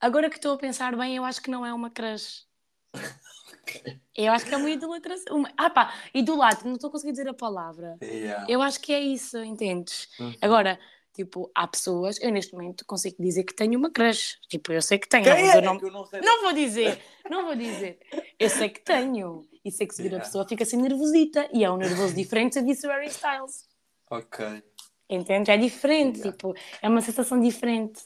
Agora 0.00 0.30
que 0.30 0.36
estou 0.36 0.52
a 0.52 0.58
pensar 0.58 0.96
bem, 0.96 1.16
eu 1.16 1.24
acho 1.24 1.42
que 1.42 1.50
não 1.50 1.66
é 1.66 1.74
uma 1.74 1.90
crush. 1.90 2.46
Eu 4.16 4.32
acho 4.32 4.46
que 4.46 4.54
é 4.54 4.56
uma 4.56 4.70
idolatração. 4.70 5.36
Uma... 5.36 5.52
Ah 5.56 5.68
pá, 5.68 5.94
idolatra, 6.12 6.66
não 6.66 6.74
estou 6.74 6.90
conseguindo 6.90 7.18
dizer 7.18 7.28
a 7.28 7.34
palavra. 7.34 7.98
Yeah. 8.02 8.46
Eu 8.48 8.62
acho 8.62 8.80
que 8.80 8.92
é 8.92 8.98
isso, 8.98 9.38
entendes? 9.38 10.08
Uhum. 10.18 10.34
Agora, 10.40 10.80
tipo, 11.18 11.50
há 11.52 11.66
pessoas, 11.66 12.20
eu 12.22 12.30
neste 12.30 12.52
momento 12.52 12.84
consigo 12.86 13.16
dizer 13.18 13.42
que 13.42 13.52
tenho 13.52 13.76
uma 13.76 13.90
crush. 13.90 14.38
Tipo, 14.48 14.72
eu 14.72 14.80
sei 14.80 14.98
que 14.98 15.08
tenho. 15.08 15.24
Quem 15.24 15.50
é? 15.50 15.60
não, 15.60 15.74
não, 15.74 16.08
não, 16.22 16.42
vou 16.42 16.52
dizer, 16.52 17.00
não 17.28 17.44
vou 17.44 17.56
dizer. 17.56 17.98
Eu 18.38 18.48
sei 18.48 18.68
que 18.68 18.80
tenho. 18.80 19.44
E 19.64 19.72
sei 19.72 19.86
que 19.86 19.94
se 19.96 20.02
vir 20.02 20.10
yeah. 20.10 20.24
a 20.24 20.26
pessoa 20.26 20.48
fica 20.48 20.62
assim 20.62 20.76
nervosita. 20.76 21.48
E 21.52 21.64
é 21.64 21.70
um 21.70 21.76
nervoso 21.76 22.14
diferente 22.14 22.54
se 22.54 22.62
disse 22.62 22.86
Harry 22.86 23.08
Styles. 23.08 23.68
Ok. 24.08 24.62
Entende? 25.10 25.50
É 25.50 25.56
diferente, 25.56 26.18
yeah. 26.18 26.30
tipo, 26.30 26.54
é 26.80 26.88
uma 26.88 27.00
sensação 27.00 27.40
diferente. 27.40 28.00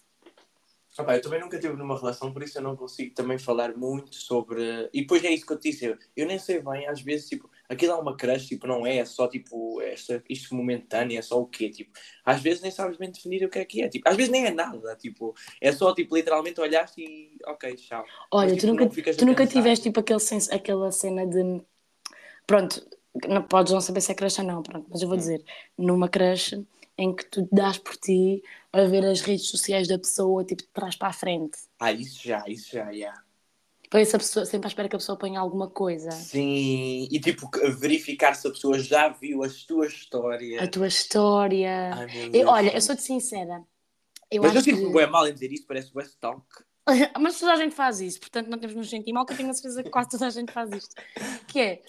eu 0.98 1.20
também 1.20 1.40
nunca 1.40 1.58
tive 1.58 1.74
numa 1.74 1.98
relação, 1.98 2.32
por 2.32 2.42
isso 2.42 2.56
eu 2.56 2.62
não 2.62 2.74
consigo 2.76 3.14
também 3.14 3.36
falar 3.36 3.76
muito 3.76 4.14
sobre. 4.14 4.88
E 4.90 5.02
depois 5.02 5.22
é 5.22 5.30
isso 5.30 5.44
que 5.44 5.52
eu 5.52 5.58
te 5.58 5.70
disse, 5.70 5.84
eu, 5.84 5.98
eu 6.16 6.26
nem 6.26 6.38
sei 6.38 6.62
bem, 6.62 6.88
às 6.88 7.02
vezes, 7.02 7.28
tipo, 7.28 7.50
aquilo 7.72 7.92
é 7.92 7.96
uma 7.96 8.16
crush, 8.16 8.46
tipo, 8.46 8.66
não 8.66 8.86
é, 8.86 8.98
é 8.98 9.04
só 9.04 9.26
tipo, 9.26 9.80
esta, 9.80 10.22
isto 10.28 10.54
momentâneo, 10.54 11.18
é 11.18 11.22
só 11.22 11.40
o 11.40 11.46
quê? 11.46 11.70
Tipo, 11.70 11.90
às 12.24 12.40
vezes 12.40 12.60
nem 12.62 12.70
sabes 12.70 12.96
bem 12.96 13.10
definir 13.10 13.44
o 13.44 13.48
que 13.50 13.58
é 13.58 13.64
que 13.64 13.82
é, 13.82 13.88
tipo, 13.88 14.08
às 14.08 14.16
vezes 14.16 14.30
nem 14.30 14.46
é 14.46 14.50
nada, 14.50 14.94
tipo, 14.96 15.34
é 15.60 15.72
só 15.72 15.94
tipo, 15.94 16.14
literalmente 16.16 16.60
olhaste 16.60 17.00
e 17.00 17.36
ok, 17.46 17.74
tchau. 17.74 18.04
Olha, 18.30 18.50
Mas, 18.50 18.60
tipo, 18.60 18.66
tu 18.66 18.78
nunca, 18.78 19.14
tu 19.16 19.26
nunca 19.26 19.46
tiveste 19.46 19.84
tipo 19.84 20.00
aquele 20.00 20.20
senso, 20.20 20.54
aquela 20.54 20.92
cena 20.92 21.26
de 21.26 21.62
pronto, 22.46 22.86
não, 23.28 23.42
podes 23.42 23.72
não 23.72 23.80
saber 23.80 24.00
se 24.00 24.12
é 24.12 24.14
crush 24.14 24.38
ou 24.40 24.44
não, 24.44 24.62
pronto, 24.62 24.86
mas 24.90 25.02
eu 25.02 25.08
vou 25.08 25.16
hum. 25.16 25.20
dizer, 25.20 25.44
numa 25.76 26.08
crush 26.08 26.62
em 26.98 27.14
que 27.14 27.24
tu 27.24 27.48
dás 27.50 27.78
por 27.78 27.96
ti 27.96 28.42
a 28.72 28.84
ver 28.84 29.04
as 29.04 29.22
redes 29.22 29.48
sociais 29.48 29.88
da 29.88 29.98
pessoa, 29.98 30.44
tipo, 30.44 30.62
de 30.62 30.68
trás 30.68 30.94
para 30.94 31.08
a 31.08 31.12
frente. 31.12 31.58
Ah, 31.80 31.92
isso 31.92 32.22
já, 32.22 32.44
isso 32.46 32.70
já, 32.70 32.84
já. 32.86 32.90
Yeah. 32.90 33.22
Pois 33.92 34.14
a 34.14 34.18
pessoa, 34.18 34.46
sempre 34.46 34.66
à 34.66 34.68
espera 34.68 34.88
que 34.88 34.96
a 34.96 34.98
pessoa 34.98 35.18
ponha 35.18 35.38
alguma 35.38 35.68
coisa. 35.68 36.10
Sim, 36.12 37.06
e 37.10 37.20
tipo, 37.20 37.50
verificar 37.78 38.34
se 38.34 38.48
a 38.48 38.50
pessoa 38.50 38.78
já 38.78 39.10
viu 39.10 39.44
a 39.44 39.48
tua 39.68 39.86
história. 39.86 40.62
A 40.62 40.66
tua 40.66 40.86
história. 40.86 41.90
Ai, 41.94 42.30
eu, 42.32 42.48
olha, 42.48 42.74
eu 42.74 42.80
sou-te 42.80 43.02
sincera. 43.02 43.62
Eu 44.30 44.42
Mas 44.42 44.54
eu 44.54 44.62
sinto 44.62 44.86
que... 44.86 44.92
bem 44.94 45.06
mal 45.10 45.28
em 45.28 45.34
dizer 45.34 45.52
isso, 45.52 45.66
parece 45.66 45.90
West 45.94 46.16
Talk. 46.18 46.42
Mas 47.20 47.38
toda 47.38 47.52
a 47.52 47.56
gente 47.56 47.74
faz 47.74 48.00
isso, 48.00 48.18
portanto 48.18 48.48
não 48.48 48.58
temos 48.58 48.74
nos 48.74 48.88
sentir 48.88 49.12
mal, 49.12 49.26
que 49.26 49.34
eu 49.34 49.36
tenho 49.36 49.50
a 49.50 49.52
certeza 49.52 49.82
que 49.82 49.90
quase 49.90 50.08
toda 50.08 50.26
a 50.26 50.30
gente 50.30 50.50
faz 50.50 50.72
isto. 50.72 50.94
Que 51.46 51.60
é, 51.60 51.82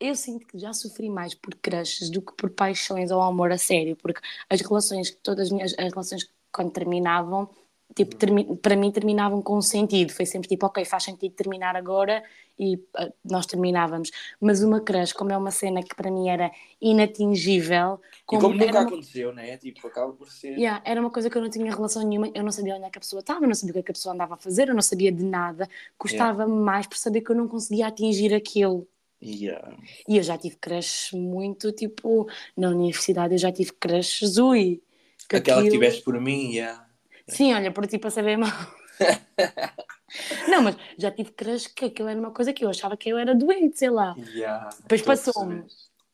eu 0.00 0.14
sinto 0.14 0.46
que 0.46 0.58
já 0.58 0.72
sofri 0.72 1.10
mais 1.10 1.34
por 1.34 1.54
crushes 1.56 2.08
do 2.08 2.22
que 2.22 2.32
por 2.38 2.48
paixões 2.48 3.10
ou 3.10 3.20
amor 3.20 3.52
a 3.52 3.58
sério, 3.58 3.96
porque 3.96 4.22
as 4.48 4.62
relações, 4.62 5.10
todas 5.22 5.48
as 5.48 5.52
minhas 5.52 5.74
as 5.78 5.92
relações 5.92 6.26
quando 6.50 6.72
terminavam, 6.72 7.50
tipo, 7.94 8.16
para 8.56 8.76
mim 8.76 8.90
terminavam 8.90 9.42
com 9.42 9.58
um 9.58 9.62
sentido. 9.62 10.12
Foi 10.12 10.26
sempre 10.26 10.48
tipo, 10.48 10.66
ok, 10.66 10.84
faz 10.84 11.04
sentido 11.04 11.32
terminar 11.32 11.76
agora 11.76 12.22
e 12.58 12.76
uh, 12.76 13.12
nós 13.24 13.46
terminávamos. 13.46 14.10
Mas 14.40 14.62
uma 14.62 14.80
crush, 14.80 15.12
como 15.12 15.32
é 15.32 15.36
uma 15.36 15.50
cena 15.50 15.82
que 15.82 15.94
para 15.94 16.10
mim 16.10 16.28
era 16.28 16.50
inatingível. 16.80 18.00
Como, 18.26 18.40
e 18.40 18.42
como 18.42 18.54
nunca 18.54 18.78
uma... 18.78 18.86
aconteceu, 18.86 19.32
né? 19.32 19.56
Tipo, 19.56 19.86
acaba 19.86 20.12
por 20.12 20.30
ser. 20.30 20.56
Yeah, 20.58 20.82
era 20.84 21.00
uma 21.00 21.10
coisa 21.10 21.30
que 21.30 21.36
eu 21.36 21.42
não 21.42 21.50
tinha 21.50 21.74
relação 21.74 22.06
nenhuma, 22.06 22.30
eu 22.34 22.42
não 22.42 22.52
sabia 22.52 22.76
onde 22.76 22.84
é 22.84 22.90
que 22.90 22.98
a 22.98 23.00
pessoa 23.00 23.20
estava, 23.20 23.44
eu 23.44 23.48
não 23.48 23.54
sabia 23.54 23.70
o 23.70 23.74
que, 23.74 23.80
é 23.80 23.82
que 23.82 23.90
a 23.92 23.94
pessoa 23.94 24.14
andava 24.14 24.34
a 24.34 24.38
fazer, 24.38 24.68
eu 24.68 24.74
não 24.74 24.82
sabia 24.82 25.10
de 25.10 25.24
nada. 25.24 25.68
Gostava-me 25.98 26.52
yeah. 26.52 26.64
mais 26.64 26.86
por 26.86 26.96
saber 26.96 27.22
que 27.22 27.30
eu 27.30 27.36
não 27.36 27.48
conseguia 27.48 27.86
atingir 27.86 28.34
aquilo. 28.34 28.86
Yeah. 29.22 29.76
E 30.08 30.16
eu 30.16 30.22
já 30.22 30.38
tive 30.38 30.56
crush 30.56 31.12
muito, 31.14 31.72
tipo, 31.72 32.26
na 32.56 32.70
universidade 32.70 33.34
eu 33.34 33.38
já 33.38 33.52
tive 33.52 33.72
crush 33.72 34.22
ui. 34.38 34.82
Que 35.28 35.36
Aquela 35.36 35.60
aquilo... 35.60 35.72
que 35.72 35.78
tiveste 35.78 36.02
por 36.02 36.20
mim, 36.20 36.52
yeah. 36.52 36.89
Sim, 37.30 37.54
olha, 37.54 37.70
por 37.72 37.86
ti 37.86 37.98
para 37.98 38.10
saber 38.10 38.36
mal. 38.36 38.52
não, 40.48 40.62
mas 40.62 40.76
já 40.98 41.10
tive 41.10 41.30
crush 41.32 41.68
que 41.68 41.86
aquilo 41.86 42.08
era 42.08 42.18
uma 42.18 42.32
coisa 42.32 42.52
que 42.52 42.64
eu 42.64 42.68
achava 42.68 42.96
que 42.96 43.08
eu 43.08 43.18
era 43.18 43.34
doente, 43.34 43.78
sei 43.78 43.90
lá. 43.90 44.14
Yeah. 44.34 44.68
Depois 44.82 45.02
passou-me. 45.02 45.64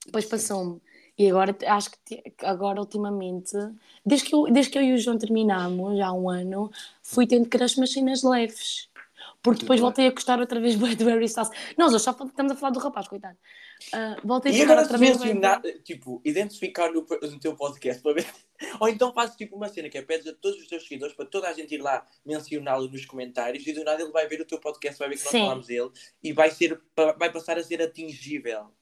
Depois 0.04 0.24
passou-me. 0.26 0.80
E 1.18 1.30
agora 1.30 1.56
acho 1.66 1.90
que 2.04 2.22
agora 2.42 2.78
ultimamente, 2.78 3.56
desde 4.04 4.28
que, 4.28 4.34
eu, 4.34 4.44
desde 4.52 4.70
que 4.70 4.78
eu 4.78 4.82
e 4.82 4.92
o 4.92 4.98
João 4.98 5.16
terminamos, 5.16 5.96
já 5.96 6.08
há 6.08 6.12
um 6.12 6.28
ano, 6.28 6.70
fui 7.02 7.26
tendo 7.26 7.48
crush 7.48 7.78
nas 7.78 7.90
cenas 7.90 8.22
leves. 8.22 8.90
Porque 9.46 9.60
depois 9.60 9.78
voltei 9.78 10.08
a 10.08 10.10
gostar 10.10 10.40
outra 10.40 10.58
vez 10.58 10.74
do 10.96 11.06
Harry 11.06 11.24
Styles. 11.26 11.50
Nós 11.78 11.94
hoje 11.94 12.02
só 12.02 12.10
estamos 12.10 12.50
a 12.52 12.56
falar 12.56 12.72
do 12.72 12.80
rapaz, 12.80 13.06
coitado. 13.06 13.38
Ah, 13.92 14.16
voltei 14.24 14.50
a 14.50 14.54
E 14.54 14.58
gostar 14.58 14.72
agora 14.72 14.82
outra 14.82 14.98
vez. 14.98 15.16
mencionar, 15.18 15.62
tipo, 15.84 16.20
identificar 16.24 16.90
no, 16.92 17.06
no 17.22 17.38
teu 17.38 17.54
podcast 17.54 18.02
para 18.02 18.14
ver. 18.14 18.26
Ou 18.80 18.88
então 18.88 19.12
fazes 19.12 19.36
tipo 19.36 19.54
uma 19.54 19.68
cena 19.68 19.88
que 19.88 19.98
é 19.98 20.02
pedes 20.02 20.26
a 20.26 20.32
todos 20.34 20.60
os 20.60 20.66
teus 20.66 20.82
seguidores 20.82 21.14
para 21.14 21.26
toda 21.26 21.48
a 21.48 21.52
gente 21.52 21.74
ir 21.76 21.78
lá 21.78 22.04
mencioná-lo 22.24 22.88
nos 22.88 23.06
comentários 23.06 23.64
e 23.64 23.72
do 23.72 23.84
nada 23.84 24.02
ele 24.02 24.10
vai 24.10 24.26
ver 24.26 24.40
o 24.40 24.44
teu 24.44 24.58
podcast, 24.58 24.98
vai 24.98 25.08
ver 25.10 25.16
que 25.16 25.22
nós 25.24 25.30
Sim. 25.30 25.40
falamos 25.42 25.66
dele 25.68 25.90
e 26.24 26.32
vai, 26.32 26.50
ser, 26.50 26.80
vai 27.16 27.30
passar 27.30 27.56
a 27.56 27.62
ser 27.62 27.80
atingível 27.80 28.72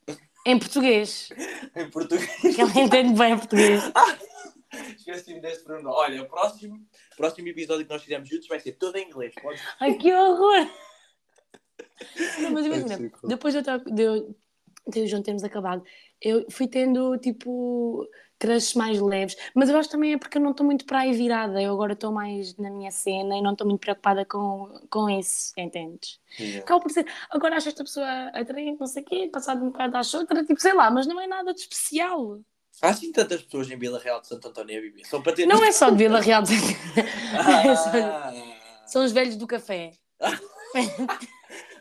Em 0.47 0.59
português. 0.59 1.29
em 1.77 1.91
português. 1.91 2.31
Ele 2.43 2.81
entende 2.81 3.19
bem 3.19 3.37
português. 3.37 3.83
Esqueci-me 4.97 5.41
desse 5.41 5.65
Bruno. 5.65 5.91
Olha, 5.91 6.23
o 6.23 6.27
próximo, 6.27 6.81
próximo 7.17 7.49
episódio 7.49 7.87
que 7.87 7.93
nós 7.93 8.03
fizemos 8.03 8.29
juntos 8.29 8.49
vai 8.49 8.61
ser 8.61 8.73
todo 8.73 8.97
em 8.97 9.07
inglês. 9.07 9.35
Pode... 9.41 9.61
Ai, 9.81 9.95
que 9.95 10.13
horror! 10.13 10.69
Não, 12.41 12.51
mas 12.51 12.67
imagina, 12.67 13.13
depois 13.25 13.55
de 13.55 13.61
eu, 13.61 13.65
ter- 13.65 13.93
de 13.93 14.03
eu, 14.03 14.37
e 14.95 15.01
o 15.03 15.07
João 15.07 15.23
termos 15.23 15.45
acabado, 15.45 15.83
eu 16.21 16.45
fui 16.51 16.69
tendo 16.69 17.17
tipo 17.19 18.07
crushes 18.39 18.75
mais 18.75 19.01
leves, 19.01 19.37
mas 19.55 19.71
eu 19.71 19.77
acho 19.79 19.89
também 19.89 20.13
é 20.13 20.19
porque 20.19 20.37
eu 20.39 20.43
não 20.43 20.51
estou 20.51 20.67
muito 20.67 20.85
para 20.85 21.01
aí 21.01 21.13
virada, 21.13 21.63
eu 21.63 21.73
agora 21.73 21.95
estou 21.95 22.13
mais 22.13 22.57
na 22.57 22.69
minha 22.71 22.91
cena 22.91 23.37
e 23.37 23.43
não 23.43 23.53
estou 23.53 23.67
muito 23.67 23.81
preocupada 23.81 24.25
com, 24.25 24.87
com 24.91 25.09
isso, 25.09 25.53
entendes? 25.57 26.21
Acaba 26.59 26.81
por 26.81 26.91
ser, 26.91 27.07
agora 27.31 27.57
acho 27.57 27.69
esta 27.69 27.85
pessoa 27.85 28.07
atraente, 28.35 28.81
não 28.81 28.87
sei 28.87 29.03
o 29.03 29.07
quê, 29.07 29.31
passado 29.33 29.63
um 29.63 29.71
bocado 29.71 29.97
acho 29.97 30.19
outra, 30.19 30.45
tipo, 30.45 30.61
sei 30.61 30.75
lá, 30.75 30.91
mas 30.91 31.07
não 31.07 31.21
é 31.21 31.27
nada 31.27 31.55
de 31.55 31.61
especial. 31.61 32.41
Há 32.83 32.89
assim 32.89 33.13
tantas 33.13 33.43
pessoas 33.43 33.71
em 33.71 33.79
Vila 33.79 33.99
Real 33.99 34.21
de 34.21 34.27
Santo 34.29 34.49
António 34.49 34.79
a 34.79 34.81
viver. 34.83 35.05
Só 35.07 35.21
para 35.21 35.33
ter. 35.33 35.47
Não 35.47 35.65
é 35.65 35.73
só 35.73 35.91
de 35.91 35.97
Vila 35.97 36.21
Real, 36.21 36.43
de- 36.43 36.55
Ah, 37.39 38.33
são 38.87 39.05
os 39.05 39.13
velhos 39.13 39.37
do 39.37 39.47
café. 39.47 39.93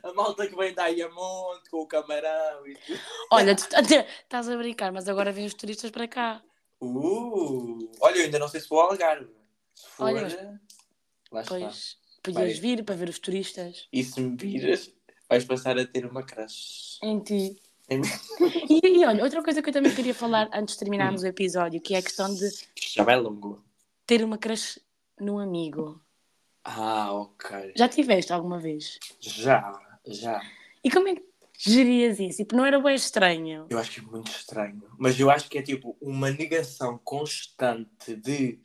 a 0.04 0.14
malta 0.14 0.48
que 0.48 0.56
vem 0.56 0.74
da 0.74 0.84
Ayamonte 0.84 1.70
com 1.70 1.78
o 1.78 1.88
camarão 1.88 2.66
e 2.68 2.76
tudo. 2.76 3.00
Olha, 3.32 3.56
tu 3.56 3.64
estás 4.22 4.50
a 4.50 4.58
brincar, 4.58 4.92
mas 4.92 5.08
agora 5.08 5.32
vêm 5.32 5.46
os 5.46 5.54
turistas 5.54 5.92
para 5.92 6.08
cá. 6.08 6.42
Uh, 6.82 7.90
olha, 8.02 8.18
eu 8.18 8.26
ainda 8.26 8.40
não 8.40 8.48
sei 8.48 8.60
se 8.60 8.68
vou 8.70 8.82
ao 8.82 8.92
Algarve. 8.92 9.30
Se 9.74 9.88
for, 9.90 10.04
Olha, 10.06 10.60
lá 11.32 11.42
está. 11.42 11.56
Pois, 11.58 11.98
podias 12.22 12.60
vir 12.60 12.84
para 12.84 12.96
ver 12.96 13.10
os 13.10 13.20
turistas 13.20 13.88
E 13.92 14.04
se 14.04 14.20
me 14.22 14.36
viras, 14.36 14.92
vais 15.30 15.46
passar 15.46 15.78
a 15.80 15.86
ter 15.88 16.06
uma 16.06 16.24
crush. 16.24 17.00
em 17.02 17.20
ti. 17.22 17.56
E, 17.90 18.80
e 19.00 19.06
olha, 19.06 19.24
outra 19.24 19.44
coisa 19.44 19.62
que 19.62 19.70
eu 19.70 19.74
também 19.74 19.94
queria 19.94 20.14
falar 20.14 20.50
antes 20.54 20.76
de 20.76 20.80
terminarmos 20.80 21.24
o 21.24 21.28
episódio, 21.28 21.82
que 21.82 21.94
é 21.94 21.98
a 21.98 22.02
questão 22.02 22.34
de 22.34 22.50
Já 22.94 23.04
vai 23.04 23.16
longo. 23.20 23.64
ter 24.06 24.24
uma 24.24 24.38
crush 24.38 24.80
num 25.20 25.38
amigo. 25.40 26.02
Ah, 26.64 27.12
ok. 27.14 27.74
Já 27.76 27.90
tiveste 27.90 28.32
alguma 28.32 28.58
vez? 28.60 28.98
Já, 29.20 29.80
já. 30.08 30.42
E 30.84 30.90
como 30.90 31.10
é 31.10 31.16
que 31.16 31.24
gerias 31.58 32.20
isso? 32.20 32.38
Tipo, 32.38 32.56
não 32.56 32.66
era 32.66 32.80
bem 32.80 32.96
estranho? 32.96 33.68
Eu 33.70 33.78
acho 33.78 33.92
que 33.92 34.00
é 34.00 34.04
muito 34.04 34.32
estranho. 34.32 34.82
Mas 34.98 35.20
eu 35.20 35.30
acho 35.30 35.50
que 35.50 35.58
é 35.58 35.62
tipo 35.62 35.98
uma 36.02 36.32
negação 36.32 36.98
constante 37.04 38.16
de 38.16 38.60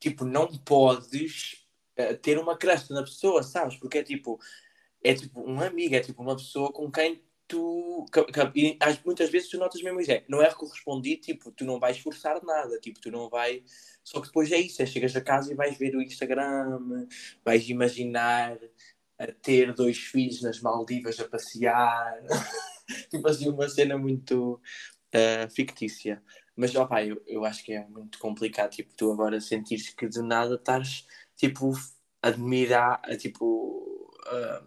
tipo, 0.00 0.24
não 0.24 0.48
podes 0.48 1.64
eh, 1.96 2.14
ter 2.14 2.38
uma 2.38 2.56
crush 2.56 2.90
na 2.90 3.02
pessoa, 3.02 3.42
sabes? 3.42 3.76
Porque 3.76 3.98
é 3.98 4.02
tipo, 4.02 4.40
é 5.04 5.14
tipo 5.14 5.40
um 5.40 5.60
amigo, 5.60 5.94
é 5.94 6.00
tipo 6.00 6.20
uma 6.22 6.34
pessoa 6.36 6.72
com 6.72 6.90
quem 6.90 7.22
tu. 7.50 8.06
e 8.54 8.78
muitas 9.04 9.28
vezes 9.30 9.48
tu 9.48 9.58
notas 9.58 9.82
mesmo 9.82 10.00
isso, 10.00 10.12
é, 10.12 10.24
não 10.28 10.40
é 10.40 10.50
correspondido, 10.52 11.20
tipo, 11.22 11.50
tu 11.50 11.64
não 11.64 11.78
vais 11.78 11.98
forçar 11.98 12.42
nada, 12.44 12.78
tipo, 12.78 13.00
tu 13.00 13.10
não 13.10 13.28
vai. 13.28 13.64
Só 14.04 14.20
que 14.20 14.28
depois 14.28 14.50
é 14.52 14.58
isso, 14.58 14.80
é 14.82 14.86
chegas 14.86 15.14
a 15.16 15.20
casa 15.20 15.52
e 15.52 15.56
vais 15.56 15.76
ver 15.76 15.94
o 15.96 16.02
Instagram, 16.02 17.06
vais 17.44 17.68
imaginar 17.68 18.58
a 19.18 19.26
ter 19.26 19.74
dois 19.74 19.98
filhos 19.98 20.40
nas 20.42 20.60
Maldivas 20.60 21.20
a 21.20 21.28
passear. 21.28 22.22
tipo 23.10 23.28
assim, 23.28 23.48
uma 23.48 23.68
cena 23.68 23.98
muito 23.98 24.60
eh, 25.12 25.48
fictícia. 25.50 26.22
Mas, 26.56 26.74
ó 26.76 26.86
pá, 26.86 27.04
eu, 27.04 27.22
eu 27.26 27.44
acho 27.44 27.64
que 27.64 27.72
é 27.72 27.86
muito 27.86 28.18
complicado, 28.18 28.70
tipo, 28.70 28.92
tu 28.96 29.12
agora 29.12 29.40
sentires 29.40 29.90
que 29.90 30.08
de 30.08 30.22
nada 30.22 30.56
estás, 30.56 31.06
tipo, 31.36 31.72
admirar, 32.22 33.00
eh, 33.06 33.16
tipo, 33.16 34.12
eh, 34.32 34.62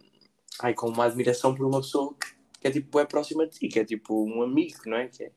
ai, 0.61 0.73
com 0.73 0.89
uma 0.89 1.05
admiração 1.05 1.55
por 1.55 1.65
uma 1.65 1.81
pessoa 1.81 2.15
que, 2.15 2.42
que 2.63 2.67
é, 2.69 2.71
tipo, 2.71 2.97
é 2.97 3.05
próxima 3.05 3.45
de 3.45 3.59
ti, 3.59 3.67
que 3.67 3.77
é, 3.79 3.83
tipo, 3.83 4.23
um 4.25 4.41
amigo, 4.41 4.77
não 4.85 4.95
é? 4.95 5.09
Que 5.09 5.25
é 5.25 5.31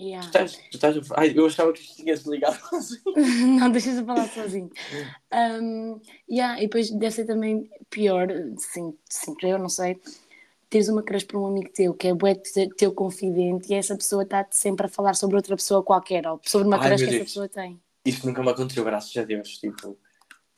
Yeah. 0.00 0.22
tu 0.22 0.26
estás, 0.28 0.52
tu 0.70 0.74
estás 0.76 0.96
a- 0.96 1.20
ai, 1.20 1.32
eu 1.36 1.44
achava 1.46 1.70
que 1.72 1.80
isto 1.80 1.96
tinha 1.96 2.16
se 2.16 2.28
ligado 2.28 2.58
não, 3.60 3.70
deixas 3.70 3.98
de 3.98 4.04
falar 4.04 4.26
sozinho. 4.26 4.70
Um, 5.30 6.00
yeah, 6.28 6.58
e 6.58 6.62
depois 6.62 6.90
deve 6.90 7.10
ser 7.10 7.26
também 7.26 7.70
pior, 7.90 8.26
sim, 8.56 8.96
sim, 9.08 9.34
eu 9.42 9.58
não 9.58 9.68
sei, 9.68 10.00
teres 10.70 10.88
uma 10.88 11.02
crush 11.02 11.24
por 11.24 11.36
um 11.38 11.46
amigo 11.46 11.68
teu 11.74 11.92
que 11.92 12.08
é 12.08 12.14
bué 12.14 12.34
te- 12.34 12.70
teu 12.74 12.90
confidente 12.92 13.70
e 13.70 13.74
essa 13.74 13.94
pessoa 13.94 14.22
está-te 14.22 14.56
sempre 14.56 14.86
a 14.86 14.88
falar 14.88 15.14
sobre 15.14 15.36
outra 15.36 15.54
pessoa 15.54 15.82
qualquer 15.82 16.26
ou 16.26 16.40
sobre 16.42 16.66
uma 16.66 16.78
Ai, 16.78 16.88
crush 16.88 17.02
que 17.02 17.08
essa 17.10 17.18
Deus. 17.18 17.28
pessoa 17.28 17.48
tem. 17.48 17.80
Isso 18.04 18.26
nunca 18.26 18.42
me 18.42 18.48
aconteceu, 18.50 18.82
graças 18.84 19.14
a 19.14 19.24
Deus, 19.24 19.58
tipo, 19.58 19.96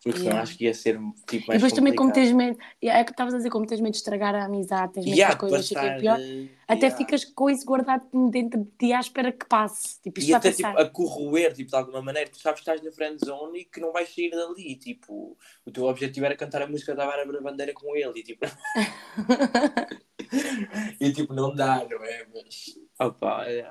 porque 0.05 0.19
senão 0.19 0.33
Yeah. 0.33 0.43
acho 0.43 0.59
que 0.59 0.65
ia 0.65 0.75
ser, 0.75 0.99
tipo, 1.27 1.45
E 1.45 1.49
mais 1.49 1.61
depois 1.61 1.73
também, 1.73 1.95
como 1.95 2.11
complicado. 2.11 2.15
tens 2.15 2.33
medo, 2.37 2.59
yeah, 2.83 3.01
é 3.01 3.05
que 3.05 3.11
estavas 3.13 3.35
a 3.35 3.37
dizer, 3.39 3.51
como 3.51 3.67
tens 3.67 3.81
medo 3.81 3.93
de 3.93 3.97
estragar 3.97 4.35
a 4.35 4.45
amizade, 4.45 4.93
tens 4.93 5.05
medo 5.07 5.17
Yeah, 5.17 5.35
as 5.35 5.41
coisas 5.41 5.69
passar, 5.73 5.99
pior, 5.99 6.21
eh, 6.21 6.47
até 6.69 6.87
yeah. 6.87 6.97
ficas 6.97 7.25
com 7.25 7.49
isso 7.51 7.65
guardado 7.65 8.07
dentro 8.31 8.61
de 8.63 8.71
ti 8.79 8.93
à 8.93 9.01
espera 9.01 9.33
que 9.33 9.47
passe. 9.47 10.01
Tipo, 10.03 10.21
E 10.21 10.35
até 10.35 10.51
passar. 10.51 10.69
tipo, 10.71 10.81
a 10.83 10.91
corroer, 10.91 11.55
tipo, 11.55 11.71
de 11.71 11.77
alguma 11.77 12.03
maneira, 12.03 12.29
tu 12.31 12.39
sabes 12.39 12.61
que 12.61 12.71
estás 12.71 12.85
na 12.85 12.93
friend 12.93 13.19
zone 13.25 13.61
e 13.61 13.65
que 13.65 13.81
não 13.81 13.93
vais 13.93 14.13
sair 14.15 14.31
dali, 14.31 14.77
tipo, 14.77 15.37
o 15.65 15.71
teu 15.71 15.85
objetivo 15.85 16.27
era 16.27 16.37
cantar 16.37 16.63
a 16.63 16.67
música 16.67 16.95
da 16.95 17.07
Bárbara 17.07 17.41
Bandeira 17.41 17.73
com 17.73 17.97
ele 17.97 18.21
e 18.21 18.23
tipo, 18.23 18.45
e 21.01 21.13
tipo, 21.13 21.33
não 21.33 21.55
dá, 21.55 21.85
não 21.89 22.05
é? 22.05 22.27
Mas, 22.33 22.79
opa, 22.99 23.45
é. 23.49 23.71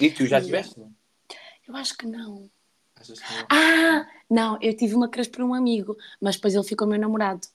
E 0.00 0.10
tu 0.10 0.26
já 0.26 0.38
Yeah. 0.38 0.44
tiveste, 0.46 0.78
não? 0.80 0.92
Eu 1.66 1.76
acho 1.76 1.96
que 1.96 2.06
não. 2.06 2.50
Achas 3.00 3.20
que 3.20 3.32
não? 3.34 3.46
Ah, 3.50 4.06
não, 4.30 4.58
eu 4.62 4.76
tive 4.76 4.94
uma 4.94 5.08
crush 5.08 5.28
por 5.28 5.42
um 5.42 5.54
amigo, 5.54 5.96
mas 6.20 6.36
depois 6.36 6.54
ele 6.54 6.64
ficou 6.64 6.86
meu 6.86 6.98
namorado. 6.98 7.46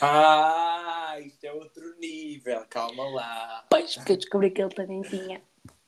Ah, 0.00 1.16
isto 1.20 1.44
é 1.44 1.52
outro 1.52 1.82
nível, 1.98 2.64
calma 2.70 3.08
lá. 3.08 3.66
Pois, 3.68 3.96
porque 3.96 4.12
eu 4.12 4.16
descobri 4.16 4.50
que 4.50 4.62
ele 4.62 4.74
também 4.74 5.02
tinha. 5.02 5.42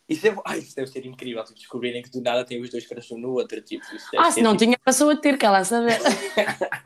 Isso, 0.08 0.26
é, 0.26 0.36
ai, 0.44 0.58
isso 0.58 0.74
deve 0.74 0.90
ser 0.90 1.06
incrível, 1.06 1.44
tipo, 1.44 1.56
descobrirem 1.56 2.02
que 2.02 2.10
do 2.10 2.20
nada 2.20 2.44
tem 2.44 2.60
os 2.60 2.68
dois 2.70 2.84
um 3.12 3.18
no 3.18 3.32
outro, 3.32 3.60
tipo, 3.62 3.84
Ah, 4.18 4.30
se 4.32 4.42
não 4.42 4.56
tipo, 4.56 4.64
tinha, 4.64 4.78
passou 4.84 5.08
a 5.10 5.16
ter, 5.16 5.38
que 5.38 5.46
ela 5.46 5.58
a 5.58 5.64
saber. 5.64 5.96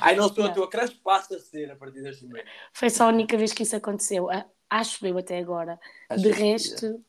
Ai, 0.00 0.14
não 0.14 0.28
sou 0.32 0.44
a 0.44 0.50
tua 0.52 0.68
crush, 0.68 0.92
passa 1.02 1.36
a 1.36 1.40
ser 1.40 1.70
a 1.70 1.76
partir 1.76 2.02
deste 2.02 2.24
momento. 2.24 2.46
Foi 2.72 2.90
só 2.90 3.04
a 3.04 3.08
única 3.08 3.36
vez 3.38 3.52
que 3.52 3.62
isso 3.62 3.74
aconteceu. 3.74 4.28
Acho 4.68 5.06
eu 5.06 5.16
até 5.18 5.38
agora. 5.38 5.80
Acho 6.08 6.22
de 6.22 6.32
que- 6.32 6.38
resto, 6.40 7.02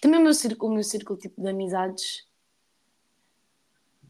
também 0.00 0.18
o 0.20 0.22
meu 0.24 0.34
círculo, 0.34 0.72
o 0.72 0.74
meu 0.74 0.82
círculo 0.84 1.18
tipo 1.18 1.40
de 1.40 1.48
amizades 1.48 2.26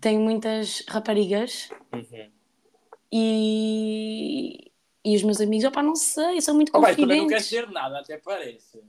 tem 0.00 0.18
muitas 0.18 0.84
raparigas 0.88 1.68
Uhum. 1.92 2.30
e, 3.12 4.70
e 5.04 5.16
os 5.16 5.22
meus 5.22 5.40
amigos, 5.40 5.64
opá, 5.64 5.82
não 5.82 5.94
sei, 5.96 6.40
são 6.40 6.54
muito 6.54 6.72
Oh, 6.74 6.80
bem, 6.80 6.94
também 6.94 7.18
não 7.18 7.24
confidentes. 7.24 7.44
dizer 7.48 7.70
nada, 7.70 8.00
até 8.00 8.16
parece. 8.18 8.82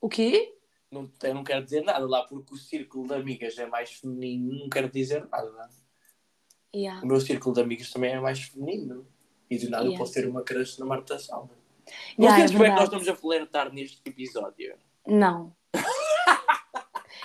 O 0.00 0.08
quê? 0.08 0.54
Não, 0.90 1.10
eu 1.22 1.34
não 1.34 1.44
quero 1.44 1.62
dizer 1.64 1.82
nada 1.82 2.06
lá, 2.06 2.22
porque 2.24 2.54
o 2.54 2.56
círculo 2.56 3.06
de 3.06 3.14
amigas 3.14 3.58
é 3.58 3.66
mais 3.66 3.92
feminino, 3.92 4.58
não 4.58 4.68
quero 4.70 4.88
dizer 4.90 5.26
nada. 5.28 5.68
Yeah. 6.74 7.02
O 7.02 7.06
meu 7.06 7.20
círculo 7.20 7.54
de 7.54 7.60
amigas 7.60 7.90
também 7.90 8.12
é 8.12 8.20
mais 8.20 8.40
feminino. 8.40 9.06
E 9.50 9.58
do 9.58 9.70
nada 9.70 9.84
eu 9.84 9.88
Yeah. 9.88 9.98
posso 9.98 10.12
ter 10.14 10.28
uma 10.28 10.42
crush 10.42 10.78
na 10.78 10.84
Marta 10.86 11.18
Salva. 11.18 11.54
Não 12.18 12.26
Yeah, 12.26 12.36
sei 12.36 12.54
é 12.54 12.58
como 12.58 12.64
é 12.64 12.68
que 12.70 12.74
nós 12.76 12.84
estamos 12.84 13.08
a 13.08 13.14
flertar 13.16 13.72
neste 13.72 14.00
episódio. 14.04 14.76
Não. 15.06 15.54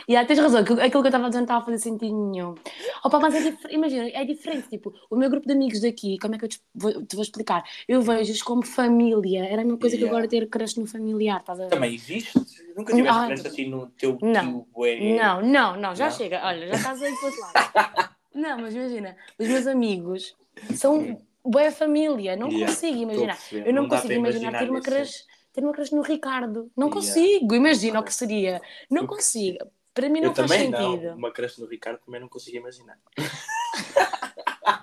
E 0.08 0.12
yeah, 0.14 0.28
tens 0.28 0.40
razão, 0.40 0.62
aquilo, 0.62 0.78
que 0.80 0.96
eu 0.98 1.06
estava 1.06 1.26
a 1.26 1.30
dizer 1.30 1.40
não 1.40 1.44
estava 1.46 1.62
a 1.62 1.66
fazer 1.66 1.78
sentido 1.80 2.30
nenhum. 2.32 2.56
Opa, 3.04 3.20
mas 3.20 3.34
é 3.36 3.54
imagina, 3.72 4.10
é 4.10 4.26
diferente. 4.26 4.68
Tipo, 4.70 4.94
o 5.10 5.16
meu 5.16 5.30
grupo 5.30 5.48
de 5.48 5.54
amigos 5.54 5.80
daqui, 5.82 6.18
como 6.20 6.36
é 6.36 6.38
que 6.38 6.46
eu 6.46 6.50
te 6.50 6.60
vou, 6.76 7.06
te 7.06 7.16
vou 7.16 7.24
explicar? 7.24 7.64
Eu 7.88 8.02
vejo-os 8.02 8.42
como 8.42 8.66
família. 8.66 9.46
Era 9.46 9.62
a 9.62 9.66
mesma 9.66 9.80
coisa 9.80 9.96
que 9.96 10.04
Yeah. 10.04 10.18
agora 10.18 10.30
ter 10.30 10.48
crush 10.50 10.76
no 10.78 10.86
familiar, 10.86 11.40
estás 11.40 11.60
a 11.60 11.64
ver? 11.64 11.70
Também 11.70 11.94
existe? 11.94 12.34
Nunca 12.76 12.94
tiveste 12.94 13.18
Ah, 13.18 13.28
crush 13.28 13.46
assim 13.48 13.70
no 13.70 13.88
teu 13.92 14.18
não. 14.22 14.66
Não, 15.00 15.42
não, 15.42 15.78
não, 15.78 15.96
já 15.96 16.06
Não? 16.10 16.12
chega. 16.12 16.42
Olha, 16.46 16.68
já 16.68 16.76
estás 16.76 17.02
aí 17.02 17.14
para 17.16 17.24
o 17.24 17.26
outro 17.26 17.42
lado. 17.42 18.10
não, 18.34 18.58
mas 18.60 18.76
imagina, 18.76 19.16
os 19.40 19.48
meus 19.48 19.68
amigos 19.68 20.36
são 20.76 21.18
boa 21.44 21.72
família. 21.72 22.36
Não 22.36 22.48
Yeah, 22.50 22.68
consigo 22.68 22.98
imaginar. 22.98 23.38
Eu 23.52 23.74
não, 23.74 23.88
dá 23.88 23.98
consigo 24.02 24.08
para 24.22 24.30
imaginar, 24.30 24.60
ter 24.60 24.70
uma 24.70 24.82
crush, 24.82 25.24
ter 25.54 25.64
uma 25.64 25.74
crush 25.74 25.92
no 25.92 26.02
Ricardo. 26.02 26.70
Não 26.76 26.88
Yeah. 26.88 27.00
consigo. 27.06 27.56
Imagina 27.56 28.00
o 28.00 28.04
que 28.04 28.14
seria. 28.14 28.62
Não 28.90 29.02
que- 29.04 29.08
consigo. 29.08 29.58
Para 29.94 30.10
mim 30.10 30.22
não 30.22 30.30
Eu 30.30 30.36
faz 30.36 30.50
também 30.50 30.72
sentido. 30.72 31.04
não. 31.10 31.16
Uma 31.18 31.32
crush 31.32 31.58
no 31.60 31.68
Ricardo 31.68 32.00
também 32.06 32.20
não 32.20 32.28
consigo 32.28 32.58
imaginar. 32.58 32.98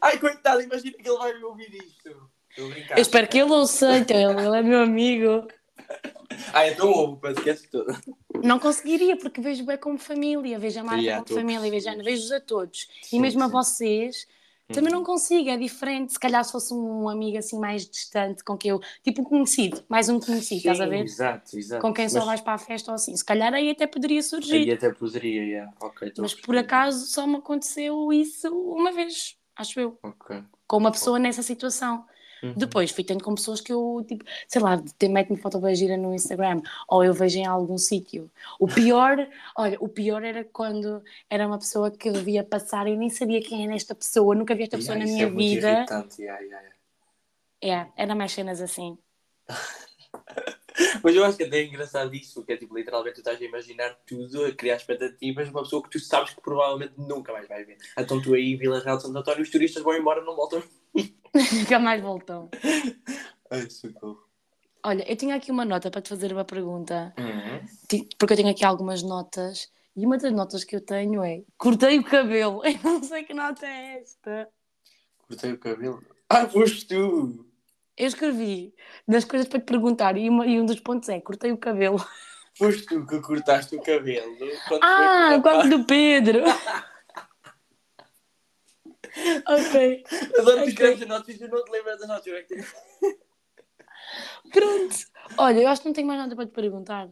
Ai, 0.00 0.18
coitado, 0.18 0.62
imagina 0.62 0.96
que 0.96 1.08
ele 1.08 1.18
vai 1.18 1.42
ouvir 1.42 1.74
isto. 1.74 2.30
Estou 2.50 2.66
a 2.66 2.70
brincar. 2.70 2.98
Eu 2.98 3.02
espero 3.02 3.28
que 3.28 3.38
ele 3.38 3.50
ouça, 3.52 3.96
então 3.98 4.16
ele, 4.16 4.46
ele 4.46 4.56
é 4.56 4.62
meu 4.62 4.80
amigo. 4.80 5.46
Ah, 6.52 6.66
então 6.68 6.90
ouve 6.90 7.14
o 7.14 7.16
podcast 7.16 7.68
todo. 7.68 7.92
Não 8.42 8.58
conseguiria, 8.58 9.16
porque 9.16 9.40
vejo 9.40 9.64
bem 9.64 9.76
como 9.76 9.98
família, 9.98 10.58
vejo 10.58 10.80
a 10.80 10.84
Marta 10.84 11.02
Yeah, 11.02 11.24
como 11.24 11.38
a 11.38 11.42
família, 11.42 11.70
vejo 11.70 11.90
a 11.90 11.94
vejo-os 12.02 12.32
a 12.32 12.40
todos. 12.40 12.88
Sim, 13.02 13.16
e 13.16 13.20
mesmo 13.20 13.42
a 13.42 13.46
sim. 13.46 13.52
vocês, 13.52 14.28
também 14.74 14.92
não 14.92 15.02
consigo, 15.04 15.48
é 15.50 15.56
diferente. 15.56 16.12
Se 16.12 16.18
calhar 16.18 16.44
se 16.44 16.52
fosse 16.52 16.72
um 16.72 17.08
amigo 17.08 17.38
assim 17.38 17.58
mais 17.58 17.88
distante, 17.88 18.42
com 18.44 18.56
quem 18.56 18.70
eu, 18.70 18.80
tipo 19.02 19.22
um 19.22 19.24
conhecido, 19.24 19.82
mais 19.88 20.08
um 20.08 20.18
conhecido, 20.20 20.58
estás 20.58 20.80
a 20.80 20.84
Sim, 20.84 20.90
ver? 20.90 21.04
Exato, 21.04 21.58
exato. 21.58 21.82
Com 21.82 21.92
quem 21.92 22.08
só 22.08 22.18
Mas 22.18 22.26
vais 22.26 22.40
para 22.40 22.54
a 22.54 22.58
festa 22.58 22.90
ou 22.90 22.94
assim. 22.94 23.16
Se 23.16 23.24
calhar 23.24 23.52
aí 23.52 23.70
até 23.70 23.86
poderia 23.86 24.22
surgir. 24.22 24.56
Aí 24.56 24.72
até 24.72 24.92
poderia, 24.92 25.42
yeah. 25.44 25.72
ok. 25.80 26.12
Mas 26.18 26.34
por 26.34 26.56
acaso 26.56 27.06
só 27.06 27.26
me 27.26 27.36
aconteceu 27.36 28.12
isso 28.12 28.48
uma 28.48 28.92
vez, 28.92 29.36
acho 29.56 29.80
eu, 29.80 29.98
Ok. 30.02 30.42
com 30.66 30.76
uma 30.76 30.90
pessoa 30.90 31.18
nessa 31.18 31.42
situação. 31.42 32.04
Uhum. 32.42 32.54
Depois 32.56 32.90
fui 32.90 33.04
tendo 33.04 33.22
com 33.22 33.34
pessoas 33.34 33.60
que 33.60 33.72
eu, 33.72 34.04
tipo, 34.08 34.24
sei 34.48 34.62
lá, 34.62 34.82
te- 34.98 35.08
mete-me 35.08 35.36
foto 35.36 35.58
bem 35.58 35.74
gira 35.74 35.96
no 35.96 36.14
Instagram 36.14 36.62
ou 36.88 37.04
eu 37.04 37.12
vejo 37.12 37.38
em 37.38 37.46
algum 37.46 37.76
sítio. 37.76 38.30
O 38.58 38.66
pior, 38.66 39.16
olha, 39.56 39.76
o 39.80 39.88
pior 39.88 40.22
era 40.22 40.44
quando 40.44 41.02
era 41.28 41.46
uma 41.46 41.58
pessoa 41.58 41.90
que 41.90 42.08
eu 42.08 42.14
via 42.14 42.42
passar 42.42 42.86
e 42.86 42.96
nem 42.96 43.10
sabia 43.10 43.40
quem 43.42 43.64
era 43.64 43.74
esta 43.74 43.94
pessoa, 43.94 44.34
nunca 44.34 44.54
vi 44.54 44.62
esta 44.64 44.76
pessoa 44.78 44.96
Yeah, 44.96 45.10
na 45.10 45.16
minha 45.16 45.26
é 45.26 45.30
muito 45.30 45.48
vida. 45.50 45.68
irritante, 45.70 46.22
yeah, 46.22 46.40
yeah, 46.42 46.68
yeah. 47.62 47.90
É, 47.96 48.02
era 48.04 48.14
mais 48.14 48.32
cenas 48.32 48.60
assim. 48.60 48.96
Mas 51.02 51.14
eu 51.14 51.24
acho 51.24 51.36
que 51.36 51.44
até 51.44 51.58
é 51.58 51.64
engraçado 51.64 52.14
isso, 52.14 52.44
que 52.44 52.52
é 52.52 52.56
tipo, 52.56 52.76
literalmente 52.76 53.16
tu 53.16 53.18
estás 53.18 53.40
a 53.40 53.44
imaginar 53.44 53.96
tudo, 54.06 54.44
a 54.44 54.52
criar 54.52 54.76
expectativas 54.76 55.46
de 55.46 55.50
uma 55.50 55.62
pessoa 55.62 55.82
que 55.82 55.90
tu 55.90 55.98
sabes 55.98 56.32
que 56.32 56.40
provavelmente 56.40 56.94
nunca 56.96 57.32
mais 57.32 57.48
vais 57.48 57.66
ver. 57.66 57.76
Então 57.98 58.20
tu 58.20 58.34
aí, 58.34 58.56
Vila 58.56 58.80
Real 58.80 58.96
de 58.96 59.02
Santo 59.02 59.18
António, 59.18 59.42
os 59.42 59.50
turistas 59.50 59.82
vão 59.82 59.96
embora 59.96 60.24
não 60.24 60.36
voltam. 60.36 60.62
Nunca 60.94 61.78
mais 61.78 62.02
voltam. 62.02 62.48
Ai, 63.50 63.68
socorro. 63.68 64.30
Olha, 64.82 65.10
eu 65.10 65.16
tinha 65.16 65.34
aqui 65.34 65.50
uma 65.50 65.64
nota 65.64 65.90
para 65.90 66.00
te 66.00 66.08
fazer 66.08 66.32
uma 66.32 66.44
pergunta, 66.44 67.12
Uhum. 67.18 68.06
Porque 68.18 68.32
eu 68.32 68.36
tenho 68.36 68.50
aqui 68.50 68.64
algumas 68.64 69.02
notas 69.02 69.68
e 69.94 70.06
uma 70.06 70.16
das 70.16 70.32
notas 70.32 70.64
que 70.64 70.74
eu 70.74 70.80
tenho 70.80 71.22
é 71.22 71.42
cortei 71.58 71.98
o 71.98 72.04
cabelo. 72.04 72.62
Eu 72.64 72.78
não 72.82 73.02
sei 73.02 73.24
que 73.24 73.34
nota 73.34 73.66
é 73.66 74.00
esta. 74.00 74.48
Cortei 75.26 75.52
o 75.52 75.58
cabelo. 75.58 76.02
Ah, 76.28 76.46
foste 76.48 76.86
tu! 76.86 77.49
Eu 77.96 78.06
escrevi 78.06 78.74
das 79.06 79.24
coisas 79.24 79.48
para 79.48 79.60
te 79.60 79.64
perguntar 79.66 80.16
e, 80.16 80.28
uma- 80.28 80.46
e 80.46 80.58
um 80.60 80.64
dos 80.66 80.80
pontos 80.80 81.08
é 81.08 81.20
cortei 81.20 81.52
o 81.52 81.58
cabelo. 81.58 81.98
Foste 82.56 82.86
tu 82.86 83.06
que 83.06 83.20
cortaste 83.20 83.76
o 83.76 83.82
cabelo. 83.82 84.34
Quando 84.68 84.82
Ah, 84.84 85.36
o 85.38 85.42
quase 85.42 85.68
do 85.70 85.84
Pedro. 85.84 86.40
ok, 89.46 90.04
rapaz. 90.04 90.38
Adoro 90.38 90.56
que 90.56 90.62
Ok. 90.62 90.68
escreves 90.68 91.02
as 91.02 91.08
notas 91.08 91.40
e 91.40 91.48
não 91.48 91.64
te 91.64 91.70
lembras 91.70 91.98
das 92.00 92.08
notas. 92.08 92.32
É 92.32 92.44
pronto. 94.52 94.96
Olha, 95.38 95.60
eu 95.60 95.68
acho 95.68 95.82
que 95.82 95.88
não 95.88 95.94
tenho 95.94 96.06
mais 96.06 96.18
nada 96.20 96.34
para 96.34 96.46
te 96.46 96.52
perguntar. 96.52 97.08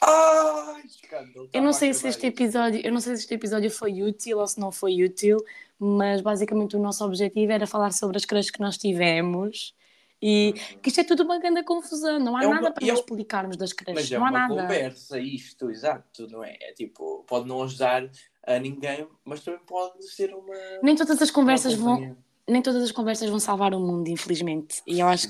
Ai, 0.00 0.82
escândalo. 0.86 1.48
Eu 1.52 1.62
não 1.62 1.72
sei 1.72 1.92
se 1.92 2.06
este 2.08 2.26
episódio, 2.26 2.80
eu 2.84 2.92
não 2.92 3.00
sei 3.00 3.16
se 3.16 3.22
este 3.22 3.34
episódio 3.34 3.70
foi 3.70 4.02
útil 4.02 4.38
ou 4.38 4.46
se 4.46 4.58
não 4.60 4.70
foi 4.70 5.02
útil, 5.02 5.38
mas 5.78 6.20
basicamente 6.20 6.76
o 6.76 6.78
nosso 6.78 7.04
objetivo 7.04 7.50
era 7.52 7.66
falar 7.66 7.92
sobre 7.92 8.16
as 8.16 8.24
crushes 8.24 8.50
que 8.50 8.60
nós 8.60 8.76
tivemos 8.78 9.74
e 10.20 10.52
que 10.82 10.88
isto 10.88 11.00
é 11.00 11.04
tudo 11.04 11.22
uma 11.22 11.38
grande 11.38 11.62
confusão, 11.62 12.18
não 12.18 12.36
há 12.36 12.42
É 12.42 12.46
uma- 12.46 12.56
nada 12.56 12.72
para 12.72 12.84
é 12.84 12.88
nós 12.90 12.98
explicarmos 13.00 13.56
das 13.56 13.72
Mas 13.72 13.84
crushes, 13.84 14.12
é 14.12 14.18
não 14.18 14.26
há 14.26 14.30
uma 14.30 14.38
nada. 14.48 14.54
conversa, 14.62 15.18
isto, 15.18 15.70
exato, 15.70 16.26
não 16.28 16.42
é? 16.44 16.56
É 16.60 16.72
tipo, 16.72 17.24
pode 17.26 17.46
não 17.48 17.62
ajudar 17.62 18.08
a 18.46 18.58
ninguém, 18.58 19.06
mas 19.24 19.40
também 19.44 19.60
pode 19.66 20.02
ser 20.10 20.34
uma. 20.34 20.54
Nem 20.82 20.96
todas 20.96 21.20
as 21.22 21.30
conversas 21.30 21.74
uma 21.74 21.96
vão. 21.98 22.16
Nem 22.48 22.62
todas 22.62 22.82
as 22.82 22.92
conversas 22.92 23.28
vão 23.28 23.38
salvar 23.38 23.74
o 23.74 23.80
mundo, 23.80 24.08
infelizmente. 24.08 24.82
E 24.86 25.00
eu 25.00 25.08
acho. 25.08 25.28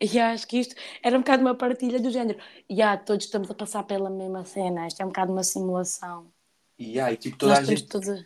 E 0.00 0.18
acho 0.18 0.46
que 0.46 0.58
isto 0.58 0.74
era 1.02 1.16
um 1.16 1.20
bocado 1.20 1.42
uma 1.42 1.54
partilha 1.54 2.00
do 2.00 2.10
género. 2.10 2.38
E 2.68 2.80
ah, 2.80 2.96
todos 2.96 3.26
estamos 3.26 3.50
a 3.50 3.54
passar 3.54 3.82
pela 3.82 4.08
mesma 4.08 4.44
cena. 4.44 4.86
Isto 4.86 5.00
é 5.00 5.04
um 5.04 5.08
bocado 5.08 5.32
uma 5.32 5.42
simulação. 5.42 6.32
E 6.78 6.98
aí, 6.98 7.16
tipo, 7.16 7.36
toda 7.36 7.56
Nós 7.56 7.68
a 7.68 7.74
gente. 7.74 7.86
todos 7.86 8.08
a... 8.08 8.24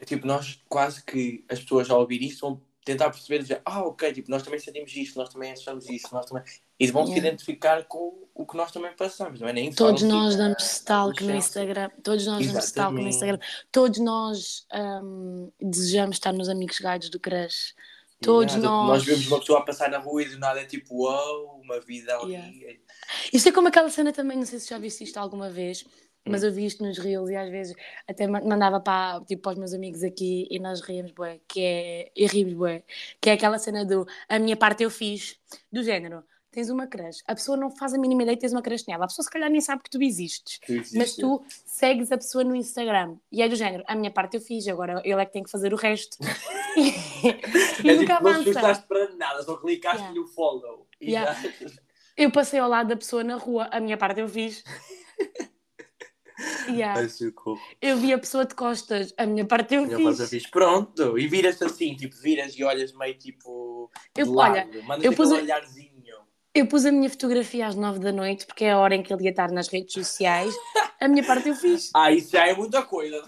é 0.00 0.04
Tipo, 0.04 0.26
nós 0.26 0.62
quase 0.68 1.02
que 1.02 1.44
as 1.48 1.60
pessoas 1.60 1.88
ao 1.88 2.00
ouvir 2.00 2.22
isto 2.22 2.40
vão 2.40 2.60
tentar 2.84 3.10
perceber, 3.10 3.38
dizer, 3.38 3.62
ah, 3.64 3.82
ok, 3.82 4.12
tipo, 4.12 4.30
nós 4.30 4.42
também 4.42 4.60
sentimos 4.60 4.94
isto, 4.94 5.18
nós 5.18 5.28
também 5.28 5.52
achamos 5.52 5.88
isso, 5.88 6.08
nós 6.12 6.26
também. 6.26 6.44
E 6.78 6.90
vão 6.90 7.04
se 7.06 7.12
Yeah. 7.12 7.28
identificar 7.28 7.84
com 7.84 8.26
o 8.34 8.44
que 8.46 8.56
nós 8.56 8.70
também 8.70 8.92
passamos, 8.94 9.40
não 9.40 9.48
é? 9.48 9.52
Nem 9.52 9.72
Todos 9.72 10.02
nós 10.02 10.32
tipo, 10.32 10.38
damos 10.42 10.58
na- 10.58 10.66
stalk 10.66 11.24
no. 11.24 11.34
Instagram. 11.34 11.90
Todos 12.02 12.26
nós 12.26 12.46
damos 12.46 12.64
stalk 12.64 12.92
no 12.94 13.08
Exatamente. 13.08 13.14
Instagram. 13.14 13.38
Todos 13.72 13.98
nós 14.00 14.66
hum, 15.02 15.50
desejamos 15.60 16.16
estar 16.16 16.32
nos 16.34 16.48
amigos 16.50 16.78
guides 16.78 17.08
do 17.08 17.18
Crush. 17.18 17.74
Todos 18.20 18.54
Yeah, 18.54 18.68
nós- 18.70 18.88
Nós 18.88 19.04
vemos 19.04 19.26
uma 19.26 19.38
pessoa 19.40 19.60
a 19.60 19.62
passar 19.62 19.90
na 19.90 19.98
rua 19.98 20.22
e 20.22 20.28
do 20.28 20.38
nada 20.38 20.60
é 20.60 20.64
tipo, 20.66 21.02
uau, 21.04 21.60
uma 21.62 21.80
vida 21.80 22.14
ali. 22.18 22.32
Yeah. 22.34 22.78
Isto 23.32 23.48
é 23.48 23.52
como 23.52 23.68
aquela 23.68 23.88
cena 23.90 24.12
também, 24.12 24.36
não 24.36 24.44
sei 24.46 24.58
se 24.58 24.68
já 24.68 24.78
viste 24.78 25.04
isto 25.04 25.16
alguma 25.18 25.48
vez, 25.50 25.84
mas 26.26 26.42
Hum. 26.42 26.46
eu 26.46 26.52
vi 26.52 26.66
isto 26.66 26.82
nos 26.84 26.98
reels 26.98 27.30
e 27.30 27.36
às 27.36 27.50
vezes 27.50 27.74
até 28.06 28.26
ma- 28.26 28.40
mandava 28.42 28.80
para, 28.80 29.20
tipo, 29.24 29.42
para 29.42 29.52
os 29.52 29.58
meus 29.58 29.72
amigos 29.74 30.02
aqui 30.02 30.46
e 30.50 30.58
nós 30.58 30.80
ríamos, 30.80 31.12
bué, 31.12 31.40
que 31.48 31.60
é, 31.60 32.10
e 32.16 32.26
rimos, 32.26 32.52
bué, 32.54 32.82
que 33.20 33.30
é 33.30 33.32
aquela 33.34 33.58
cena 33.58 33.84
do 33.84 34.06
a 34.28 34.38
minha 34.38 34.56
parte 34.56 34.82
eu 34.82 34.90
fiz, 34.90 35.36
do 35.72 35.82
género, 35.82 36.24
tens 36.50 36.70
uma 36.70 36.86
crush, 36.86 37.22
a 37.26 37.34
pessoa 37.34 37.56
não 37.56 37.70
faz 37.70 37.92
a 37.92 37.98
mínima 37.98 38.22
ideia 38.22 38.36
que 38.36 38.40
tens 38.40 38.52
uma 38.52 38.62
crush 38.62 38.86
nela, 38.88 39.04
a 39.04 39.08
pessoa 39.08 39.24
se 39.24 39.30
calhar 39.30 39.50
nem 39.50 39.60
sabe 39.60 39.82
que 39.82 39.90
tu 39.90 40.00
existes, 40.02 40.58
Tu 40.60 40.72
existes. 40.72 40.96
mas 40.96 41.14
tu 41.14 41.44
segues 41.66 42.10
a 42.10 42.16
pessoa 42.16 42.42
no 42.44 42.56
Instagram 42.56 43.16
e 43.30 43.42
é 43.42 43.48
do 43.48 43.56
género, 43.56 43.84
a 43.86 43.94
minha 43.94 44.10
parte 44.10 44.36
eu 44.36 44.40
fiz, 44.40 44.66
agora 44.68 45.00
ele 45.04 45.20
é 45.20 45.26
que 45.26 45.32
tem 45.32 45.42
que 45.42 45.50
fazer 45.50 45.72
o 45.72 45.76
resto. 45.76 46.16
e 46.76 47.88
É 47.88 47.94
nunca 47.96 48.14
tipo, 48.14 48.24
não 48.24 48.30
avança. 48.30 48.38
esforçaste 48.48 48.86
para 48.86 49.14
nada, 49.16 49.42
só 49.42 49.56
clicaste 49.56 49.98
Yeah. 49.98 50.14
no 50.20 50.26
follow. 50.28 50.86
Yeah. 51.02 51.38
Eu 52.16 52.30
passei 52.30 52.58
ao 52.58 52.68
lado 52.68 52.88
da 52.88 52.96
pessoa 52.96 53.22
na 53.22 53.36
rua, 53.36 53.68
a 53.70 53.78
minha 53.80 53.96
parte 53.98 54.20
eu 54.20 54.28
fiz. 54.28 54.62
Yeah. 56.68 57.00
Eu 57.80 57.96
vi 57.96 58.12
a 58.12 58.18
pessoa 58.18 58.44
de 58.44 58.54
costas, 58.54 59.14
a 59.16 59.24
minha 59.24 59.46
parte 59.46 59.74
eu 59.74 59.86
Minha 59.86 59.96
fiz. 59.96 60.18
parte 60.18 60.28
fiz. 60.30 60.46
Pronto. 60.50 61.18
E 61.18 61.26
viras 61.26 61.62
assim, 61.62 61.94
tipo, 61.96 62.14
viras 62.16 62.52
e 62.58 62.62
olhas 62.62 62.92
meio 62.92 63.16
tipo. 63.16 63.90
de 64.14 64.20
Eu- 64.20 64.32
lado. 64.34 64.52
olha, 64.52 64.82
Mandas 64.82 65.04
eu 65.06 65.14
pus 65.14 65.32
a- 65.32 65.36
olharzinho. 65.36 65.95
Eu 66.56 66.66
pus 66.66 66.86
a 66.86 66.90
minha 66.90 67.10
fotografia 67.10 67.66
às 67.66 67.74
nove 67.74 67.98
da 67.98 68.10
noite, 68.10 68.46
porque 68.46 68.64
é 68.64 68.72
a 68.72 68.78
hora 68.78 68.94
em 68.94 69.02
que 69.02 69.12
ele 69.12 69.24
ia 69.24 69.30
estar 69.30 69.50
nas 69.52 69.68
redes 69.68 69.92
sociais. 69.92 70.54
A 70.98 71.06
minha 71.06 71.22
parte 71.22 71.50
eu 71.50 71.54
fiz. 71.54 71.90
Ah, 71.94 72.10
isso 72.10 72.32
já 72.32 72.48
é 72.48 72.54
muita 72.54 72.82
coisa. 72.82 73.22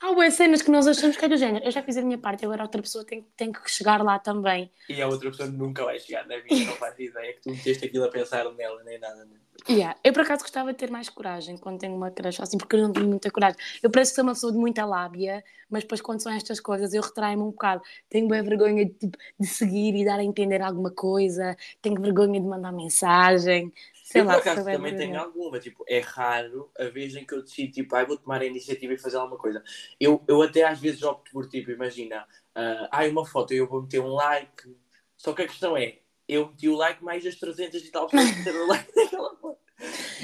Há 0.00 0.12
ué, 0.12 0.30
cenas 0.30 0.62
que 0.62 0.70
nós 0.70 0.86
achamos 0.86 1.16
que 1.16 1.24
é 1.24 1.28
do 1.28 1.36
género. 1.36 1.64
Eu 1.64 1.70
já 1.70 1.82
fiz 1.82 1.96
a 1.96 2.02
minha 2.02 2.18
parte, 2.18 2.44
agora 2.44 2.62
a 2.62 2.64
outra 2.64 2.80
pessoa 2.80 3.04
tem, 3.04 3.26
tem 3.36 3.52
que 3.52 3.70
chegar 3.70 4.02
lá 4.02 4.18
também. 4.18 4.70
E 4.88 5.02
a 5.02 5.08
outra 5.08 5.30
pessoa 5.30 5.48
nunca 5.48 5.84
vai 5.84 5.98
chegar 5.98 6.26
na 6.26 6.36
vida, 6.38 6.66
não 6.66 6.76
faz 6.76 6.98
ideia 6.98 7.32
que 7.32 7.40
tu 7.40 7.50
meteste 7.50 7.86
aquilo 7.86 8.04
a 8.04 8.08
pensar 8.08 8.44
nela, 8.54 8.82
nem 8.84 8.98
nada. 8.98 9.24
né? 9.24 9.36
Yeah. 9.68 9.98
Eu 10.04 10.12
por 10.12 10.22
acaso 10.22 10.42
gostava 10.42 10.72
de 10.72 10.78
ter 10.78 10.90
mais 10.90 11.08
coragem 11.08 11.56
quando 11.58 11.78
tenho 11.78 11.94
uma 11.94 12.10
crush, 12.10 12.40
assim, 12.40 12.56
porque 12.56 12.76
eu 12.76 12.80
não 12.80 12.92
tenho 12.92 13.06
muita 13.06 13.30
coragem. 13.30 13.58
Eu 13.82 13.90
pareço 13.90 14.12
que 14.12 14.16
sou 14.16 14.24
uma 14.24 14.32
pessoa 14.32 14.52
de 14.52 14.58
muita 14.58 14.86
lábia, 14.86 15.44
mas 15.68 15.82
depois 15.82 16.00
quando 16.00 16.22
são 16.22 16.32
estas 16.32 16.60
coisas 16.60 16.94
eu 16.94 17.02
retraio-me 17.02 17.42
um 17.42 17.50
bocado. 17.50 17.82
Tenho 18.08 18.28
bem 18.28 18.42
vergonha 18.42 18.86
de, 18.86 18.92
tipo, 18.92 19.18
de 19.38 19.46
seguir 19.46 19.94
e 19.94 20.04
dar 20.04 20.20
a 20.20 20.24
entender 20.24 20.62
alguma 20.62 20.90
coisa, 20.90 21.56
tenho 21.82 22.00
vergonha 22.00 22.40
de 22.40 22.46
mandar 22.46 22.72
mensagem. 22.72 23.72
Sei 24.10 24.22
eu, 24.22 24.24
lá, 24.24 24.34
por 24.34 24.40
acaso, 24.40 24.64
também 24.64 24.96
tenho 24.96 25.20
alguma. 25.20 25.60
Tipo, 25.60 25.84
é 25.86 26.00
raro 26.00 26.70
a 26.78 26.84
vez 26.84 27.14
em 27.14 27.26
que 27.26 27.34
eu 27.34 27.42
decido, 27.42 27.72
tipo, 27.72 27.94
ai, 27.94 28.06
vou 28.06 28.16
tomar 28.16 28.40
a 28.40 28.46
iniciativa 28.46 28.94
e 28.94 28.98
fazer 28.98 29.18
alguma 29.18 29.36
coisa. 29.36 29.62
Eu, 30.00 30.24
eu 30.26 30.40
até 30.40 30.64
às 30.64 30.80
vezes 30.80 31.02
opto 31.02 31.30
por, 31.30 31.46
tipo, 31.46 31.70
imagina, 31.70 32.26
ah, 32.54 32.88
ai, 32.90 33.10
uma 33.10 33.26
foto, 33.26 33.52
eu 33.52 33.68
vou 33.68 33.82
meter 33.82 34.00
um 34.00 34.14
like. 34.14 34.74
Só 35.14 35.34
que 35.34 35.42
a 35.42 35.46
questão 35.46 35.76
é, 35.76 35.98
eu 36.26 36.48
meti 36.48 36.70
o 36.70 36.74
like 36.74 37.04
mais 37.04 37.26
as 37.26 37.34
300 37.34 37.84
e 37.84 37.90
tal 37.90 38.06
pessoas 38.06 38.34
meteram 38.38 38.64
o 38.64 38.68
like 38.68 39.08
foto. 39.10 39.58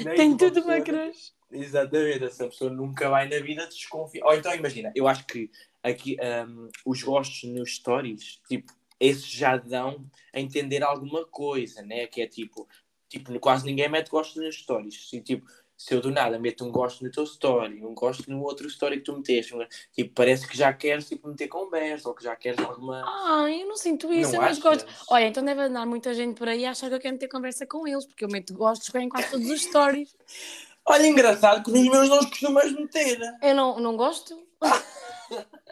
Nem 0.03 0.15
Tenho 0.15 0.31
uma 0.31 0.37
tudo 0.39 0.61
uma 0.61 0.81
crush. 0.81 1.35
Exatamente, 1.51 2.23
essa 2.23 2.45
pessoa 2.47 2.71
nunca 2.71 3.07
vai 3.07 3.29
na 3.29 3.37
vida 3.37 3.67
desconfiar. 3.67 4.25
Ou 4.25 4.33
então, 4.33 4.55
imagina, 4.55 4.91
eu 4.95 5.07
acho 5.07 5.27
que 5.27 5.51
aqui 5.83 6.17
ahm, 6.19 6.69
os 6.83 7.03
gostos 7.03 7.47
nos 7.51 7.75
stories, 7.75 8.41
tipo, 8.47 8.73
esses 8.99 9.27
já 9.27 9.57
dão 9.57 10.09
a 10.33 10.39
entender 10.39 10.81
alguma 10.81 11.23
coisa, 11.27 11.83
né? 11.83 12.07
Que 12.07 12.23
é 12.23 12.27
tipo, 12.27 12.67
tipo 13.19 13.39
quase 13.39 13.65
ninguém 13.65 13.89
mete 13.89 14.09
gostos 14.09 14.41
nas 14.43 14.55
stories. 14.55 15.11
E, 15.13 15.21
tipo, 15.21 15.45
se 15.77 15.93
eu 15.93 16.01
do 16.01 16.11
nada 16.11 16.37
meto 16.39 16.65
um 16.65 16.71
gosto 16.71 17.03
no 17.03 17.11
teu 17.11 17.23
story, 17.23 17.83
um 17.83 17.93
gosto 17.93 18.29
no 18.29 18.41
outro 18.41 18.67
story 18.67 18.97
que 18.97 19.03
tu 19.03 19.15
meteste, 19.15 19.55
um- 19.55 19.65
tipo, 19.93 20.13
parece 20.13 20.47
que 20.47 20.57
já 20.57 20.71
queres 20.73 21.07
tipo, 21.07 21.27
meter 21.27 21.47
conversa 21.47 22.09
ou 22.09 22.15
que 22.15 22.23
já 22.23 22.35
queres 22.35 22.59
alguma. 22.59 23.03
Ah, 23.05 23.49
eu 23.49 23.67
não 23.67 23.77
sinto 23.77 24.11
isso, 24.11 24.33
não 24.33 24.39
eu 24.39 24.45
achas? 24.45 24.59
gosto. 24.59 24.85
Olha, 25.09 25.27
então 25.27 25.43
deve 25.43 25.61
andar 25.61 25.85
muita 25.85 26.13
gente 26.13 26.37
por 26.37 26.47
aí 26.47 26.65
a 26.65 26.71
achar 26.71 26.89
que 26.89 26.95
eu 26.95 26.99
quero 26.99 27.17
ter 27.17 27.27
conversa 27.27 27.65
com 27.65 27.87
eles, 27.87 28.05
porque 28.05 28.25
eu 28.25 28.29
meto 28.29 28.53
gostos 28.53 28.93
em 28.95 29.09
quase 29.09 29.31
todos 29.31 29.49
os 29.49 29.63
stories. 29.63 30.15
Olha, 30.87 31.07
engraçado 31.07 31.63
que 31.63 31.71
nos 31.71 31.89
meus 31.89 32.09
não 32.09 32.19
os 32.19 32.25
costumas 32.27 32.71
meter. 32.71 33.19
Eu 33.41 33.55
não, 33.55 33.79
não 33.79 33.97
gosto. 33.97 34.37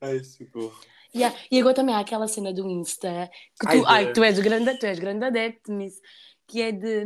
Ai, 0.00 0.22
socorro. 0.22 0.78
Yeah. 1.18 1.36
E 1.50 1.58
agora 1.60 1.74
também 1.74 1.94
há 1.94 2.00
aquela 2.00 2.28
cena 2.28 2.52
do 2.52 2.68
Insta 2.68 3.30
que 3.58 3.66
tu, 3.66 3.84
ai, 3.86 4.12
tu 4.12 4.22
és 4.22 4.38
grande, 4.38 4.78
tu 4.78 4.86
és 4.86 4.98
grande 4.98 5.24
adepto 5.24 5.72
nisso, 5.72 6.00
que 6.46 6.62
é 6.62 6.72
de 6.72 7.04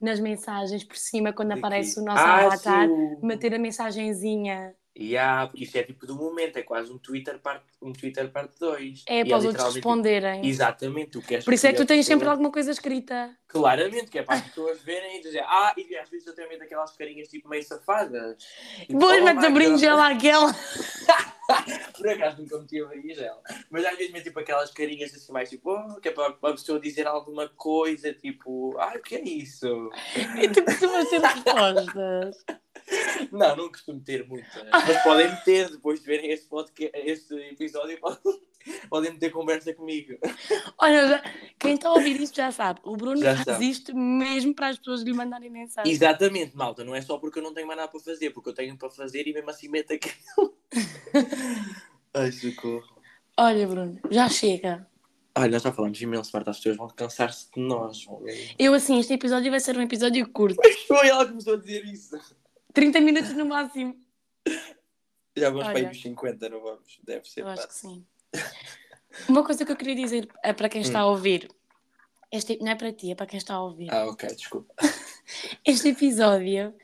nas 0.00 0.20
mensagens 0.20 0.84
por 0.84 0.96
cima, 0.96 1.32
quando 1.32 1.52
De 1.52 1.60
aparece 1.60 1.98
quê? 1.98 2.00
o 2.00 2.04
nosso 2.04 2.28
Ah, 2.28 2.44
avatar, 2.46 2.88
sim, 2.90 3.16
meter 3.22 3.54
a 3.54 3.58
mensagenzinha 3.58 4.74
E 4.96 5.16
há, 5.16 5.48
porque 5.48 5.64
isso 5.64 5.76
é 5.76 5.82
tipo 5.82 6.06
do 6.06 6.14
momento, 6.14 6.56
é 6.56 6.62
quase 6.62 6.92
um 6.92 6.98
Twitter 6.98 7.40
parte, 7.40 7.64
um 7.82 7.92
Twitter 7.92 8.30
parte 8.30 8.52
2. 8.60 9.04
É 9.08 9.24
para 9.24 9.38
os 9.38 9.44
outros 9.44 9.74
responderem. 9.74 10.46
Exatamente, 10.46 11.10
tu 11.10 11.20
queres 11.20 11.44
Por 11.44 11.52
isso 11.52 11.66
é 11.66 11.72
que 11.72 11.78
tu 11.78 11.84
tens 11.84 12.06
sempre 12.06 12.28
alguma 12.28 12.52
coisa 12.52 12.70
escrita. 12.70 13.36
Claramente, 13.48 14.06
que 14.06 14.20
é 14.20 14.22
para 14.22 14.36
as 14.36 14.42
pessoas 14.42 14.80
verem 14.82 15.18
e 15.18 15.22
dizer, 15.22 15.42
ah, 15.46 15.74
e 15.76 15.96
às 15.96 16.08
vezes 16.08 16.28
eu 16.28 16.34
tenho 16.34 16.48
medo 16.48 16.60
daquelas 16.60 16.92
carinhas 16.96 17.26
tipo 17.26 17.48
meio 17.48 17.64
safadas. 17.64 18.36
Tipo, 18.86 19.00
Vou 19.00 19.10
oh, 19.10 19.24
meter 19.24 19.46
a 19.46 19.50
berinjela 19.50 20.10
àquela. 20.10 20.54
Por 21.98 22.08
acaso 22.08 22.40
nunca 22.40 22.58
meti 22.58 22.80
a 22.80 22.86
berinjela. 22.86 23.42
Mas 23.70 23.84
às 23.84 23.96
vezes 23.96 24.12
meto 24.12 24.24
tipo 24.24 24.38
aquelas 24.38 24.70
carinhas 24.70 25.12
assim 25.12 25.32
mais 25.32 25.50
tipo, 25.50 25.72
oh, 25.72 26.00
que 26.00 26.08
é 26.08 26.12
para 26.12 26.28
a 26.28 26.52
pessoa 26.52 26.78
dizer 26.78 27.08
alguma 27.08 27.48
coisa, 27.48 28.12
tipo, 28.12 28.76
ah, 28.78 28.92
o 28.96 29.02
que 29.02 29.16
é 29.16 29.22
isso? 29.22 29.90
E 30.40 30.48
tu 30.48 30.64
costumas 30.64 31.08
ter 31.08 31.20
respostas. 31.20 32.44
Não, 33.32 33.56
não 33.56 33.68
costumo 33.68 34.00
ter 34.00 34.26
muitas. 34.28 34.62
Mas 34.70 35.02
podem 35.02 35.28
meter, 35.30 35.70
depois 35.70 36.00
de 36.00 36.06
verem 36.06 36.30
este, 36.30 36.46
podcast, 36.46 36.92
este 36.94 37.34
episódio, 37.34 37.98
podem, 38.88 39.12
meter 39.12 39.30
conversa 39.30 39.72
comigo. 39.74 40.18
Olha, 40.78 41.08
já- 41.08 41.22
quem 41.58 41.74
está 41.74 41.88
a 41.88 41.92
ouvir 41.94 42.20
isto 42.20 42.36
já 42.36 42.52
sabe. 42.52 42.80
O 42.84 42.96
Bruno 42.96 43.16
Já 43.18 43.34
faz 43.34 43.44
sabe. 43.44 43.68
isto 43.70 43.96
mesmo 43.96 44.54
para 44.54 44.68
as 44.68 44.78
pessoas 44.78 45.02
lhe 45.02 45.12
mandarem 45.12 45.50
mensagem. 45.50 45.90
Exatamente, 45.90 46.56
malta. 46.56 46.84
Não 46.84 46.94
é 46.94 47.00
só 47.00 47.18
porque 47.18 47.38
eu 47.38 47.42
não 47.42 47.54
tenho 47.54 47.66
mais 47.66 47.78
nada 47.78 47.90
para 47.90 48.00
fazer, 48.00 48.30
porque 48.30 48.50
eu 48.50 48.54
tenho 48.54 48.76
para 48.76 48.90
fazer 48.90 49.26
e 49.26 49.32
mesmo 49.32 49.50
assim 49.50 49.68
meto 49.68 49.92
aquilo. 49.92 50.54
Ai, 52.14 52.30
socorro. 52.32 52.84
Olha, 53.36 53.66
Bruno, 53.66 53.98
já 54.10 54.28
chega. 54.28 54.86
Olha, 55.36 55.50
nós 55.50 55.62
já 55.62 55.72
falamos 55.72 56.00
imenso, 56.00 56.30
Marta. 56.32 56.50
As 56.52 56.58
pessoas 56.58 56.76
vão 56.76 56.88
cansar-se 56.88 57.50
de 57.50 57.60
nós. 57.60 58.06
Eu, 58.56 58.72
assim, 58.72 59.00
este 59.00 59.14
episódio 59.14 59.50
vai 59.50 59.58
ser 59.58 59.76
um 59.76 59.82
episódio 59.82 60.28
curto. 60.30 60.56
Mas 60.62 60.82
foi 60.82 61.08
ela 61.08 61.24
que 61.24 61.30
começou 61.32 61.54
a 61.54 61.56
dizer 61.56 61.84
isso. 61.86 62.16
30 62.74 63.00
minutos 63.00 63.32
no 63.32 63.46
máximo. 63.46 63.96
Já 65.36 65.48
vamos 65.48 65.64
para 65.64 65.78
aí 65.78 65.84
Olha. 65.84 65.92
dos 65.92 66.02
50, 66.02 66.48
não 66.48 66.60
vamos? 66.60 67.00
Deve 67.02 67.28
ser. 67.28 67.40
Eu 67.40 67.48
acho 67.48 67.68
que 67.68 67.74
sim. 67.74 68.04
Uma 69.28 69.44
coisa 69.44 69.64
que 69.64 69.72
eu 69.72 69.76
queria 69.76 69.94
dizer 69.94 70.28
é 70.42 70.52
para 70.52 70.68
quem 70.68 70.82
está 70.82 71.00
a 71.00 71.06
ouvir. 71.06 71.48
Este, 72.30 72.58
não 72.58 72.72
é 72.72 72.74
para 72.74 72.92
ti, 72.92 73.12
é 73.12 73.14
para 73.14 73.26
quem 73.26 73.38
está 73.38 73.54
a 73.54 73.62
ouvir. 73.62 73.92
Ah, 73.92 74.06
ok, 74.06 74.28
desculpa. 74.34 74.74
Este 75.64 75.90
episódio 75.90 76.74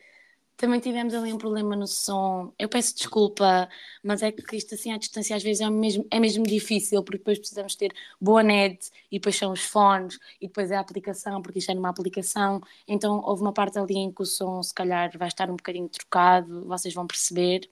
também 0.61 0.79
tivemos 0.79 1.15
ali 1.15 1.33
um 1.33 1.39
problema 1.39 1.75
no 1.75 1.87
som. 1.87 2.53
Eu 2.59 2.69
peço 2.69 2.95
desculpa, 2.95 3.67
mas 4.05 4.23
é 4.23 4.31
que 4.31 4.57
isto 4.57 4.75
assim 4.75 4.93
à 4.93 4.99
distância 4.99 5.35
às 5.35 5.43
vezes 5.43 5.63
é 5.63 5.71
mesmo, 5.71 6.07
é 6.11 6.21
mesmo 6.21 6.45
difícil, 6.45 7.03
porque 7.03 7.17
depois 7.17 7.39
precisamos 7.39 7.75
ter 7.75 7.95
boa 8.21 8.43
net 8.43 8.91
e 9.11 9.19
depois 9.19 9.37
são 9.37 9.53
os 9.53 9.63
fones 9.63 10.19
e 10.39 10.47
depois 10.47 10.71
é 10.71 10.77
a 10.77 10.81
aplicação, 10.81 11.41
porque 11.41 11.61
isto 11.61 11.71
é 11.71 11.75
numa 11.75 11.89
aplicação. 11.89 12.61
Então 12.87 13.23
houve 13.25 13.41
uma 13.41 13.55
parte 13.55 13.79
ali 13.79 13.97
em 13.97 14.13
que 14.13 14.21
o 14.21 14.27
som 14.27 14.63
se 14.63 14.75
calhar 14.75 15.11
vai 15.17 15.29
estar 15.29 15.49
um 15.49 15.57
bocadinho 15.57 15.89
trocado, 15.89 16.67
vocês 16.67 16.93
vão 16.93 17.07
perceber, 17.07 17.63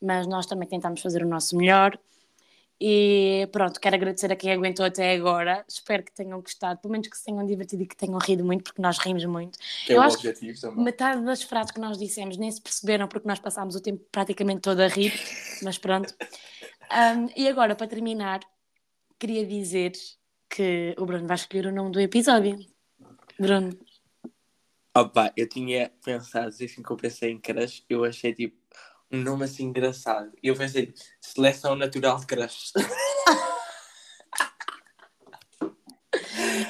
mas 0.00 0.26
nós 0.28 0.46
também 0.46 0.68
tentamos 0.68 1.00
fazer 1.02 1.24
o 1.24 1.28
nosso 1.28 1.56
melhor. 1.56 1.98
E 2.80 3.48
pronto, 3.50 3.80
quero 3.80 3.96
agradecer 3.96 4.30
a 4.30 4.36
quem 4.36 4.52
aguentou 4.52 4.86
até 4.86 5.12
agora. 5.12 5.64
Espero 5.66 6.02
que 6.02 6.12
tenham 6.12 6.40
gostado, 6.40 6.80
pelo 6.80 6.92
menos 6.92 7.08
que 7.08 7.16
se 7.16 7.24
tenham 7.24 7.44
divertido 7.44 7.82
e 7.82 7.86
que 7.86 7.96
tenham 7.96 8.18
rido 8.18 8.44
muito, 8.44 8.62
porque 8.62 8.80
nós 8.80 8.98
rimos 8.98 9.24
muito. 9.24 9.58
É 9.88 9.94
Eu 9.94 9.98
o 9.98 10.02
acho 10.02 10.18
que 10.18 10.28
objetivo 10.28 10.60
também. 10.60 10.84
Metade 10.84 11.24
das 11.24 11.42
frases 11.42 11.72
que 11.72 11.80
nós 11.80 11.98
dissemos 11.98 12.36
nem 12.36 12.50
se 12.50 12.60
perceberam 12.60 13.08
porque 13.08 13.26
nós 13.26 13.40
passámos 13.40 13.74
o 13.74 13.80
tempo 13.80 14.04
praticamente 14.12 14.60
todo 14.60 14.80
a 14.80 14.86
rir, 14.86 15.12
mas 15.62 15.76
pronto. 15.76 16.14
Um, 16.90 17.28
e 17.36 17.48
agora, 17.48 17.74
para 17.74 17.88
terminar, 17.88 18.40
queria 19.18 19.44
dizer 19.44 19.92
que 20.48 20.94
o 20.96 21.04
Bruno 21.04 21.26
vai 21.26 21.36
escolher 21.36 21.66
o 21.66 21.72
nome 21.72 21.90
do 21.90 22.00
episódio. 22.00 22.58
Bruno, 23.38 23.76
Opa, 24.98 25.32
eu 25.36 25.48
tinha 25.48 25.92
pensado, 26.04 26.48
assim 26.48 26.82
que 26.82 26.90
eu 26.90 26.96
pensei 26.96 27.30
em 27.30 27.38
crush, 27.38 27.84
eu 27.88 28.04
achei 28.04 28.34
tipo 28.34 28.56
um 29.10 29.18
nome 29.18 29.44
assim 29.44 29.64
engraçado. 29.64 30.32
E 30.42 30.48
eu 30.48 30.56
pensei, 30.56 30.92
seleção 31.20 31.74
natural 31.74 32.18
de 32.20 32.26
crush. 32.26 32.72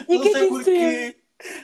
E 0.09 0.15
não 0.15 0.23
que 0.23 0.29
é 0.29 0.33
sei 0.33 0.49
porquê. 0.49 1.17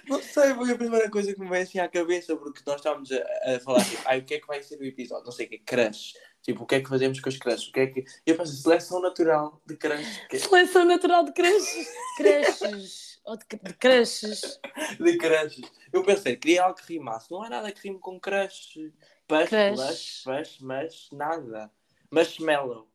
Não 0.08 0.22
sei, 0.22 0.54
foi 0.54 0.70
a 0.70 0.76
primeira 0.76 1.10
coisa 1.10 1.34
que 1.34 1.40
me 1.40 1.48
veio 1.48 1.62
assim 1.64 1.78
à 1.80 1.88
cabeça, 1.88 2.36
porque 2.36 2.60
nós 2.66 2.76
estávamos 2.76 3.10
a, 3.10 3.56
a 3.56 3.60
falar 3.60 3.84
tipo, 3.84 4.02
ai, 4.04 4.20
o 4.20 4.24
que 4.24 4.34
é 4.34 4.40
que 4.40 4.46
vai 4.46 4.62
ser 4.62 4.78
o 4.78 4.84
episódio? 4.84 5.24
Não 5.24 5.32
sei 5.32 5.46
o 5.46 5.48
que 5.48 5.56
é 5.56 5.58
crush. 5.58 6.12
Tipo, 6.42 6.62
o 6.62 6.66
que 6.66 6.74
é 6.76 6.80
que 6.80 6.88
fazemos 6.88 7.18
com 7.20 7.28
os 7.28 7.38
crushes? 7.38 7.68
O 7.68 7.72
que 7.72 7.80
é 7.80 7.86
que... 7.86 8.04
Eu 8.26 8.36
pensei, 8.36 8.56
seleção 8.56 9.00
natural 9.00 9.60
de 9.66 9.76
crush. 9.76 10.26
Que- 10.28 10.38
seleção 10.38 10.84
natural 10.84 11.24
de 11.24 11.32
crushes. 11.32 11.88
Crushes. 12.16 13.20
Ou 13.24 13.36
de, 13.36 13.44
de 13.62 13.74
crushes. 13.74 14.60
De 15.00 15.16
crushes. 15.16 15.72
Eu 15.92 16.04
pensei, 16.04 16.36
queria 16.36 16.64
algo 16.64 16.78
que 16.78 16.92
rimasse. 16.92 17.30
Não 17.30 17.42
há 17.42 17.48
nada 17.48 17.72
que 17.72 17.88
rime 17.88 17.98
com 17.98 18.20
crush. 18.20 18.78
Push, 19.26 19.48
Crush. 19.48 19.74
blush, 19.74 20.22
push, 20.24 20.60
mas 20.60 21.08
nada. 21.12 21.70
Marshmallow. 22.10 22.88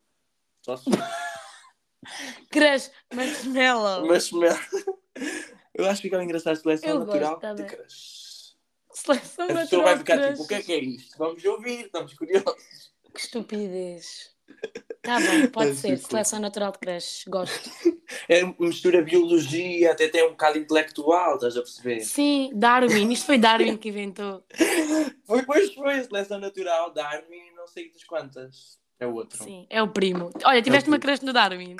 Só 0.62 0.76
se 0.76 0.84
Crush. 2.50 2.90
Marshmallow. 3.12 4.06
Marshmallow. 4.06 4.58
Eu 5.74 5.86
acho 5.86 6.00
que 6.02 6.08
ficava 6.08 6.24
engraçado 6.24 6.56
seleção 6.56 6.88
Eu 6.90 6.98
natural 7.00 7.40
gosto 7.40 7.40
de 7.40 7.40
também. 7.40 7.66
crush. 7.66 8.30
Seleção 8.92 9.44
A 9.44 9.48
pessoa 9.48 9.62
natural 9.62 9.82
vai 9.84 9.92
de 9.94 9.98
ficar 10.00 10.16
crushes. 10.18 10.32
tipo, 10.32 10.42
o 10.44 10.48
que 10.48 10.54
é 10.54 10.62
que 10.62 10.72
é 10.72 10.78
isto? 10.78 11.18
Vamos 11.18 11.44
ouvir, 11.44 11.84
estamos 11.86 12.14
curiosos. 12.14 12.92
Que 13.14 13.20
estupidez. 13.20 14.34
Tá 15.02 15.18
bom, 15.18 15.46
pode 15.50 15.74
ser. 15.76 15.96
sim, 15.98 16.04
Seleção 16.08 16.38
natural 16.40 16.72
de 16.72 16.78
crushes. 16.78 17.24
Gosto. 17.26 17.70
É 18.28 18.44
mistura 18.58 19.02
biologia, 19.02 19.92
até 19.92 20.08
tem 20.08 20.24
um 20.26 20.30
bocado 20.30 20.58
intelectual, 20.58 21.36
estás 21.36 21.56
a 21.56 21.62
perceber? 21.62 22.00
Sim, 22.00 22.50
Darwin. 22.54 23.10
Isto 23.10 23.26
foi 23.26 23.38
Darwin 23.38 23.76
que 23.76 23.88
inventou. 23.88 24.44
Foi, 25.26 25.44
pois 25.44 25.72
foi, 25.74 26.02
seleção 26.02 26.40
natural, 26.40 26.92
Darwin, 26.92 27.52
não 27.56 27.64
sei 27.68 27.88
das 27.92 28.02
quantas. 28.02 28.80
É 28.98 29.06
o 29.06 29.14
outro. 29.14 29.42
Sim, 29.44 29.64
é 29.70 29.80
o 29.80 29.86
primo. 29.86 30.28
Olha, 30.44 30.60
tiveste 30.60 30.88
É 30.88 30.92
uma 30.92 30.98
crush 30.98 31.20
no 31.22 31.32
Darwin. 31.32 31.76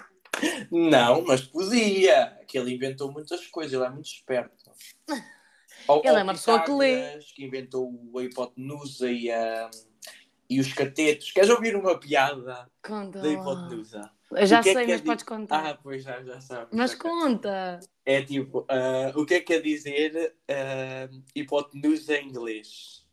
Não, 0.71 1.23
mas 1.23 1.41
podia. 1.43 2.39
Que 2.47 2.57
ele 2.57 2.73
inventou 2.73 3.11
muitas 3.11 3.45
coisas, 3.49 3.73
ele 3.73 3.85
é 3.85 3.91
muito 3.91 4.07
esperto. 4.07 4.71
Ou- 5.89 6.01
Ele 6.07 6.17
é 6.17 6.23
uma 6.23 6.33
pessoa 6.35 6.61
que 6.63 6.71
lê. 6.71 7.19
Que 7.35 7.45
inventou 7.45 7.93
a 8.17 8.23
hipotenusa 8.23 9.11
e, 9.11 9.31
a, 9.33 9.69
e 10.51 10.59
os 10.59 10.73
catetos. 10.73 11.31
Queres 11.31 11.49
ouvir 11.49 11.77
uma 11.77 11.97
piada 11.99 12.69
Conta. 12.83 13.21
da 13.21 13.29
hipotenusa? 13.29 14.11
Eu 14.33 14.47
já 14.47 14.59
é 14.59 14.63
sei, 14.63 14.75
que 14.75 14.93
mas 14.93 15.01
é 15.01 15.05
podes 15.05 15.25
contar. 15.25 15.67
Ah, 15.67 15.79
pois 15.81 16.03
já, 16.03 16.23
já 16.23 16.41
sabes. 16.41 16.69
mas 16.73 16.91
já- 16.91 16.99
conta. 16.99 17.81
É 18.05 18.21
tipo, 18.23 18.67
ah, 18.69 19.13
o 19.15 19.25
que 19.25 19.35
é 19.35 19.41
que 19.41 19.47
quer 19.47 19.63
dizer 19.63 20.35
ah, 20.49 21.09
hipotenusa 21.35 22.17
em 22.17 22.29
inglês? 22.29 23.07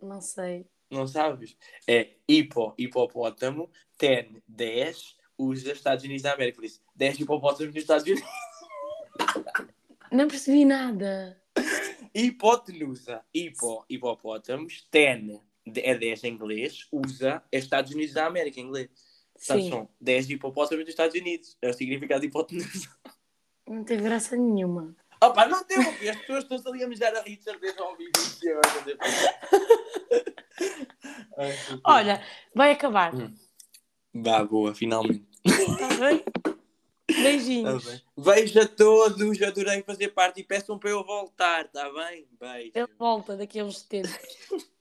Não 0.00 0.20
sei. 0.20 0.66
Não 0.90 1.06
sabes? 1.06 1.56
É 1.88 2.10
hipo, 2.28 2.74
hipopótamo, 2.76 3.70
ten, 3.96 4.42
10, 4.46 5.16
usa 5.38 5.72
Estados 5.72 6.04
Unidos 6.04 6.22
da 6.22 6.34
América. 6.34 6.56
Por 6.56 6.64
isso, 6.66 6.82
10 6.94 7.20
hipopótamos 7.20 7.72
nos 7.74 7.82
Estados 7.82 8.04
Unidos. 8.04 8.22
Não 10.12 10.28
percebi 10.28 10.66
nada. 10.66 11.40
Hipotenusa, 12.14 13.24
hipo, 13.32 13.86
hipopótamos, 13.88 14.86
ten, 14.90 15.40
é 15.66 15.94
10 15.94 16.24
em 16.24 16.34
inglês, 16.34 16.86
usa 16.90 17.42
é 17.50 17.58
Estados 17.58 17.92
Unidos 17.92 18.14
da 18.14 18.26
América 18.26 18.60
em 18.60 18.64
inglês. 18.64 18.90
Portanto, 19.34 19.62
Sim. 19.62 19.70
são 19.70 19.88
10 20.00 20.30
hipopótamos 20.30 20.84
nos 20.84 20.90
Estados 20.90 21.18
Unidos. 21.18 21.56
É 21.60 21.70
o 21.70 21.72
significado 21.72 22.20
de 22.20 22.28
hipotenusa. 22.28 22.88
Não 23.68 23.84
teve 23.84 24.02
graça 24.02 24.36
nenhuma. 24.36 24.94
Opa, 25.22 25.46
não 25.46 25.64
deu, 25.64 25.84
porque 25.84 26.08
as 26.08 26.16
pessoas 26.16 26.42
estão-se 26.42 26.68
ali 26.68 26.82
a 26.82 26.88
mijar 26.88 27.14
a 27.14 27.22
rir 27.22 27.36
de 27.36 27.44
certeza 27.44 27.80
ao 27.80 27.96
vivo. 27.96 28.10
e. 28.42 28.48
Olha, 31.84 32.20
vai 32.52 32.72
acabar. 32.72 33.14
Hum. 33.14 33.32
Vá, 34.12 34.44
boa, 34.44 34.74
finalmente. 34.74 35.24
Está 35.44 35.88
bem? 36.00 36.18
Tá 36.18 36.56
Beijinhos. 37.06 37.84
bem. 37.84 38.02
Beijo 38.18 38.60
a 38.60 38.66
todos, 38.66 39.42
adorei 39.42 39.82
fazer 39.82 40.08
parte 40.08 40.40
e 40.40 40.44
peçam 40.44 40.76
para 40.76 40.90
eu 40.90 41.04
voltar, 41.04 41.66
está 41.66 41.88
bem? 41.92 42.26
Beijo. 42.40 42.72
Ele 42.74 42.88
volta 42.98 43.36
daqui 43.36 43.60
a 43.60 43.64
uns 43.64 43.82
tempos. 43.82 44.10